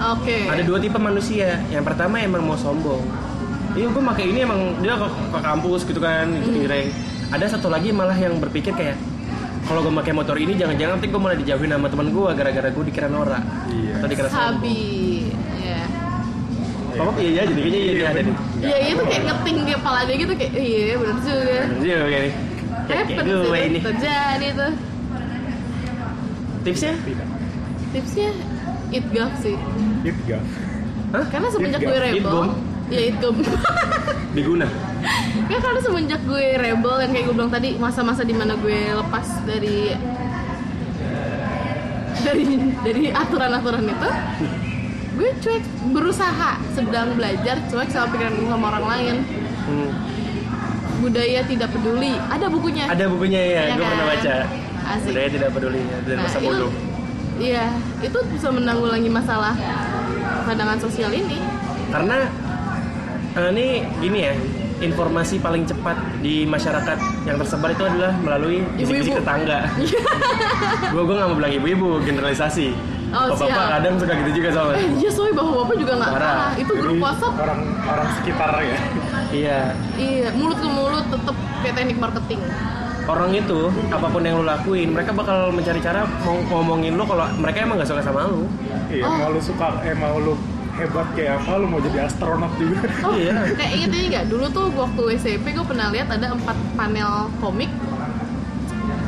oke 0.00 0.36
ada 0.48 0.62
dua 0.64 0.78
tipe 0.80 0.96
manusia 0.96 1.60
yang 1.68 1.84
pertama 1.84 2.16
emang 2.16 2.40
mau 2.40 2.56
sombong 2.56 3.04
iya 3.76 3.92
gue 3.92 4.00
pakai 4.00 4.24
ini 4.24 4.40
emang 4.40 4.60
dia 4.80 4.96
ke, 4.96 5.04
ke 5.04 5.38
kampus 5.38 5.84
gitu 5.84 6.00
kan 6.00 6.32
gitu 6.32 6.48
Hmm. 6.48 6.56
direng 6.56 6.88
ada 7.28 7.44
satu 7.44 7.68
lagi 7.68 7.92
malah 7.92 8.16
yang 8.16 8.40
berpikir 8.40 8.72
kayak 8.72 8.96
kalau 9.68 9.80
gue 9.80 9.92
pakai 9.94 10.12
motor 10.12 10.34
ini 10.34 10.52
jangan-jangan 10.54 10.96
nanti 10.96 11.06
gue 11.06 11.20
malah 11.20 11.36
dijauhin 11.36 11.68
sama 11.68 11.86
teman 11.86 12.08
gue 12.08 12.28
gara-gara 12.32 12.68
gue 12.68 12.84
dikira 12.84 13.06
norak 13.06 13.42
Iya. 13.68 13.92
atau 13.94 14.08
dikira 14.08 14.28
sabi 14.28 14.80
ya 15.54 15.80
Papa 16.90 17.10
iya 17.16 17.30
iya 17.30 17.42
jadi 17.44 17.60
kayaknya 17.60 17.78
iya, 17.78 17.92
Iya, 17.92 18.06
ada 18.08 18.20
nih 18.20 18.34
Iya 18.58 18.76
itu 18.88 19.02
kayak 19.04 19.22
ngeting 19.22 19.56
di 19.60 19.72
kepala 19.72 20.00
dia 20.02 20.16
gitu 20.16 20.32
kayak 20.34 20.52
iya 20.56 20.94
bener 20.96 21.16
juga. 21.20 21.58
Bener 21.60 21.78
juga 21.78 21.96
kayak 22.02 22.22
nih 22.24 22.32
kayak, 22.88 23.04
Happen 23.06 23.24
gue 23.28 23.58
ini 23.60 23.78
terjadi 23.78 24.48
tuh. 24.50 24.72
tipsnya. 26.58 26.92
Tipsnya 27.88 28.28
eat 28.88 29.06
gaf 29.08 29.32
sih. 29.38 29.56
It 30.02 30.16
gak. 30.24 30.42
Hah? 31.08 31.24
Karena 31.28 31.48
semenjak 31.48 31.80
gue 31.80 31.96
rebel, 31.98 32.24
gum. 32.26 32.48
ya 32.88 33.00
eat 33.04 33.16
gum. 33.16 33.36
diguna 34.36 34.66
ya 35.52 35.58
karena 35.62 35.80
semenjak 35.80 36.20
gue 36.26 36.44
rebel 36.58 36.94
yang 37.02 37.12
kayak 37.14 37.24
gue 37.30 37.34
bilang 37.34 37.52
tadi 37.52 37.68
masa-masa 37.78 38.22
di 38.26 38.34
mana 38.34 38.58
gue 38.58 38.94
lepas 38.94 39.26
dari 39.46 39.94
dari 42.18 42.44
dari 42.82 43.04
aturan-aturan 43.14 43.84
itu 43.86 44.10
gue 45.18 45.30
cuek 45.42 45.64
berusaha 45.90 46.50
sedang 46.74 47.18
belajar 47.18 47.58
cuek 47.66 47.88
sama 47.90 48.06
pikiran 48.14 48.32
gue 48.38 48.48
sama 48.48 48.66
orang 48.74 48.86
lain. 48.86 49.16
Hmm. 49.68 49.92
budaya 50.98 51.46
tidak 51.46 51.70
peduli. 51.70 52.10
Ada 52.26 52.50
bukunya. 52.50 52.84
Ada 52.90 53.06
bukunya 53.06 53.38
ya, 53.38 53.62
Iya 53.70 53.74
gue 53.78 53.84
kan? 53.86 53.90
pernah 53.94 54.06
baca. 54.10 54.34
Asik. 54.88 55.08
budaya 55.12 55.28
tidak 55.30 55.50
peduli 55.54 55.80
ya, 55.84 55.96
dari 56.02 56.18
masa 56.18 56.38
itu, 56.40 56.46
bodoh. 56.48 56.72
iya 57.38 57.66
itu 58.00 58.18
bisa 58.32 58.48
menanggulangi 58.48 59.10
masalah 59.12 59.54
pandangan 60.48 60.78
sosial 60.80 61.12
ini. 61.12 61.38
Karena 61.92 62.26
eh, 63.36 63.48
ini 63.54 63.66
gini 64.00 64.18
ya 64.26 64.32
informasi 64.80 65.38
paling 65.38 65.64
cepat 65.64 65.94
di 66.18 66.42
masyarakat 66.44 66.96
yang 67.24 67.36
tersebar 67.36 67.70
itu 67.70 67.82
adalah 67.82 68.12
melalui 68.16 68.62
bisik-bisik 68.74 69.12
Ibu-ibu. 69.12 69.20
tetangga. 69.20 69.58
gue 70.92 71.02
gue 71.02 71.14
nggak 71.14 71.28
mau 71.28 71.36
bilang 71.36 71.52
ibu-ibu 71.52 71.88
generalisasi. 72.02 72.68
Oh, 73.08 73.32
Bapak 73.32 73.40
siap. 73.40 73.72
kadang 73.72 73.94
suka 73.96 74.12
gitu 74.14 74.30
juga 74.36 74.48
soalnya. 74.52 74.76
eh 74.76 74.88
iya 75.00 75.08
soalnya 75.08 75.34
bapak 75.34 75.54
bapak 75.56 75.76
juga 75.76 75.92
nggak 75.96 76.12
Parah. 76.12 76.28
kalah 76.28 76.50
itu 76.54 76.72
grup 76.74 76.92
Jadi, 76.92 77.00
WhatsApp 77.00 77.34
orang 77.38 77.60
orang 77.82 78.08
sekitar 78.14 78.50
ya. 78.54 78.78
Iya. 79.28 79.60
iya 79.96 80.28
mulut 80.32 80.56
ke 80.56 80.68
mulut 80.68 81.04
tetep 81.06 81.36
kayak 81.58 81.74
teknik 81.74 81.98
marketing 81.98 82.40
Orang 83.08 83.32
itu 83.32 83.58
apa 83.88 84.04
pun 84.04 84.20
yang 84.20 84.36
lu 84.36 84.44
lakuin, 84.44 84.92
mereka 84.92 85.16
bakal 85.16 85.48
mencari 85.48 85.80
cara 85.80 86.04
mau 86.20 86.36
ngomongin 86.52 86.92
lu 86.92 87.08
kalau 87.08 87.24
mereka 87.40 87.64
emang 87.64 87.80
gak 87.80 87.88
suka 87.88 88.04
sama 88.04 88.28
lu. 88.28 88.44
Iya, 88.86 89.00
Oh. 89.00 89.16
mau 89.16 89.32
lu 89.32 89.40
suka 89.40 89.80
eh 89.80 89.96
mau 89.96 90.12
lu 90.18 90.36
hebat 90.78 91.08
kayak 91.12 91.32
apa 91.38 91.52
lu 91.58 91.66
mau 91.66 91.80
jadi 91.82 92.06
astronot 92.06 92.52
juga. 92.54 92.86
Oh, 93.02 93.14
Iya. 93.14 93.34
kayak 93.52 93.72
inget 93.74 93.90
ini 93.90 94.06
nggak? 94.08 94.24
Dulu 94.30 94.46
tuh 94.48 94.66
waktu 94.72 95.02
SMP 95.18 95.50
gue 95.50 95.66
pernah 95.66 95.90
lihat 95.90 96.08
ada 96.08 96.32
empat 96.32 96.56
panel 96.74 97.12
komik. 97.38 97.70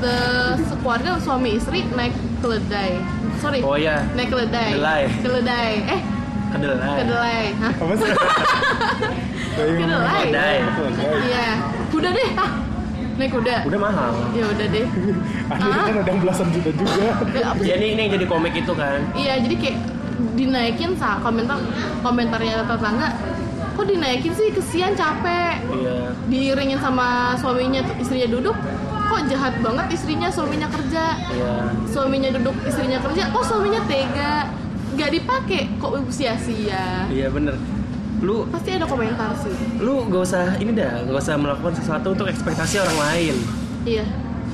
The 0.01 0.17
sekeluarga 0.65 1.21
suami 1.21 1.55
istri 1.55 1.85
naik 1.93 2.13
keledai. 2.41 2.99
Sorry. 3.39 3.61
Oh 3.61 3.77
iya, 3.77 4.01
Naik 4.13 4.29
keledai. 4.29 4.73
Kedelai. 4.75 5.03
Keledai. 5.21 5.71
Eh, 5.89 6.01
kedelai. 6.51 6.97
kedelai. 6.99 7.43
Hah? 7.57 7.73
Apa 7.77 7.95
sih? 7.97 8.11
Kedelai. 9.57 10.25
Kedelai. 10.25 10.57
Iya. 11.25 11.47
Kuda 11.89 12.09
deh. 12.11 12.29
Ah. 12.35 12.51
Naik 13.21 13.31
kuda. 13.37 13.57
Udah 13.69 13.81
mahal. 13.81 14.13
Ya 14.33 14.45
udah 14.49 14.67
deh. 14.73 14.87
Akhirnya 15.53 15.83
kan 15.85 15.95
ada 16.01 16.09
yang 16.09 16.21
belasan 16.25 16.49
juta 16.49 16.71
juga. 16.73 17.05
Ya 17.61 17.75
ini, 17.77 17.87
ini 17.93 18.01
yang 18.09 18.13
jadi 18.17 18.27
komik 18.27 18.55
itu 18.57 18.73
kan. 18.73 19.05
Iya, 19.13 19.45
jadi 19.45 19.55
kayak 19.61 19.77
dinaikin 20.33 20.95
sa 20.95 21.19
komentar 21.19 21.57
komentarnya 22.01 22.63
tetangga. 22.63 23.09
Kok 23.75 23.87
dinaikin 23.87 24.33
sih? 24.33 24.49
Kesian 24.51 24.93
capek. 24.93 25.57
Iya. 25.71 26.13
diiringin 26.31 26.79
sama 26.79 27.35
suaminya 27.35 27.83
istrinya 27.99 28.29
duduk 28.31 28.55
kok 29.11 29.21
jahat 29.27 29.55
banget 29.59 29.87
istrinya 29.91 30.31
suaminya 30.31 30.71
kerja 30.71 31.19
Iya. 31.27 31.55
suaminya 31.85 32.31
duduk 32.31 32.55
istrinya 32.63 33.03
kerja 33.03 33.27
kok 33.29 33.43
suaminya 33.43 33.83
tega 33.91 34.47
nggak 34.95 35.11
dipakai 35.11 35.67
kok 35.75 35.91
sia-sia 36.09 37.11
Iya 37.11 37.27
bener. 37.31 37.59
Lu 38.23 38.47
pasti 38.47 38.77
ada 38.77 38.87
komentar 38.87 39.35
sih 39.43 39.51
lu 39.83 40.07
gak 40.07 40.23
usah 40.23 40.45
ini 40.61 40.71
dah, 40.71 41.03
gak 41.03 41.19
usah 41.19 41.35
melakukan 41.35 41.75
sesuatu 41.75 42.15
untuk 42.15 42.29
ekspektasi 42.29 42.79
orang 42.79 42.99
lain. 43.01 43.35
iya 43.83 44.05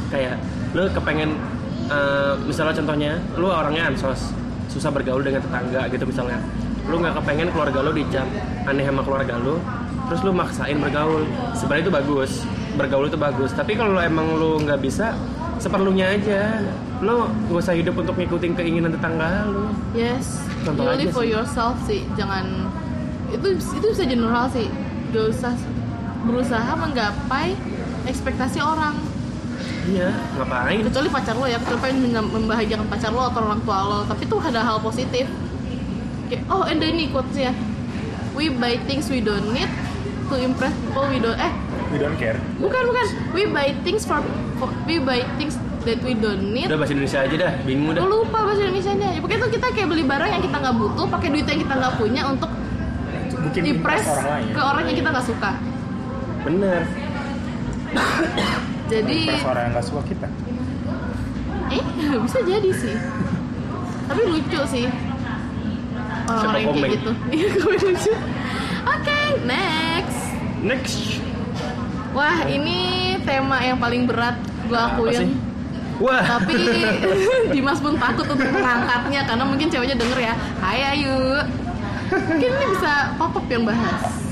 kayak 0.08 0.40
lu 0.72 0.86
kepengen 0.88 1.36
eh, 1.90 2.32
misalnya 2.46 2.72
contohnya 2.72 3.12
lu 3.36 3.50
orangnya 3.50 3.90
ansos 3.90 4.32
susah 4.76 4.92
bergaul 4.92 5.24
dengan 5.24 5.40
tetangga 5.40 5.88
gitu 5.88 6.04
misalnya. 6.04 6.38
Lu 6.86 7.00
nggak 7.00 7.18
kepengen 7.18 7.48
keluarga 7.50 7.78
lu 7.82 7.92
dicap 7.96 8.28
aneh 8.68 8.84
sama 8.84 9.02
keluarga 9.02 9.34
lu 9.40 9.56
terus 10.06 10.20
lu 10.22 10.30
maksain 10.36 10.76
bergaul. 10.78 11.24
Sebenarnya 11.56 11.84
itu 11.88 11.94
bagus 11.96 12.32
bergaul 12.76 13.08
itu 13.08 13.18
bagus. 13.18 13.50
Tapi 13.56 13.72
kalau 13.74 13.96
lu 13.96 14.00
emang 14.04 14.36
lu 14.36 14.60
nggak 14.60 14.78
bisa 14.84 15.16
seperlunya 15.56 16.12
aja. 16.12 16.60
Lu 17.00 17.28
gak 17.52 17.60
usah 17.60 17.74
hidup 17.76 17.96
untuk 17.96 18.16
ngikutin 18.16 18.52
keinginan 18.56 18.92
tetangga 18.92 19.48
lu. 19.48 19.68
Yes 19.96 20.40
Contoh 20.64 20.84
you 20.84 21.08
live 21.08 21.12
for 21.12 21.24
sih. 21.24 21.32
yourself 21.32 21.76
sih 21.84 22.00
jangan 22.16 22.68
itu 23.32 23.56
itu 23.56 23.86
bisa 23.96 24.04
general 24.04 24.46
sih. 24.52 24.68
Gak 25.10 25.26
usah 25.32 25.54
berusaha 26.28 26.72
menggapai 26.76 27.56
ekspektasi 28.06 28.60
orang 28.62 28.94
iya 29.87 30.09
ngapain? 30.34 30.82
Kecuali 30.82 31.09
pacar 31.09 31.34
lo 31.34 31.45
ya 31.45 31.57
kecuali 31.57 31.80
pengen 31.80 31.99
mem- 32.11 32.32
membahagiakan 32.32 32.87
pacar 32.87 33.11
lo 33.11 33.22
atau 33.24 33.41
orang 33.41 33.61
tua 33.62 33.78
lo. 33.80 33.99
Tapi 34.05 34.22
itu 34.24 34.37
ada 34.37 34.61
hal 34.61 34.78
positif. 34.78 35.26
Kayak 36.26 36.43
oh 36.49 36.62
ada 36.62 36.82
ini 36.82 37.07
quotesnya. 37.09 37.55
We 38.32 38.51
buy 38.51 38.76
things 38.84 39.07
we 39.07 39.18
don't 39.18 39.49
need 39.49 39.70
to 40.26 40.34
impress 40.37 40.74
people 40.76 41.07
we 41.07 41.16
don't 41.16 41.39
eh. 41.39 41.53
We 41.89 41.97
don't 41.97 42.16
care. 42.16 42.37
bukan 42.59 42.82
bukan. 42.84 43.07
We 43.30 43.43
buy 43.47 43.72
things 43.80 44.03
for, 44.03 44.20
for 44.57 44.68
we 44.84 44.99
buy 44.99 45.22
things 45.37 45.55
that 45.82 46.03
we 46.03 46.12
don't 46.12 46.51
need. 46.51 46.66
Udah 46.66 46.76
bahasa 46.76 46.93
Indonesia 46.93 47.22
aja 47.22 47.37
dah. 47.39 47.53
Bingung 47.62 47.95
dah 47.95 48.03
Gue 48.03 48.11
lupa 48.12 48.39
bahasa 48.43 48.61
Indonesia 48.61 48.93
nya. 48.93 49.09
Ya, 49.09 49.20
pokoknya 49.20 49.39
itu 49.41 49.49
kita 49.55 49.66
kayak 49.70 49.89
beli 49.89 50.05
barang 50.05 50.28
yang 50.28 50.43
kita 50.43 50.57
nggak 50.59 50.76
butuh 50.76 51.07
pakai 51.07 51.28
duit 51.30 51.47
yang 51.47 51.61
kita 51.62 51.74
nggak 51.74 51.95
punya 51.95 52.22
untuk 52.26 52.51
Bikin 53.47 53.62
impress 53.70 54.03
orang 54.05 54.26
lain. 54.26 54.47
ke 54.51 54.61
orang 54.61 54.82
yang 54.84 54.97
kita 54.99 55.09
nggak 55.09 55.26
suka. 55.26 55.51
Bener 56.43 56.80
jadi 58.87 59.16
orang 59.43 59.62
yang 59.70 59.72
gak 59.74 59.87
suka 59.87 60.03
kita. 60.07 60.28
eh 61.66 61.82
bisa 62.22 62.39
jadi 62.47 62.70
sih. 62.70 62.97
Tapi 64.07 64.20
lucu 64.30 64.61
sih. 64.70 64.87
Orang-orang 66.26 66.62
kayak 66.78 66.93
gitu. 66.99 67.11
Iya 67.34 67.49
komen 67.59 67.80
lucu. 67.82 68.12
Oke 68.87 69.18
next. 69.43 70.20
Next. 70.62 70.97
Wah 72.14 72.47
ini 72.47 72.78
tema 73.26 73.61
yang 73.61 73.78
paling 73.78 74.07
berat 74.07 74.39
gue 74.66 74.78
akuin. 74.78 75.34
wah. 75.99 76.22
Tapi 76.22 76.55
Dimas 77.55 77.82
pun 77.82 77.99
takut 77.99 78.26
untuk 78.26 78.47
mengangkatnya 78.47 79.26
karena 79.26 79.45
mungkin 79.47 79.66
ceweknya 79.70 79.97
denger 79.99 80.18
ya. 80.30 80.34
Hai 80.62 80.80
Ayu. 80.95 81.14
Mungkin 82.07 82.51
ini 82.55 82.66
bisa 82.70 83.11
pop 83.18 83.34
up 83.34 83.47
yang 83.51 83.66
bahas 83.66 84.25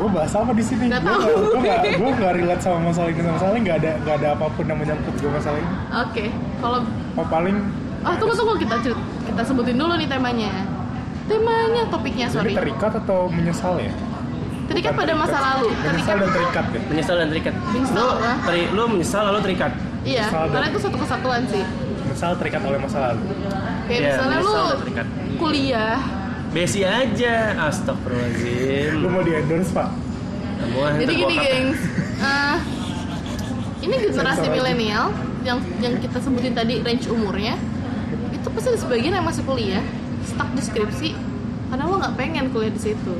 Gue 0.00 0.08
bahas 0.10 0.32
apa 0.32 0.50
di 0.50 0.64
sini? 0.64 0.88
Gue 0.88 0.96
tahu. 0.98 1.20
gak, 1.20 1.28
gue 1.36 1.60
gak, 1.60 1.80
gue 1.94 2.10
gak 2.16 2.32
relate 2.34 2.62
sama 2.62 2.78
masalah 2.82 3.08
ini 3.08 3.20
sama 3.20 3.34
masalah 3.36 3.52
ini 3.52 3.62
gak 3.62 3.78
ada, 3.78 3.90
gak 4.00 4.14
ada 4.16 4.28
apa 4.32 4.44
pun 4.48 4.64
yang 4.64 4.78
menyangkut 4.78 5.14
gue 5.14 5.28
masalah 5.30 5.58
ini. 5.58 5.72
oke 5.94 6.24
kalau 6.58 6.78
Oh 7.14 7.26
paling 7.26 7.56
oh 8.00 8.14
tunggu 8.16 8.34
tunggu 8.34 8.54
kita 8.56 8.74
kita 9.22 9.42
sebutin 9.44 9.76
dulu 9.76 9.92
nih 9.94 10.08
temanya 10.08 10.52
temanya 11.26 11.82
topiknya 11.86 12.26
jadi 12.26 12.34
sorry 12.34 12.52
terikat 12.56 12.92
atau 12.96 13.28
menyesal 13.28 13.76
ya? 13.76 13.92
terikat 14.66 14.92
pada 14.94 15.12
masa 15.12 15.36
lalu 15.38 15.68
Menyesal 15.76 16.16
dan 16.16 16.30
terikat 16.30 16.64
ya? 16.66 16.80
menyesal 16.86 17.16
dan 17.18 17.28
terikat 17.28 17.54
Menyesal, 17.66 17.98
lu 17.98 18.08
lah. 18.16 18.36
teri, 18.40 18.62
lu 18.70 18.82
menyesal 18.88 19.22
lalu 19.26 19.38
terikat 19.42 19.72
iya 20.00 20.24
Menyesal 20.24 20.44
karena 20.46 20.60
dan- 20.62 20.72
itu 20.72 20.78
satu 20.80 20.96
kesatuan 20.96 21.42
sih 21.44 21.64
Menyesal 22.00 22.32
terikat 22.34 22.60
oleh 22.64 22.78
masa 22.78 22.98
lalu. 23.04 23.20
kayak 23.84 24.00
Iya, 24.00 24.08
misalnya 24.08 24.38
lu 24.40 24.54
terikat. 24.80 25.06
kuliah 25.36 25.98
Besi 26.50 26.82
aja, 26.82 27.54
astagfirullahaladzim 27.70 28.98
Lu 28.98 29.06
mau 29.06 29.22
di 29.22 29.32
endorse 29.38 29.70
pak? 29.70 29.88
Semua 30.60 30.86
jadi 30.98 31.12
gini 31.14 31.34
gengs 31.38 31.80
Eh, 32.20 32.56
ini 33.80 33.94
generasi 33.96 34.46
milenial 34.52 35.08
yang 35.40 35.56
yang 35.80 35.96
kita 35.96 36.20
sebutin 36.20 36.52
tadi 36.52 36.84
range 36.84 37.08
umurnya 37.08 37.56
itu 38.28 38.44
pasti 38.52 38.76
sebagian 38.76 39.16
yang 39.16 39.24
masih 39.24 39.40
kuliah 39.48 39.80
stuck 40.28 40.52
di 40.52 40.60
skripsi 40.60 41.10
karena 41.72 41.88
lo 41.88 41.96
nggak 41.96 42.12
pengen 42.12 42.52
kuliah 42.52 42.68
di 42.68 42.80
situ 42.92 43.14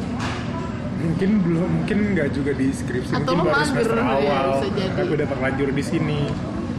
Mungkin 1.00 1.30
belum, 1.40 1.68
mungkin 1.80 1.98
nggak 2.12 2.28
juga 2.36 2.52
di 2.52 2.68
skripsi. 2.76 3.16
Atau 3.16 3.32
mungkin 3.32 3.40
lu 3.40 3.56
baru 3.56 3.56
mager, 3.56 3.72
semester 3.72 3.96
ya, 3.96 4.04
awal. 4.04 4.44
bisa 4.52 4.68
jadi. 4.76 4.92
Tapi 5.00 5.12
udah 5.16 5.28
terlanjur 5.32 5.68
di 5.72 5.84
sini. 5.88 6.20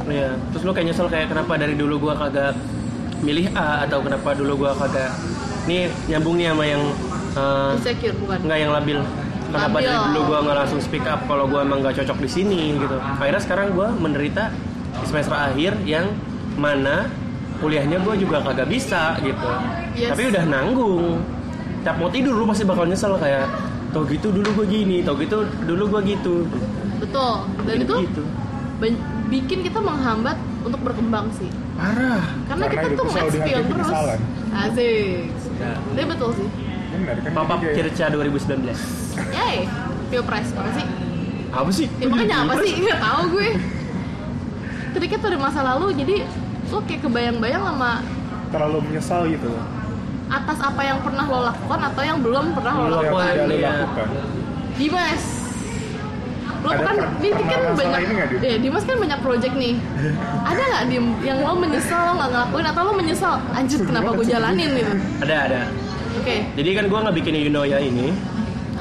Iya, 0.05 0.29
terus 0.53 0.61
lu 0.61 0.71
kayak 0.77 0.85
nyesel 0.93 1.07
kayak 1.09 1.27
kenapa 1.33 1.53
dari 1.57 1.73
dulu 1.73 1.95
gua 1.97 2.13
kagak 2.13 2.53
milih 3.25 3.49
A 3.57 3.89
atau 3.89 4.05
kenapa 4.05 4.37
dulu 4.37 4.61
gua 4.61 4.77
kagak 4.77 5.09
nih 5.69 5.91
nyambung 6.09 6.35
nih 6.39 6.45
sama 6.53 6.65
yang 6.65 6.83
eh, 7.37 7.71
insecure 7.77 8.15
bukan? 8.17 8.37
nggak 8.45 8.59
yang 8.59 8.71
labil. 8.73 8.99
Kenapa 9.51 9.77
Labil. 9.83 9.87
dari 9.91 9.99
dulu 10.07 10.19
gua 10.31 10.39
nggak 10.47 10.57
langsung 10.63 10.79
speak 10.79 11.05
up 11.11 11.21
kalau 11.27 11.43
gua 11.43 11.67
emang 11.67 11.83
nggak 11.83 11.95
cocok 12.01 12.17
di 12.23 12.29
sini 12.31 12.61
gitu. 12.79 12.97
Akhirnya 12.97 13.41
sekarang 13.43 13.67
gua 13.75 13.91
menderita 13.91 14.47
di 14.95 15.05
semester 15.07 15.35
akhir 15.35 15.75
yang 15.83 16.07
mana 16.55 17.07
kuliahnya 17.61 18.01
gue 18.01 18.25
juga 18.25 18.41
kagak 18.41 18.67
bisa 18.67 19.15
gitu. 19.21 19.49
Yes. 19.93 20.17
tapi 20.17 20.33
udah 20.33 20.43
nanggung. 20.49 21.21
Tiap 21.85 21.95
mau 21.97 22.09
tidur 22.09 22.33
lu 22.37 22.45
pasti 22.49 22.63
bakal 22.65 22.89
nyesel 22.89 23.17
kayak 23.21 23.45
tau 23.91 24.07
gitu 24.07 24.31
dulu 24.31 24.63
gue 24.63 24.67
gini 24.71 25.03
tau 25.03 25.13
gitu 25.17 25.45
dulu 25.69 25.83
gue 25.97 26.01
gitu. 26.17 26.35
Betul. 26.97 27.33
Dan 27.69 27.75
itu 27.85 27.95
gitu. 28.09 28.23
bikin 29.29 29.59
kita 29.63 29.79
menghambat 29.79 30.37
untuk 30.65 30.81
berkembang 30.81 31.29
sih. 31.37 31.49
Parah. 31.77 32.21
Karena, 32.49 32.65
Karena 32.65 32.65
kita 32.73 32.87
tuh 32.97 33.05
dihadapi 33.13 33.51
terus. 33.69 33.89
Asik 34.51 35.40
Ya. 35.61 35.73
tapi 35.77 36.03
betul 36.07 36.29
sih. 36.33 36.47
Benar 36.91 37.15
kan 37.17 37.31
Papa 37.31 37.53
Kirca 37.61 38.05
2019 38.09 38.67
yay. 39.31 39.57
Pilpres 40.09 40.49
apa 40.51 40.69
sih? 40.73 40.85
Apa 41.49 41.69
sih? 41.69 41.87
Ya, 41.97 42.05
makanya 42.07 42.35
apa 42.43 42.53
sih? 42.59 42.71
Nggak 42.77 42.99
tahu 42.99 43.21
gue. 43.31 43.49
Ketika 44.91 45.13
tuh 45.17 45.27
ada 45.29 45.39
masa 45.39 45.59
lalu 45.63 45.95
jadi 45.95 46.15
lo 46.67 46.79
kayak 46.81 47.01
kebayang-bayang 47.01 47.63
sama 47.63 48.03
terlalu 48.47 48.77
menyesal 48.83 49.23
gitu. 49.25 49.51
atas 50.27 50.59
apa 50.59 50.79
yang 50.81 50.99
pernah 50.99 51.27
lo 51.27 51.43
lakukan 51.43 51.79
atau 51.91 52.01
yang 52.01 52.19
belum 52.19 52.55
pernah 52.55 52.73
lo 52.73 52.83
Belum 52.87 52.99
lakukan. 53.03 53.27
tidak 53.27 53.47
lo 53.47 53.55
iya. 53.55 53.71
lakukan. 53.83 54.07
Dimas 54.75 55.23
lo 56.61 56.69
Ada 56.69 56.83
kan 56.85 56.95
pernah 57.17 57.41
kan 57.41 57.61
banyak 57.73 58.01
ini 58.05 58.13
Dim? 58.13 58.39
ya 58.45 58.55
Dimas 58.61 58.83
kan 58.85 58.97
banyak 59.01 59.19
project 59.25 59.53
nih. 59.57 59.73
Ada 60.45 60.61
nggak 60.61 60.83
dim 60.93 61.05
yang 61.25 61.37
lo 61.41 61.53
menyesal 61.57 62.01
lo 62.05 62.11
nggak 62.21 62.29
ngelakuin 62.29 62.65
atau 62.69 62.81
lo 62.85 62.93
menyesal 62.93 63.33
anjir 63.57 63.79
kenapa 63.81 64.09
gue 64.13 64.25
jalanin 64.29 64.69
gitu? 64.77 64.93
Ada 65.25 65.35
ada. 65.49 65.61
Oke. 66.21 66.35
Jadi 66.53 66.69
kan 66.77 66.85
gue 66.85 66.99
nggak 67.01 67.15
bikin 67.17 67.33
Yunoya 67.33 67.77
ini 67.81 68.13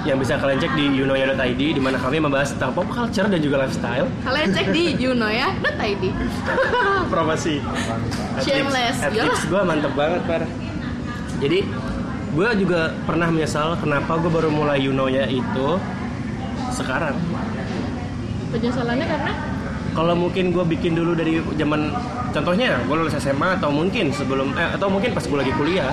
yang 0.01 0.17
bisa 0.17 0.41
kalian 0.41 0.57
cek 0.57 0.73
di 0.81 0.97
yunoya.id 0.97 1.61
di 1.61 1.77
mana 1.77 2.01
kami 2.01 2.17
membahas 2.25 2.57
tentang 2.57 2.73
pop 2.73 2.89
culture 2.89 3.29
dan 3.29 3.37
juga 3.37 3.69
lifestyle. 3.69 4.09
Kalian 4.25 4.49
cek 4.57 4.67
di 4.73 4.85
yunoya.id 5.05 6.05
promosi. 7.13 7.61
Shameless, 8.41 8.97
ya. 8.97 9.09
Adlibs 9.13 9.43
gue 9.45 9.61
mantep 9.61 9.93
banget 9.93 10.21
par. 10.25 10.43
Jadi 11.41 11.59
gue 12.31 12.49
juga 12.63 12.95
pernah 13.05 13.29
menyesal 13.29 13.77
kenapa 13.77 14.17
gue 14.21 14.31
baru 14.31 14.49
mulai 14.49 14.79
Yunoya 14.81 15.27
itu 15.27 15.69
sekarang 16.71 17.19
penyesalannya 18.51 19.07
karena? 19.07 19.33
Kalau 19.91 20.15
mungkin 20.15 20.51
gue 20.51 20.65
bikin 20.69 20.95
dulu 20.95 21.13
dari 21.13 21.39
zaman 21.55 21.91
contohnya 22.31 22.79
gue 22.81 22.95
lulus 22.95 23.17
SMA 23.17 23.59
atau 23.59 23.71
mungkin 23.71 24.11
sebelum 24.11 24.55
eh, 24.55 24.71
atau 24.71 24.87
mungkin 24.87 25.11
pas 25.11 25.23
gue 25.23 25.35
lagi 25.37 25.51
kuliah 25.53 25.91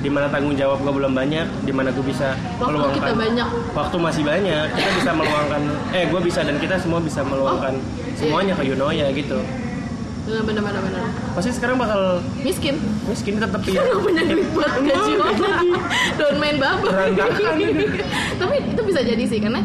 di 0.00 0.08
mana 0.08 0.26
tanggung 0.26 0.54
jawab 0.54 0.80
gue 0.80 0.92
belum 0.92 1.12
banyak 1.12 1.44
di 1.60 1.72
mana 1.74 1.90
gue 1.90 2.00
bisa 2.00 2.32
Waktu 2.56 2.72
meluangkan 2.72 2.96
kita 2.96 3.12
banyak. 3.12 3.48
waktu 3.74 3.96
masih 3.98 4.22
banyak 4.22 4.64
kita 4.70 4.90
bisa 4.96 5.10
meluangkan 5.12 5.62
eh 5.90 6.04
gue 6.06 6.20
bisa 6.22 6.40
dan 6.40 6.56
kita 6.56 6.74
semua 6.78 6.98
bisa 6.98 7.20
meluangkan 7.20 7.74
Oh, 7.74 8.16
semuanya 8.16 8.52
ke 8.52 8.64
Yunoya 8.64 9.08
gitu. 9.12 9.40
Benar 10.22 10.44
benar 10.44 10.62
benar 10.62 10.82
benar. 10.84 11.02
Pasti 11.32 11.50
sekarang 11.50 11.74
bakal 11.74 12.20
miskin. 12.38 12.76
miskin 13.08 13.40
tetap 13.40 13.64
ya. 13.64 13.80
Gak 13.80 13.96
punya 13.98 14.22
duit 14.22 14.44
buat 14.52 14.68
gaji 14.78 15.12
orang. 15.16 15.66
Don't 16.14 16.36
main 16.36 16.56
babak. 16.56 17.16
Tapi 18.40 18.54
itu 18.62 18.82
bisa 18.84 19.00
jadi 19.00 19.24
sih 19.24 19.40
Karena 19.40 19.64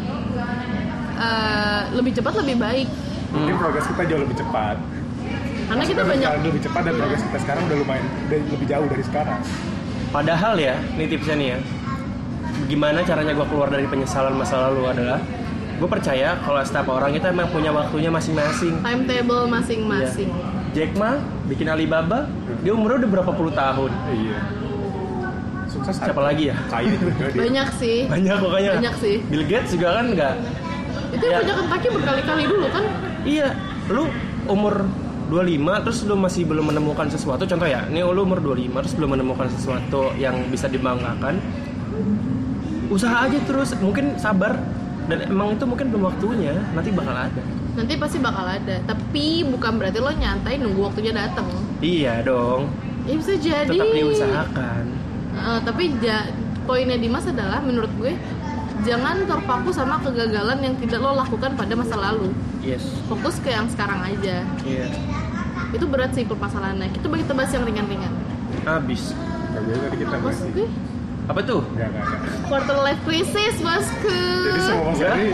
eh, 1.17 1.81
Lebih 1.93 2.11
cepat 2.13 2.33
lebih 2.39 2.55
baik 2.57 2.87
mungkin 3.31 3.55
progres 3.57 3.83
kita 3.83 4.03
jauh 4.05 4.21
lebih 4.21 4.37
cepat 4.37 4.77
Karena 5.65 5.83
kita 5.83 6.01
banyak 6.01 6.29
lebih 6.41 6.61
cepat 6.61 6.81
dan 6.83 6.93
progres 6.95 7.21
kita 7.21 7.37
sekarang 7.41 7.63
udah 7.65 7.77
lumayan 7.77 8.05
udah 8.27 8.37
lebih 8.53 8.67
jauh 8.67 8.87
dari 8.87 9.03
sekarang 9.03 9.39
Padahal 10.05 10.55
ya, 10.55 10.79
ini 10.95 11.11
tipsnya 11.11 11.35
nih 11.35 11.47
ya. 11.51 11.59
Gimana 12.71 13.03
caranya 13.03 13.35
gue 13.35 13.43
keluar 13.51 13.67
dari 13.67 13.83
penyesalan 13.83 14.31
masa 14.31 14.71
lalu 14.71 14.87
adalah 14.87 15.19
gue 15.75 15.89
percaya 15.91 16.39
kalau 16.39 16.63
setiap 16.63 16.87
orang 16.87 17.11
itu 17.11 17.27
emang 17.27 17.51
punya 17.51 17.75
waktunya 17.75 18.07
masing-masing. 18.07 18.79
Timetable 18.79 19.43
masing-masing 19.51 20.31
Iya. 20.31 20.71
Jack 20.71 20.95
Ma 20.95 21.19
bikin 21.51 21.67
Alibaba, 21.67 22.31
dia 22.63 22.71
umurnya 22.71 23.03
udah 23.03 23.11
berapa 23.11 23.31
puluh 23.35 23.51
tahun. 23.51 23.91
iya 24.07 24.39
sukses 25.67 25.99
Siapa 25.99 26.21
lagi 26.23 26.47
ya? 26.47 26.55
kaya 26.71 26.95
Banyak 27.35 27.67
sih 27.75 28.07
Banyak 28.07 28.35
pokoknya. 28.39 28.71
Banyak 28.79 28.95
sih. 29.03 29.15
Bill 29.27 29.43
Gates 29.43 29.75
juga 29.75 29.99
kan 29.99 30.05
nggak. 30.15 30.35
Itu 31.15 31.25
Ya. 31.25 31.39
punya 31.39 31.53
Kentucky 31.55 31.87
berkali-kali 31.89 32.43
dulu 32.45 32.67
kan? 32.67 32.83
Iya, 33.23 33.47
lu 33.87 34.03
umur 34.45 34.85
25 35.25 35.81
terus 35.81 35.99
lu 36.03 36.15
masih 36.15 36.45
belum 36.45 36.69
menemukan 36.69 37.07
sesuatu. 37.07 37.43
Contoh 37.43 37.65
ya 37.65 37.87
ini 37.87 38.03
lu 38.03 38.21
umur 38.21 38.37
25 38.37 38.83
terus 38.83 38.93
belum 38.93 39.15
menemukan 39.15 39.47
sesuatu 39.49 40.13
yang 40.15 40.37
bisa 40.47 40.67
dibanggakan. 40.67 41.39
Usaha 42.87 43.25
aja 43.25 43.39
terus 43.41 43.73
mungkin 43.79 44.13
sabar. 44.15 44.59
Dan 45.05 45.21
emang 45.29 45.53
itu 45.53 45.65
mungkin 45.65 45.93
belum 45.93 46.03
waktunya 46.07 46.57
nanti 46.73 46.89
bakal 46.89 47.13
ada. 47.13 47.41
Nanti 47.77 47.93
pasti 47.93 48.17
bakal 48.17 48.45
ada. 48.47 48.75
Tapi 48.83 49.45
bukan 49.45 49.77
berarti 49.77 50.01
lo 50.01 50.09
nyantai 50.09 50.57
nunggu 50.57 50.81
waktunya 50.83 51.13
datang 51.13 51.45
iya 51.77 52.25
dong. 52.25 52.65
Ya 53.05 53.13
bisa 53.13 53.33
jadi. 53.37 53.69
tetap 53.69 53.85
diusahakan. 53.87 54.83
Eh, 55.35 55.59
Tapi 55.61 55.83
ja- 56.01 56.25
poinnya 56.65 56.97
Dimas 56.97 57.29
adalah 57.29 57.61
menurut 57.61 57.93
gue 57.95 58.17
Jangan 58.85 59.25
terpaku 59.25 59.73
sama 59.73 59.97
kegagalan 59.97 60.61
yang 60.61 60.77
tidak 60.77 61.01
lo 61.01 61.17
lakukan 61.17 61.57
pada 61.57 61.73
masa 61.73 61.97
lalu. 61.97 62.29
Yes. 62.61 62.85
Fokus 63.09 63.41
ke 63.41 63.49
yang 63.49 63.65
sekarang 63.65 63.97
aja. 64.05 64.45
Iya. 64.61 64.85
Itu 65.73 65.89
berat 65.89 66.13
sih 66.13 66.21
permasalahannya 66.21 66.93
kita 66.93 67.09
bagi 67.09 67.25
bahas 67.25 67.49
yang 67.49 67.65
ringan-ringan. 67.65 68.13
Habis. 68.61 69.17
Kita 69.97 70.17
apa 71.25 71.41
tuh? 71.41 71.65
Enggak, 71.73 71.89
enggak, 71.89 72.05
enggak. 72.05 72.21
quarter 72.45 72.77
life 72.85 73.01
crisis 73.01 73.57
bosku. 73.57 74.13
Jadi 74.45 74.61
semua 74.61 74.93
ini 74.93 75.29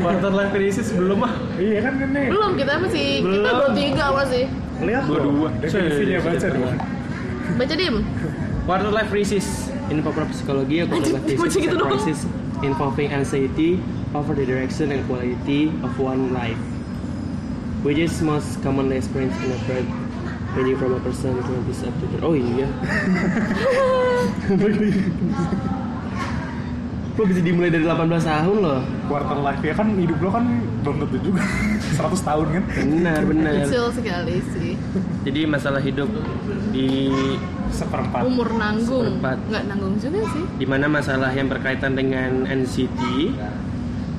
quarter 0.00 0.32
life 0.32 0.52
crisis 0.56 0.86
belum 0.96 1.20
ah. 1.20 1.34
Iya 1.60 1.78
kan 1.84 1.92
ini 2.00 2.22
belum 2.32 2.50
kita 2.56 2.72
masih 2.80 3.06
kita 3.20 3.28
Belum. 3.28 3.44
baru 3.44 3.68
tiga 3.76 4.04
masih 4.16 4.44
Lihat 4.78 5.02
Dua- 5.04 5.20
dua. 5.28 5.48
Definisinya 5.60 6.18
baca 6.24 6.46
dong. 6.48 6.76
Baca 7.60 7.74
dim. 7.76 7.96
Quarter 8.64 8.90
life 8.96 9.10
crisis. 9.12 9.46
In 9.92 10.00
popular 10.00 10.28
psychology, 10.32 10.80
a 10.80 10.84
quarter 10.88 11.12
life 11.12 11.24
crisis 11.28 11.56
is 11.56 11.64
gitu 11.68 11.76
involving 12.62 13.10
anxiety 13.10 13.80
over 14.14 14.32
the 14.32 14.44
direction 14.44 14.90
and 14.90 15.04
quality 15.06 15.68
of 15.82 15.98
one 15.98 16.32
life, 16.32 16.58
which 17.82 17.96
is 17.96 18.20
most 18.20 18.60
commonly 18.60 18.96
experienced 18.96 19.40
in 19.40 19.52
a 19.52 19.58
birth 19.64 19.88
ranging 20.52 20.76
from 20.76 20.94
a 20.94 21.00
person 21.00 21.38
20s 21.38 21.82
up 21.82 21.94
to 21.94 22.06
the 22.08 22.16
Oh 22.20 22.32
iya. 22.32 22.66
Lo 27.18 27.26
bisa 27.26 27.42
dimulai 27.42 27.66
dari 27.66 27.82
18 27.82 28.14
tahun 28.14 28.56
loh. 28.62 28.78
Quarter 29.10 29.42
life 29.42 29.58
ya 29.60 29.74
kan 29.74 29.90
hidup 29.98 30.22
lo 30.22 30.30
kan 30.30 30.46
belum 30.86 31.02
tentu 31.02 31.18
juga 31.18 31.42
100 31.98 32.14
tahun 32.22 32.46
kan 32.54 32.62
Benar, 32.78 33.20
benar. 33.26 33.52
kecil 33.66 33.90
sekali 33.90 34.38
sih 34.54 34.78
Jadi 35.26 35.40
masalah 35.42 35.82
hidup 35.82 36.06
di 36.70 37.10
Seperempat. 37.70 38.22
Umur 38.24 38.48
nanggung. 38.56 39.20
Seperempat. 39.20 39.38
nggak 39.48 39.64
nanggung 39.68 39.94
juga 40.00 40.20
sih. 40.32 40.44
Di 40.58 40.66
mana 40.66 40.86
masalah 40.88 41.30
yang 41.32 41.48
berkaitan 41.48 41.92
dengan 41.94 42.48
NCT 42.48 43.00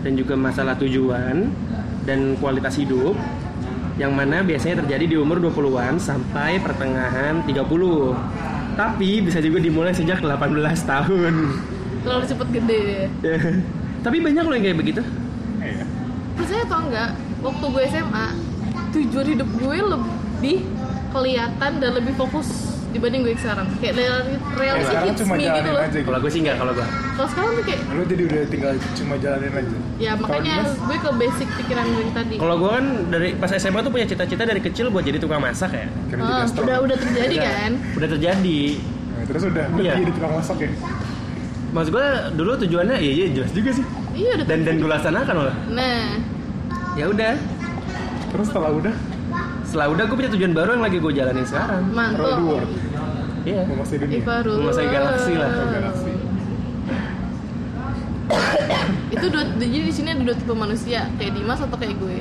dan 0.06 0.12
juga 0.16 0.34
masalah 0.40 0.80
tujuan 0.80 1.52
dan 2.08 2.20
kualitas 2.40 2.80
hidup 2.80 3.14
yang 4.00 4.16
mana 4.16 4.40
biasanya 4.48 4.80
terjadi 4.86 5.06
di 5.12 5.16
umur 5.20 5.44
20-an 5.44 6.00
sampai 6.00 6.56
pertengahan 6.64 7.44
30 7.44 7.60
tapi 8.80 9.20
bisa 9.20 9.44
juga 9.44 9.60
dimulai 9.60 9.92
sejak 9.92 10.24
18 10.24 10.56
tahun. 10.88 11.34
Terlalu 12.00 12.24
cepet 12.32 12.48
gede. 12.56 12.84
Tapi 14.06 14.18
banyak 14.24 14.44
loh 14.48 14.56
yang 14.56 14.66
kayak 14.72 14.80
begitu. 14.80 15.02
Iya. 15.60 15.84
Percaya 16.40 16.64
atau 16.64 16.80
enggak 16.88 17.10
waktu 17.44 17.66
gue 17.68 17.84
SMA 17.92 18.26
tujuan 18.96 19.28
hidup 19.36 19.50
gue 19.60 19.78
lebih 19.84 20.58
kelihatan 21.12 21.72
dan 21.84 21.92
lebih 21.92 22.14
fokus 22.16 22.79
dibanding 22.90 23.22
gue 23.22 23.34
sekarang. 23.36 23.68
Kayak 23.78 23.94
real- 23.96 24.26
Ya, 24.26 24.38
reality 24.56 24.84
sekarang 24.84 25.08
hits 25.08 25.20
cuma 25.20 25.30
me 25.30 25.38
gitu 25.38 25.48
jalanin 25.48 25.70
loh. 25.70 25.80
aja 25.80 25.90
gitu. 25.92 26.06
Kalau 26.06 26.20
gue 26.20 26.32
sih 26.32 26.40
nggak 26.42 26.56
kalau 26.58 26.72
gue 26.72 26.86
kalau 27.12 27.30
sekarang 27.30 27.50
tuh 27.52 27.64
kayak 27.64 27.80
Lo 27.88 28.02
jadi 28.04 28.24
udah 28.26 28.42
tinggal 28.48 28.72
cuma 28.94 29.14
jalanin 29.16 29.52
aja? 29.52 29.78
Ya 29.98 30.12
makanya 30.16 30.54
gue 30.66 30.98
ke 30.98 31.10
basic 31.16 31.48
pikiran 31.56 31.86
gue 31.88 32.04
tadi. 32.12 32.36
Kalau 32.36 32.56
gue 32.56 32.70
kan 32.72 32.86
dari 33.08 33.30
pas 33.34 33.52
SMA 33.54 33.80
tuh 33.80 33.92
punya 33.92 34.06
cita-cita 34.06 34.44
dari 34.44 34.60
kecil 34.60 34.86
buat 34.88 35.02
jadi 35.02 35.18
tukang 35.18 35.40
masak 35.40 35.72
ya. 35.72 35.86
Ah, 36.18 36.44
astro 36.44 36.64
udah 36.64 36.78
udah 36.82 36.98
terjadi 36.98 37.36
kan? 37.38 37.72
Udah 37.94 38.08
terjadi. 38.10 38.60
Nah, 38.80 39.24
Terus 39.28 39.44
udah 39.46 39.66
Iya. 39.76 39.94
jadi 39.96 40.12
tukang 40.12 40.34
masak 40.34 40.58
ya? 40.60 40.70
Maksud 41.70 41.92
gue 41.92 42.08
dulu 42.34 42.52
tujuannya 42.58 42.98
iya 42.98 43.12
iya 43.16 43.28
jelas 43.32 43.52
juga 43.52 43.70
sih. 43.72 43.86
Iya 44.12 44.32
udah 44.36 44.46
dan 44.46 44.60
dan 44.64 44.76
gue 44.76 44.90
laksanakan 44.90 45.36
loh 45.38 45.56
nah. 45.70 46.10
Ya 46.94 47.06
udah. 47.06 47.38
Terus 48.28 48.46
setelah 48.46 48.72
udah 48.72 48.94
setelah 49.70 49.94
udah 49.94 50.04
gue 50.10 50.18
punya 50.18 50.32
tujuan 50.34 50.54
baru 50.58 50.70
yang 50.82 50.84
lagi 50.90 50.98
gue 50.98 51.14
jalanin 51.14 51.46
sekarang. 51.46 51.94
World 51.94 52.66
iya. 53.46 53.62
Menguasai 53.70 53.98
dunia. 54.02 54.18
Menguasai 54.26 54.88
galaksi 54.90 55.34
lah. 55.38 55.50
Galaksi. 55.54 56.12
Itu 59.14 59.26
dua 59.30 59.44
jadi 59.62 59.86
di 59.86 59.94
sini 59.94 60.10
ada 60.18 60.26
dua 60.26 60.34
tipe 60.34 60.54
manusia 60.58 61.06
kayak 61.22 61.38
Dimas 61.38 61.62
atau 61.62 61.78
kayak 61.78 62.02
gue. 62.02 62.18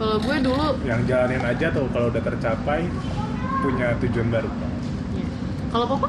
Kalau 0.00 0.16
gue 0.16 0.36
dulu 0.42 0.80
Yang 0.82 1.00
jalanin 1.12 1.44
aja 1.44 1.66
tuh 1.76 1.84
kalau 1.92 2.08
udah 2.08 2.24
tercapai 2.24 2.88
Punya 3.60 3.92
tujuan 4.00 4.32
baru. 4.32 4.50
Kalau 5.70 5.86
papa 5.86 6.08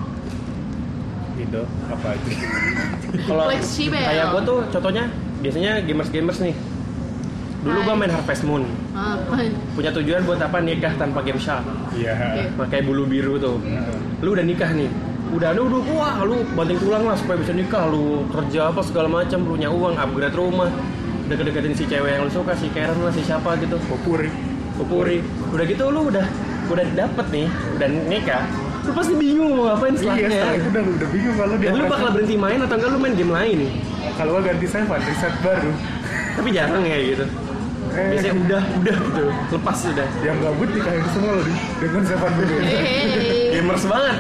Itu 1.38 1.62
apa 1.86 2.08
aja. 2.18 2.32
Kalau 3.30 3.46
kayak 3.52 4.26
gue 4.32 4.42
tuh 4.48 4.60
contohnya 4.74 5.06
biasanya 5.42 5.86
gamers 5.86 6.10
gamers 6.10 6.40
nih. 6.42 6.56
Dulu 7.62 7.78
gua 7.86 7.94
Hai. 7.94 8.02
main 8.02 8.12
Harvest 8.14 8.44
Moon. 8.46 8.64
Apa? 8.92 9.36
Punya 9.72 9.92
tujuan 9.92 10.22
buat 10.24 10.38
apa 10.38 10.58
nikah 10.60 10.94
tanpa 10.96 11.24
game 11.24 11.40
shark. 11.40 11.64
Iya. 11.96 12.12
Oke. 12.14 12.44
Pakai 12.60 12.80
bulu 12.84 13.08
biru 13.08 13.40
tuh. 13.40 13.58
Heeh. 13.64 13.98
Lu 14.20 14.36
udah 14.36 14.44
nikah 14.44 14.72
nih. 14.72 14.92
Udah 15.32 15.56
lu 15.56 15.72
udah 15.72 15.82
wah 15.96 16.16
lu 16.22 16.44
banting 16.54 16.76
tulang 16.76 17.08
lah 17.08 17.16
supaya 17.16 17.40
bisa 17.40 17.56
nikah 17.56 17.88
lu 17.88 18.28
kerja 18.28 18.68
apa 18.68 18.84
segala 18.84 19.08
macam 19.08 19.48
lu 19.48 19.56
punya 19.56 19.72
uang 19.72 19.96
upgrade 19.96 20.36
rumah 20.36 20.68
deket-deketin 21.32 21.72
si 21.72 21.88
cewek 21.88 22.12
yang 22.12 22.28
lu 22.28 22.32
suka 22.32 22.52
si 22.52 22.68
Karen 22.68 23.00
lah 23.00 23.16
si 23.16 23.24
siapa 23.24 23.56
gitu 23.56 23.80
Popuri. 23.88 24.28
Popuri 24.76 25.24
udah 25.56 25.64
gitu 25.64 25.88
lu 25.88 26.12
udah 26.12 26.28
udah 26.68 26.84
dapet 26.92 27.26
nih 27.32 27.48
udah 27.80 27.88
nikah 28.12 28.44
lu 28.84 28.92
pasti 28.92 29.14
bingung 29.16 29.56
mau 29.56 29.72
ngapain 29.72 29.94
Iya, 29.94 30.00
setelahnya 30.04 30.28
setelah 30.28 30.56
itu 30.58 30.68
udah 30.68 30.84
udah 30.84 31.10
bingung 31.16 31.36
kalau 31.40 31.56
dia 31.56 31.68
dan 31.70 31.76
lu 31.80 31.86
bakal 31.88 32.08
berhenti 32.12 32.36
main 32.36 32.60
atau 32.60 32.76
enggak 32.76 32.90
lu 32.92 33.00
main 33.00 33.14
game 33.16 33.32
lain 33.32 33.60
kalau 34.20 34.30
gua 34.36 34.44
ganti 34.44 34.68
Seven, 34.68 35.00
reset 35.00 35.34
baru. 35.40 35.72
tapi 36.36 36.50
jarang 36.52 36.84
ya 36.84 36.98
gitu 37.00 37.26
Eh, 37.92 38.08
biasanya 38.16 38.34
udah 38.40 38.62
udah 38.78 38.96
gitu. 38.98 39.24
Lepas 39.52 39.78
udah. 39.86 40.08
Yang 40.22 40.38
gabut 40.40 40.70
nikahin 40.72 41.06
semua 41.12 41.32
loh 41.34 41.44
di 41.44 41.54
dengan 41.78 42.04
Seven 42.04 42.32
dulu. 42.32 42.56
Gamers 43.52 43.84
banget. 43.86 44.18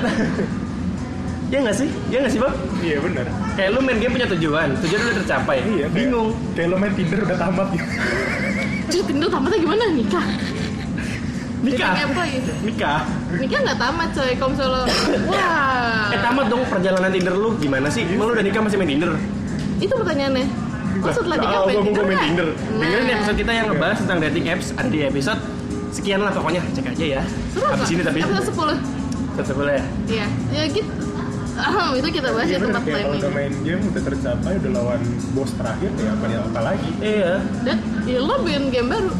Ya 1.47 1.57
nggak 1.59 1.75
sih? 1.75 1.89
Ya 2.07 2.17
nggak 2.23 2.31
sih 2.31 2.39
bang? 2.39 2.55
Iya 2.79 2.97
benar. 2.99 3.25
kayak 3.51 3.69
lu 3.71 3.79
main 3.81 3.97
game 3.99 4.13
punya 4.13 4.27
tujuan. 4.29 4.67
Tujuan 4.77 4.99
udah 5.01 5.15
tercapai. 5.17 5.57
Iya. 5.61 5.87
kayak- 5.87 5.91
bingung. 5.91 6.29
Kayak 6.53 6.67
lo 6.67 6.75
main 6.77 6.93
Tinder 6.93 7.19
udah 7.21 7.37
tamat. 7.37 7.67
Gitu. 7.69 7.87
Terus 8.87 9.03
Tinder 9.05 9.27
tamatnya 9.27 9.59
gimana? 9.59 9.83
Nikah? 9.91 10.25
nikah? 11.61 11.93
Lagi. 11.93 12.39
nikah. 12.63 12.99
Nikah 13.31 13.59
nggak 13.61 13.77
tamat 13.77 14.09
coy, 14.11 14.31
kalau 14.33 14.49
misalnya 14.49 14.73
lo, 14.73 14.81
wah. 15.29 16.09
eh 16.09 16.19
tamat 16.19 16.45
dong 16.49 16.63
perjalanan 16.65 17.11
Tinder 17.11 17.35
lu. 17.35 17.49
Gimana 17.55 17.87
sih? 17.87 18.03
Emang 18.03 18.25
lu 18.27 18.33
udah 18.33 18.41
nikah 18.41 18.61
masih 18.63 18.77
main 18.79 18.89
Tinder? 18.89 19.11
Itu 19.77 19.93
pertanyaannya 19.93 20.45
Lo 20.99 21.11
setelah 21.11 21.37
nikah 21.37 21.59
Oh, 21.61 21.67
Tinder 21.69 22.03
mau 22.03 22.11
main? 22.11 22.19
Tinder. 22.27 22.47
Nah, 22.51 22.79
Dengerin 22.81 23.09
episode 23.13 23.37
kita 23.37 23.51
yang 23.51 23.65
ngebahas 23.71 23.97
tentang 24.03 24.19
dating 24.19 24.45
apps 24.49 24.67
ada 24.75 24.89
di 24.89 24.99
episode 25.01 25.39
sekian 25.91 26.19
lah 26.19 26.31
pokoknya 26.31 26.61
cek 26.71 26.87
aja 26.87 27.05
ya. 27.19 27.21
Seru 27.51 27.67
Habis 27.67 27.89
ini 27.89 28.01
tapi 28.01 28.19
Episode 28.21 28.47
10 28.47 29.37
tetap 29.39 29.55
boleh 29.55 29.73
ya. 29.75 29.85
Iya, 30.07 30.27
ya 30.51 30.63
gitu 30.69 30.91
Ah, 31.51 31.91
itu 31.93 32.07
kita 32.09 32.31
bahas 32.31 32.47
di 32.47 32.55
benar. 32.55 32.65
tempat 32.73 32.83
Kayak 32.87 32.99
kalau 33.03 33.17
udah 33.19 33.31
main 33.35 33.53
game 33.61 33.81
udah 33.85 34.01
tercapai 34.01 34.53
udah 34.57 34.71
lawan 34.71 35.01
bos 35.35 35.51
terakhir 35.53 35.91
ya 35.93 36.09
apa 36.09 36.25
apa 36.41 36.59
lagi. 36.63 36.91
Iya, 36.97 37.33
Dan 37.61 37.77
ya 38.07 38.19
lo 38.19 38.35
bikin 38.41 38.63
game 38.71 38.87
baru 38.89 39.11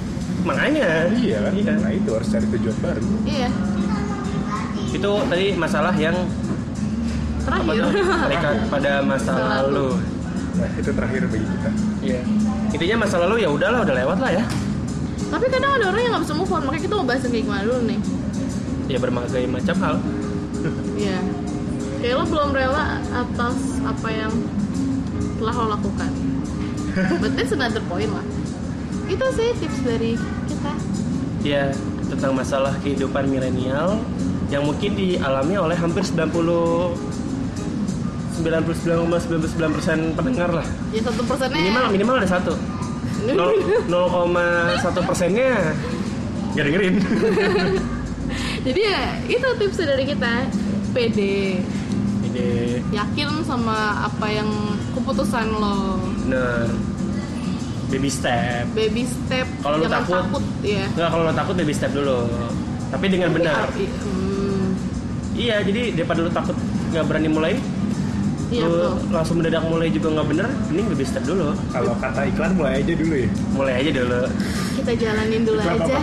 makanya. 0.42 0.90
Iya 1.12 1.38
kan. 1.44 1.52
Iya. 1.54 1.74
Nah 1.78 1.92
itu 1.92 2.10
harus 2.10 2.28
cari 2.28 2.46
tujuan 2.50 2.78
baru. 2.82 3.04
Iya, 3.28 3.50
Itu 4.90 5.12
tadi 5.28 5.46
masalah 5.54 5.94
yang 5.94 6.16
apa 7.42 7.72
terakhir? 7.74 7.84
Mereka 8.26 8.50
pada 8.70 8.92
masa 9.04 9.32
Masa 9.34 9.62
lalu. 9.62 9.90
Nah 10.58 10.70
itu 10.76 10.92
terakhir 10.92 11.22
bagi 11.32 11.48
kita. 11.48 11.70
Iya. 12.02 12.22
Intinya 12.72 12.96
masa 13.08 13.16
lalu 13.24 13.44
ya 13.44 13.50
udahlah 13.52 13.84
udah 13.84 13.96
lewat 13.96 14.18
lah 14.20 14.32
ya. 14.36 14.44
Tapi 15.32 15.46
kadang 15.48 15.72
ada 15.80 15.86
orang 15.96 16.02
yang 16.04 16.12
nggak 16.12 16.24
bisa 16.28 16.36
move 16.36 16.52
on, 16.52 16.62
makanya 16.68 16.84
kita 16.84 16.94
mau 17.00 17.06
bahas 17.08 17.22
yang 17.24 17.32
kayak 17.32 17.46
gimana 17.48 17.64
dulu 17.64 17.82
nih 17.88 18.00
Ya 18.92 18.98
berbagai 19.00 19.44
macam 19.48 19.76
hal. 19.80 19.96
Iya 21.02 21.20
Kayak 22.04 22.16
lo 22.20 22.24
belum 22.28 22.50
rela 22.52 22.86
atas 23.16 23.58
apa 23.88 24.10
yang 24.12 24.34
telah 25.40 25.56
lo 25.56 25.66
lakukan 25.80 26.12
But 27.24 27.40
that's 27.40 27.56
another 27.56 27.80
point 27.88 28.12
lah 28.12 28.26
Itu 29.08 29.24
sih 29.40 29.56
tips 29.56 29.80
dari 29.88 30.20
kita 30.52 30.74
Ya 31.48 31.72
tentang 32.12 32.36
masalah 32.36 32.76
kehidupan 32.84 33.32
milenial 33.32 33.96
yang 34.52 34.68
mungkin 34.68 35.00
dialami 35.00 35.56
oleh 35.56 35.80
hampir 35.80 36.04
90 36.04 36.28
99,99% 38.34 40.16
pendengar 40.16 40.50
lah. 40.52 40.68
Ya 40.92 41.02
satu 41.04 41.22
persennya. 41.28 41.60
Minimal 41.60 41.84
minimal 41.92 42.16
ada 42.24 42.30
satu. 42.30 42.54
Nol- 43.22 43.86
0,1 43.86 44.82
persennya 45.06 45.78
nggak 46.52 46.66
dengerin 46.68 46.96
Jadi 48.66 48.82
ya 48.82 49.00
itu 49.30 49.48
tips 49.62 49.78
dari 49.78 50.04
kita. 50.10 50.50
Pede. 50.92 51.62
Ide 52.28 52.82
Yakin 52.92 53.30
sama 53.48 54.08
apa 54.10 54.28
yang 54.28 54.50
keputusan 54.92 55.48
lo. 55.54 56.02
Bener. 56.26 56.68
Baby 57.92 58.10
step. 58.10 58.64
Baby 58.72 59.04
step 59.04 59.48
Kalau 59.60 59.84
lo 59.84 59.88
takut, 59.88 60.16
takut 60.24 60.44
ya 60.64 60.88
nggak 60.96 61.10
kalau 61.12 61.24
lo 61.28 61.34
takut 61.36 61.56
baby 61.56 61.74
step 61.76 61.92
dulu. 61.92 62.28
Tapi 62.92 63.06
dengan 63.08 63.32
benar. 63.32 63.68
Hmm, 63.72 64.76
iya 65.36 65.64
jadi 65.64 65.96
daripada 65.96 66.24
lo 66.24 66.32
takut 66.32 66.56
nggak 66.92 67.06
berani 67.08 67.30
mulai 67.32 67.54
Iya 68.52 68.68
lo 68.68 69.00
betul 69.00 69.16
langsung 69.16 69.36
mendadak 69.40 69.64
mulai 69.64 69.88
juga 69.88 70.08
nggak 70.12 70.28
bener 70.28 70.48
mending 70.68 70.88
baby 70.92 71.06
step 71.08 71.24
dulu. 71.24 71.56
Kalau 71.72 71.94
kata 71.96 72.22
iklan 72.28 72.52
mulai 72.54 72.84
aja 72.84 72.94
dulu 72.94 73.16
ya. 73.16 73.30
mulai 73.56 73.74
aja 73.80 73.92
dulu. 73.96 74.22
Kita 74.76 74.92
jalanin 74.94 75.42
dulu 75.48 75.60
Iklan 75.60 75.80
aja. 75.80 75.96
apa? 75.96 76.00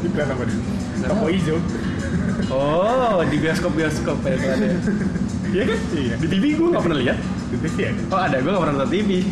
Iklan 0.00 0.28
apa? 0.30 0.42
Dulu? 0.46 0.62
Toko 1.04 1.26
hijau. 1.28 1.58
oh 2.48 3.18
di 3.26 3.36
bioskop 3.40 3.72
bioskop 3.74 4.18
ya 4.22 4.36
iya 5.54 5.62
kan? 5.66 5.78
Iya. 5.90 6.14
di 6.22 6.26
TV 6.28 6.44
gue 6.54 6.66
nggak 6.70 6.82
pernah 6.86 6.98
lihat. 7.02 7.18
Di 7.50 7.56
TV 7.58 7.74
ya. 7.76 7.90
Oh 8.10 8.20
ada, 8.20 8.36
gue 8.38 8.50
gak 8.50 8.62
pernah 8.62 8.74
nonton 8.78 8.90
TV 8.90 9.10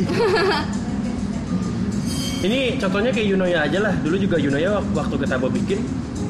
Ini 2.42 2.60
contohnya 2.82 3.14
kayak 3.14 3.26
Yunoya 3.30 3.58
aja 3.62 3.78
lah. 3.78 3.94
Dulu 4.02 4.16
juga 4.18 4.34
Yunoya 4.34 4.82
waktu 4.98 5.14
kita 5.14 5.38
mau 5.38 5.46
bikin 5.46 5.78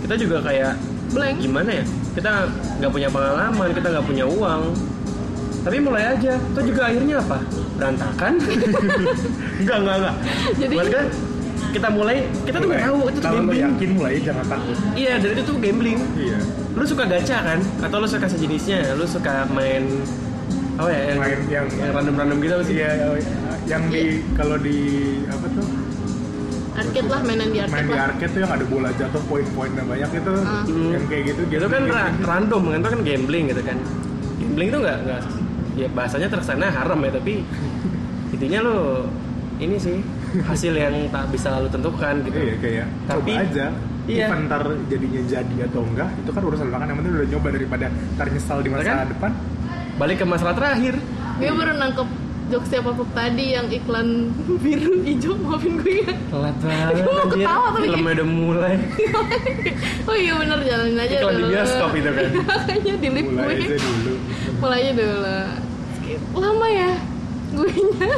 Kita 0.05 0.15
juga 0.21 0.45
kayak 0.45 0.77
Blank. 1.13 1.37
gimana 1.41 1.71
ya 1.81 1.85
Kita 2.13 2.31
nggak 2.79 2.93
punya 2.93 3.09
pengalaman, 3.09 3.69
kita 3.73 3.87
nggak 3.89 4.07
punya 4.07 4.25
uang 4.25 4.63
Tapi 5.63 5.77
mulai 5.79 6.05
aja 6.13 6.35
Itu 6.37 6.61
juga 6.63 6.83
akhirnya 6.89 7.17
apa? 7.19 7.39
Berantakan 7.79 8.33
Enggak, 9.63 9.77
enggak, 9.81 9.97
enggak 9.97 10.15
Jadi- 10.59 10.77
kan 10.93 11.07
kita 11.73 11.89
mulai, 11.89 12.29
kita 12.45 12.61
tuh 12.61 12.69
nggak 12.69 12.85
tahu 12.85 12.99
itu 13.09 13.17
tuh 13.17 13.31
gambling 13.33 13.65
yakin 13.65 13.91
mulai 13.97 14.15
jangan 14.21 14.45
takut. 14.45 14.77
Iya, 14.93 15.13
dan 15.17 15.29
itu 15.33 15.41
tuh 15.41 15.57
gambling 15.57 15.99
Iya. 16.21 16.39
Lu 16.77 16.85
suka 16.85 17.09
gacha 17.09 17.39
kan? 17.41 17.59
Atau 17.81 17.97
lu 17.97 18.05
suka 18.05 18.29
sejenisnya? 18.29 18.93
Lu 18.93 19.09
suka 19.09 19.49
main 19.49 19.89
apa 20.77 20.89
ya 20.93 21.01
yang 21.09 21.17
Main 21.17 21.41
yang 21.49 21.67
yang 21.73 21.91
random-random 21.97 22.37
gitu 22.45 22.53
apa 22.53 22.65
sih? 22.69 22.75
Iya, 22.77 22.91
yang 23.65 23.83
di 23.89 24.03
kalau 24.37 24.61
di 24.61 24.79
apa 25.25 25.47
tuh 25.49 25.65
Arcade 26.93 27.09
lah 27.09 27.21
mainan 27.23 27.49
di 27.49 27.59
arcade 27.59 27.73
main 27.73 27.85
di 27.85 27.95
lah 27.95 28.05
arcade 28.07 28.31
tuh 28.31 28.41
yang 28.41 28.53
ada 28.53 28.65
bola 28.65 28.89
jatuh 28.93 29.23
poin-poinnya 29.25 29.83
banyak 29.83 30.11
itu 30.13 30.33
Ah. 30.43 30.63
yang 30.69 31.05
kayak 31.07 31.25
gitu 31.27 31.41
itu 31.49 31.67
kan 31.67 31.83
gitu. 31.83 31.91
ra- 31.91 32.15
random 32.23 32.63
kan 32.63 32.77
itu 32.77 32.89
kan 32.91 33.01
gambling 33.03 33.45
gitu 33.49 33.63
kan 33.63 33.79
gambling 34.39 34.69
itu 34.69 34.79
nggak 34.79 34.99
nggak 35.03 35.21
ya 35.73 35.87
bahasanya 35.91 36.29
terkesannya 36.29 36.69
haram 36.69 37.01
ya 37.01 37.11
tapi 37.11 37.33
intinya 38.31 38.59
lo 38.61 38.77
ini 39.57 39.77
sih 39.77 39.97
hasil 40.43 40.73
yang 40.75 40.95
tak 41.09 41.29
bisa 41.29 41.49
lo 41.55 41.67
tentukan 41.67 42.15
gitu 42.23 42.37
iya 42.37 42.55
kayak 42.59 42.87
Tapi- 43.07 43.33
coba 43.33 43.43
aja 43.43 43.67
iya. 44.05 44.27
Even 44.27 44.41
ntar 44.45 44.63
jadinya 44.87 45.23
jadi 45.25 45.57
atau 45.65 45.81
enggak 45.83 46.11
itu 46.15 46.31
kan 46.31 46.43
urusan 46.43 46.67
belakangan 46.67 46.89
yang 46.91 46.99
penting 46.99 47.13
udah 47.15 47.29
nyoba 47.31 47.49
daripada 47.51 47.87
ntar 48.13 48.27
nyesal 48.29 48.59
di 48.59 48.69
masa 48.69 48.85
Kan? 48.85 49.09
depan 49.09 49.31
balik 49.95 50.17
ke 50.19 50.27
masalah 50.27 50.53
terakhir 50.53 50.95
gue 51.33 51.49
baru 51.51 51.73
nangkep 51.75 52.09
jokes 52.53 52.69
siapa 52.69 52.93
pop 52.93 53.09
tadi 53.11 53.45
yang 53.51 53.67
iklan 53.67 54.29
biru 54.59 55.01
hijau 55.01 55.33
maafin 55.39 55.81
gue 55.81 56.05
ya. 56.05 56.13
Telat 56.29 56.57
banget 56.63 56.95
Gue 56.95 57.09
mau 57.09 57.27
ketawa 57.27 57.67
tapi- 57.73 57.83
filmnya 57.83 58.13
udah 58.13 58.29
mulai. 58.29 58.75
Oh 60.03 60.13
iya 60.15 60.33
bener 60.35 60.59
jalanin 60.61 60.99
aja 60.99 61.15
Iklan 61.17 61.33
di 61.33 61.41
dulu. 61.41 61.51
bioskop 61.51 61.91
itu 61.95 62.11
kan. 62.11 62.27
makanya 62.51 62.95
di 62.95 63.09
mulai 63.09 63.25
gue. 63.25 63.65
aja 63.65 63.77
dulu. 63.79 64.13
Mulai 64.61 64.79
aja 64.79 64.93
dulu. 64.93 65.37
Lama 66.37 66.69
ya 66.69 66.91
gue 67.53 67.69
nya 67.69 68.09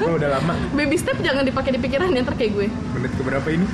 oh, 0.00 0.14
udah 0.14 0.30
lama. 0.32 0.52
Baby 0.72 0.94
step 0.96 1.18
jangan 1.18 1.42
dipakai 1.42 1.74
di 1.74 1.80
pikiran 1.80 2.06
ya 2.08 2.22
ntar 2.22 2.34
kayak 2.34 2.52
gue. 2.52 2.66
Menit 2.92 3.12
keberapa 3.14 3.48
ini? 3.48 3.66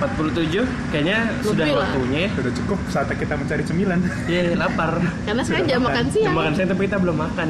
47 0.00 0.64
kayaknya 0.88 1.18
sudah 1.42 1.60
Lebih 1.60 1.74
lah. 1.74 1.88
waktunya 1.90 2.18
ya. 2.24 2.30
Sudah 2.32 2.52
cukup 2.56 2.78
saatnya 2.88 3.16
kita 3.18 3.34
mencari 3.36 3.62
cemilan. 3.62 3.98
Iya, 4.24 4.40
lapar. 4.56 4.96
Karena 5.20 5.42
sekarang 5.42 5.60
Sudah 5.60 5.68
jam 5.68 5.80
makan. 5.80 5.92
makan 5.92 6.04
siang. 6.08 6.24
Jam 6.24 6.34
makan 6.34 6.52
siang 6.54 6.68
tapi 6.70 6.82
kita 6.86 6.98
belum 6.98 7.16
makan 7.20 7.48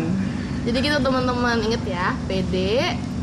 jadi 0.60 0.76
gitu 0.80 0.98
teman-teman. 1.00 1.56
Inget 1.64 1.82
ya 1.88 2.12
PD 2.28 2.54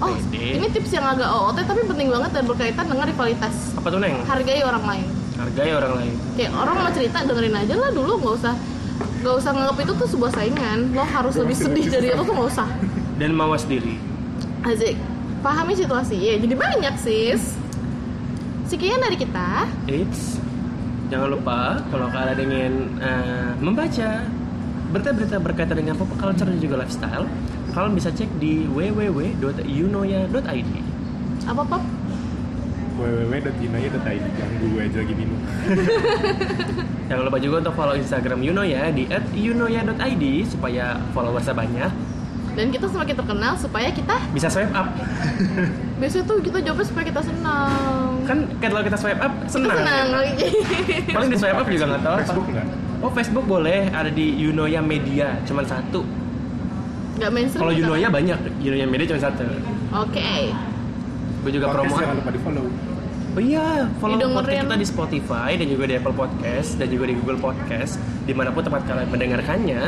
oh 0.01 0.13
PD. 0.29 0.61
ini 0.61 0.67
tips 0.73 0.91
yang 0.93 1.05
agak 1.05 1.29
OOT 1.29 1.57
tapi 1.65 1.81
penting 1.85 2.07
banget 2.09 2.31
dan 2.33 2.43
berkaitan 2.45 2.85
dengan 2.89 3.05
rivalitas. 3.05 3.55
Apa 3.77 3.87
tuh 3.93 3.99
neng? 4.01 4.21
Hargai 4.25 4.61
orang 4.65 4.83
lain. 4.85 5.05
Hargai 5.37 5.71
orang 5.73 5.93
lain. 6.01 6.13
Kayak 6.33 6.51
orang 6.57 6.75
mau 6.81 6.91
cerita 6.93 7.17
dengerin 7.25 7.55
aja 7.57 7.75
lah 7.77 7.89
dulu. 7.93 8.13
Nggak 8.21 8.35
usah 8.41 8.53
nggak 9.21 9.35
usah 9.37 9.51
nganggap 9.53 9.77
itu 9.85 9.93
tuh 9.97 10.07
sebuah 10.09 10.31
saingan. 10.33 10.79
Lo 10.93 11.03
harus 11.05 11.33
lebih 11.37 11.55
sedih 11.57 11.85
dari 11.89 12.07
itu 12.13 12.21
tuh 12.21 12.33
nggak 12.33 12.49
usah. 12.53 12.69
Dan 13.17 13.33
mawas 13.33 13.65
diri 13.65 13.97
Azik 14.61 14.97
pahami 15.41 15.73
situasi. 15.77 16.17
Ya 16.17 16.35
jadi 16.41 16.55
banyak 16.57 16.95
sis. 16.97 17.57
Sekian 18.67 18.99
dari 18.99 19.15
kita. 19.15 19.63
Eits, 19.87 20.43
jangan 21.07 21.39
lupa 21.39 21.79
kalau 21.87 22.11
kalian 22.11 22.39
ingin 22.51 22.73
eh, 22.99 23.51
membaca 23.63 24.27
berita-berita 24.91 25.39
berkaitan 25.39 25.77
dengan 25.77 25.95
pop 25.95 26.09
culture 26.15 26.47
dan 26.47 26.57
juga 26.57 26.75
lifestyle, 26.79 27.27
kalian 27.75 27.93
bisa 27.93 28.09
cek 28.11 28.29
di 28.39 28.65
www.yunoya.id. 28.71 30.71
apa 31.47 31.63
pop 31.63 31.81
www.ginoya.id 32.97 34.25
yang 34.25 34.51
gue 34.57 34.81
aja 34.81 34.97
lagi 35.05 35.13
minum 35.13 35.37
Jangan 37.07 37.23
lupa 37.23 37.39
juga 37.39 37.55
untuk 37.63 37.73
follow 37.77 37.95
Instagram 37.95 38.41
Yunoya 38.43 38.91
di 38.91 39.05
@yunoya.id 39.37 40.23
supaya 40.49 40.97
followersnya 41.15 41.55
banyak, 41.55 41.91
dan 42.57 42.73
kita 42.73 42.89
semakin 42.89 43.15
terkenal 43.15 43.53
supaya 43.55 43.93
kita 43.93 44.17
bisa 44.33 44.49
swipe 44.49 44.73
up. 44.73 44.89
biasanya 46.01 46.25
tuh 46.25 46.41
kita 46.41 46.57
jawabnya 46.61 46.85
supaya 46.89 47.05
kita 47.05 47.21
senang 47.21 47.71
Kan 48.25 48.37
kalau 48.59 48.81
kita 48.81 48.97
swipe 48.97 49.21
up 49.21 49.33
kita 49.45 49.53
senang. 49.55 49.77
senang 49.77 50.07
lagi 50.11 50.49
Paling 51.15 51.29
di 51.31 51.37
swipe 51.37 51.57
up 51.57 51.67
juga 51.69 51.85
nggak 51.85 52.01
tahu 52.01 52.13
apa. 52.17 52.21
Facebook 52.25 52.47
nggak 52.49 52.65
Oh 52.97 53.11
Facebook 53.13 53.45
boleh, 53.45 53.93
ada 53.93 54.09
di 54.09 54.33
Yunoya 54.35 54.81
Media, 54.81 55.37
cuman 55.45 55.65
satu. 55.65 56.01
nggak 57.17 57.31
mainstream 57.33 57.61
Kalau. 57.65 57.73
Yunoya 57.73 58.07
banyak, 58.09 58.37
Yunoya 58.61 58.85
Media 58.85 59.05
cuma 59.09 59.21
satu. 59.23 59.41
oke 59.89 60.33
Gue 61.41 61.51
juga 61.53 61.65
promo. 61.71 61.93
jangan 61.95 62.15
lupa 62.15 62.29
di 62.29 62.41
follow 62.41 62.65
Oh 63.33 63.41
iya, 63.41 63.85
follow 63.97 64.17
podcast 64.17 64.65
kita 64.65 64.77
di 64.77 64.87
Spotify 64.89 65.49
dan 65.53 65.69
juga 65.69 65.85
di 65.85 65.93
Apple 65.93 66.09
Podcast 66.11 66.69
dan 66.77 66.89
juga 66.89 67.05
di 67.05 67.13
Google 67.13 67.37
Podcast 67.37 67.97
di 68.25 68.33
mana 68.33 68.49
pun 68.49 68.65
tempat 68.65 68.81
kalian 68.85 69.09
mendengarkannya. 69.09 69.81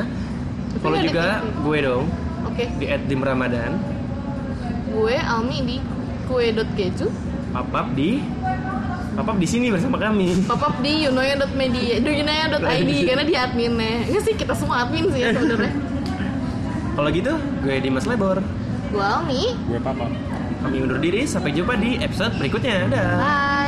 Tapi 0.69 0.81
Follow 0.81 1.01
juga 1.01 1.41
TV. 1.41 1.65
gue 1.65 1.77
dong 1.81 2.03
oke 2.45 2.63
di 2.77 2.85
@dimramadan, 3.09 3.71
gue 4.89 5.15
Almi 5.17 5.57
di 5.65 5.77
kue.keju 6.25 7.09
papap 7.49 7.89
di 7.93 8.21
papap 9.19 9.35
di 9.35 9.47
sini 9.47 9.67
bersama 9.67 9.99
kami. 9.99 10.31
pop 10.47 10.63
up 10.63 10.75
di 10.79 11.03
yunoya.media 11.03 11.99
di 11.99 12.09
yunoya.id 12.23 12.91
karena 13.11 13.23
dia 13.27 13.39
adminnya 13.43 14.07
enggak 14.07 14.23
sih 14.23 14.33
kita 14.33 14.55
semua 14.55 14.87
admin 14.87 15.11
sih 15.11 15.19
ya 15.19 15.35
sebenarnya 15.35 15.73
Kalau 16.99 17.15
gitu, 17.15 17.31
gue 17.63 17.75
Dimas 17.79 18.03
Lebor. 18.03 18.43
gue 18.91 18.99
Almi 18.99 19.55
gue 19.67 19.79
papa 19.79 20.11
Kami 20.59 20.83
undur 20.83 20.99
diri, 20.99 21.23
sampai 21.23 21.55
jumpa 21.55 21.79
di 21.79 21.95
episode 21.99 22.35
berikutnya. 22.35 22.91
Dah. 22.91 23.11
bye 23.15 23.58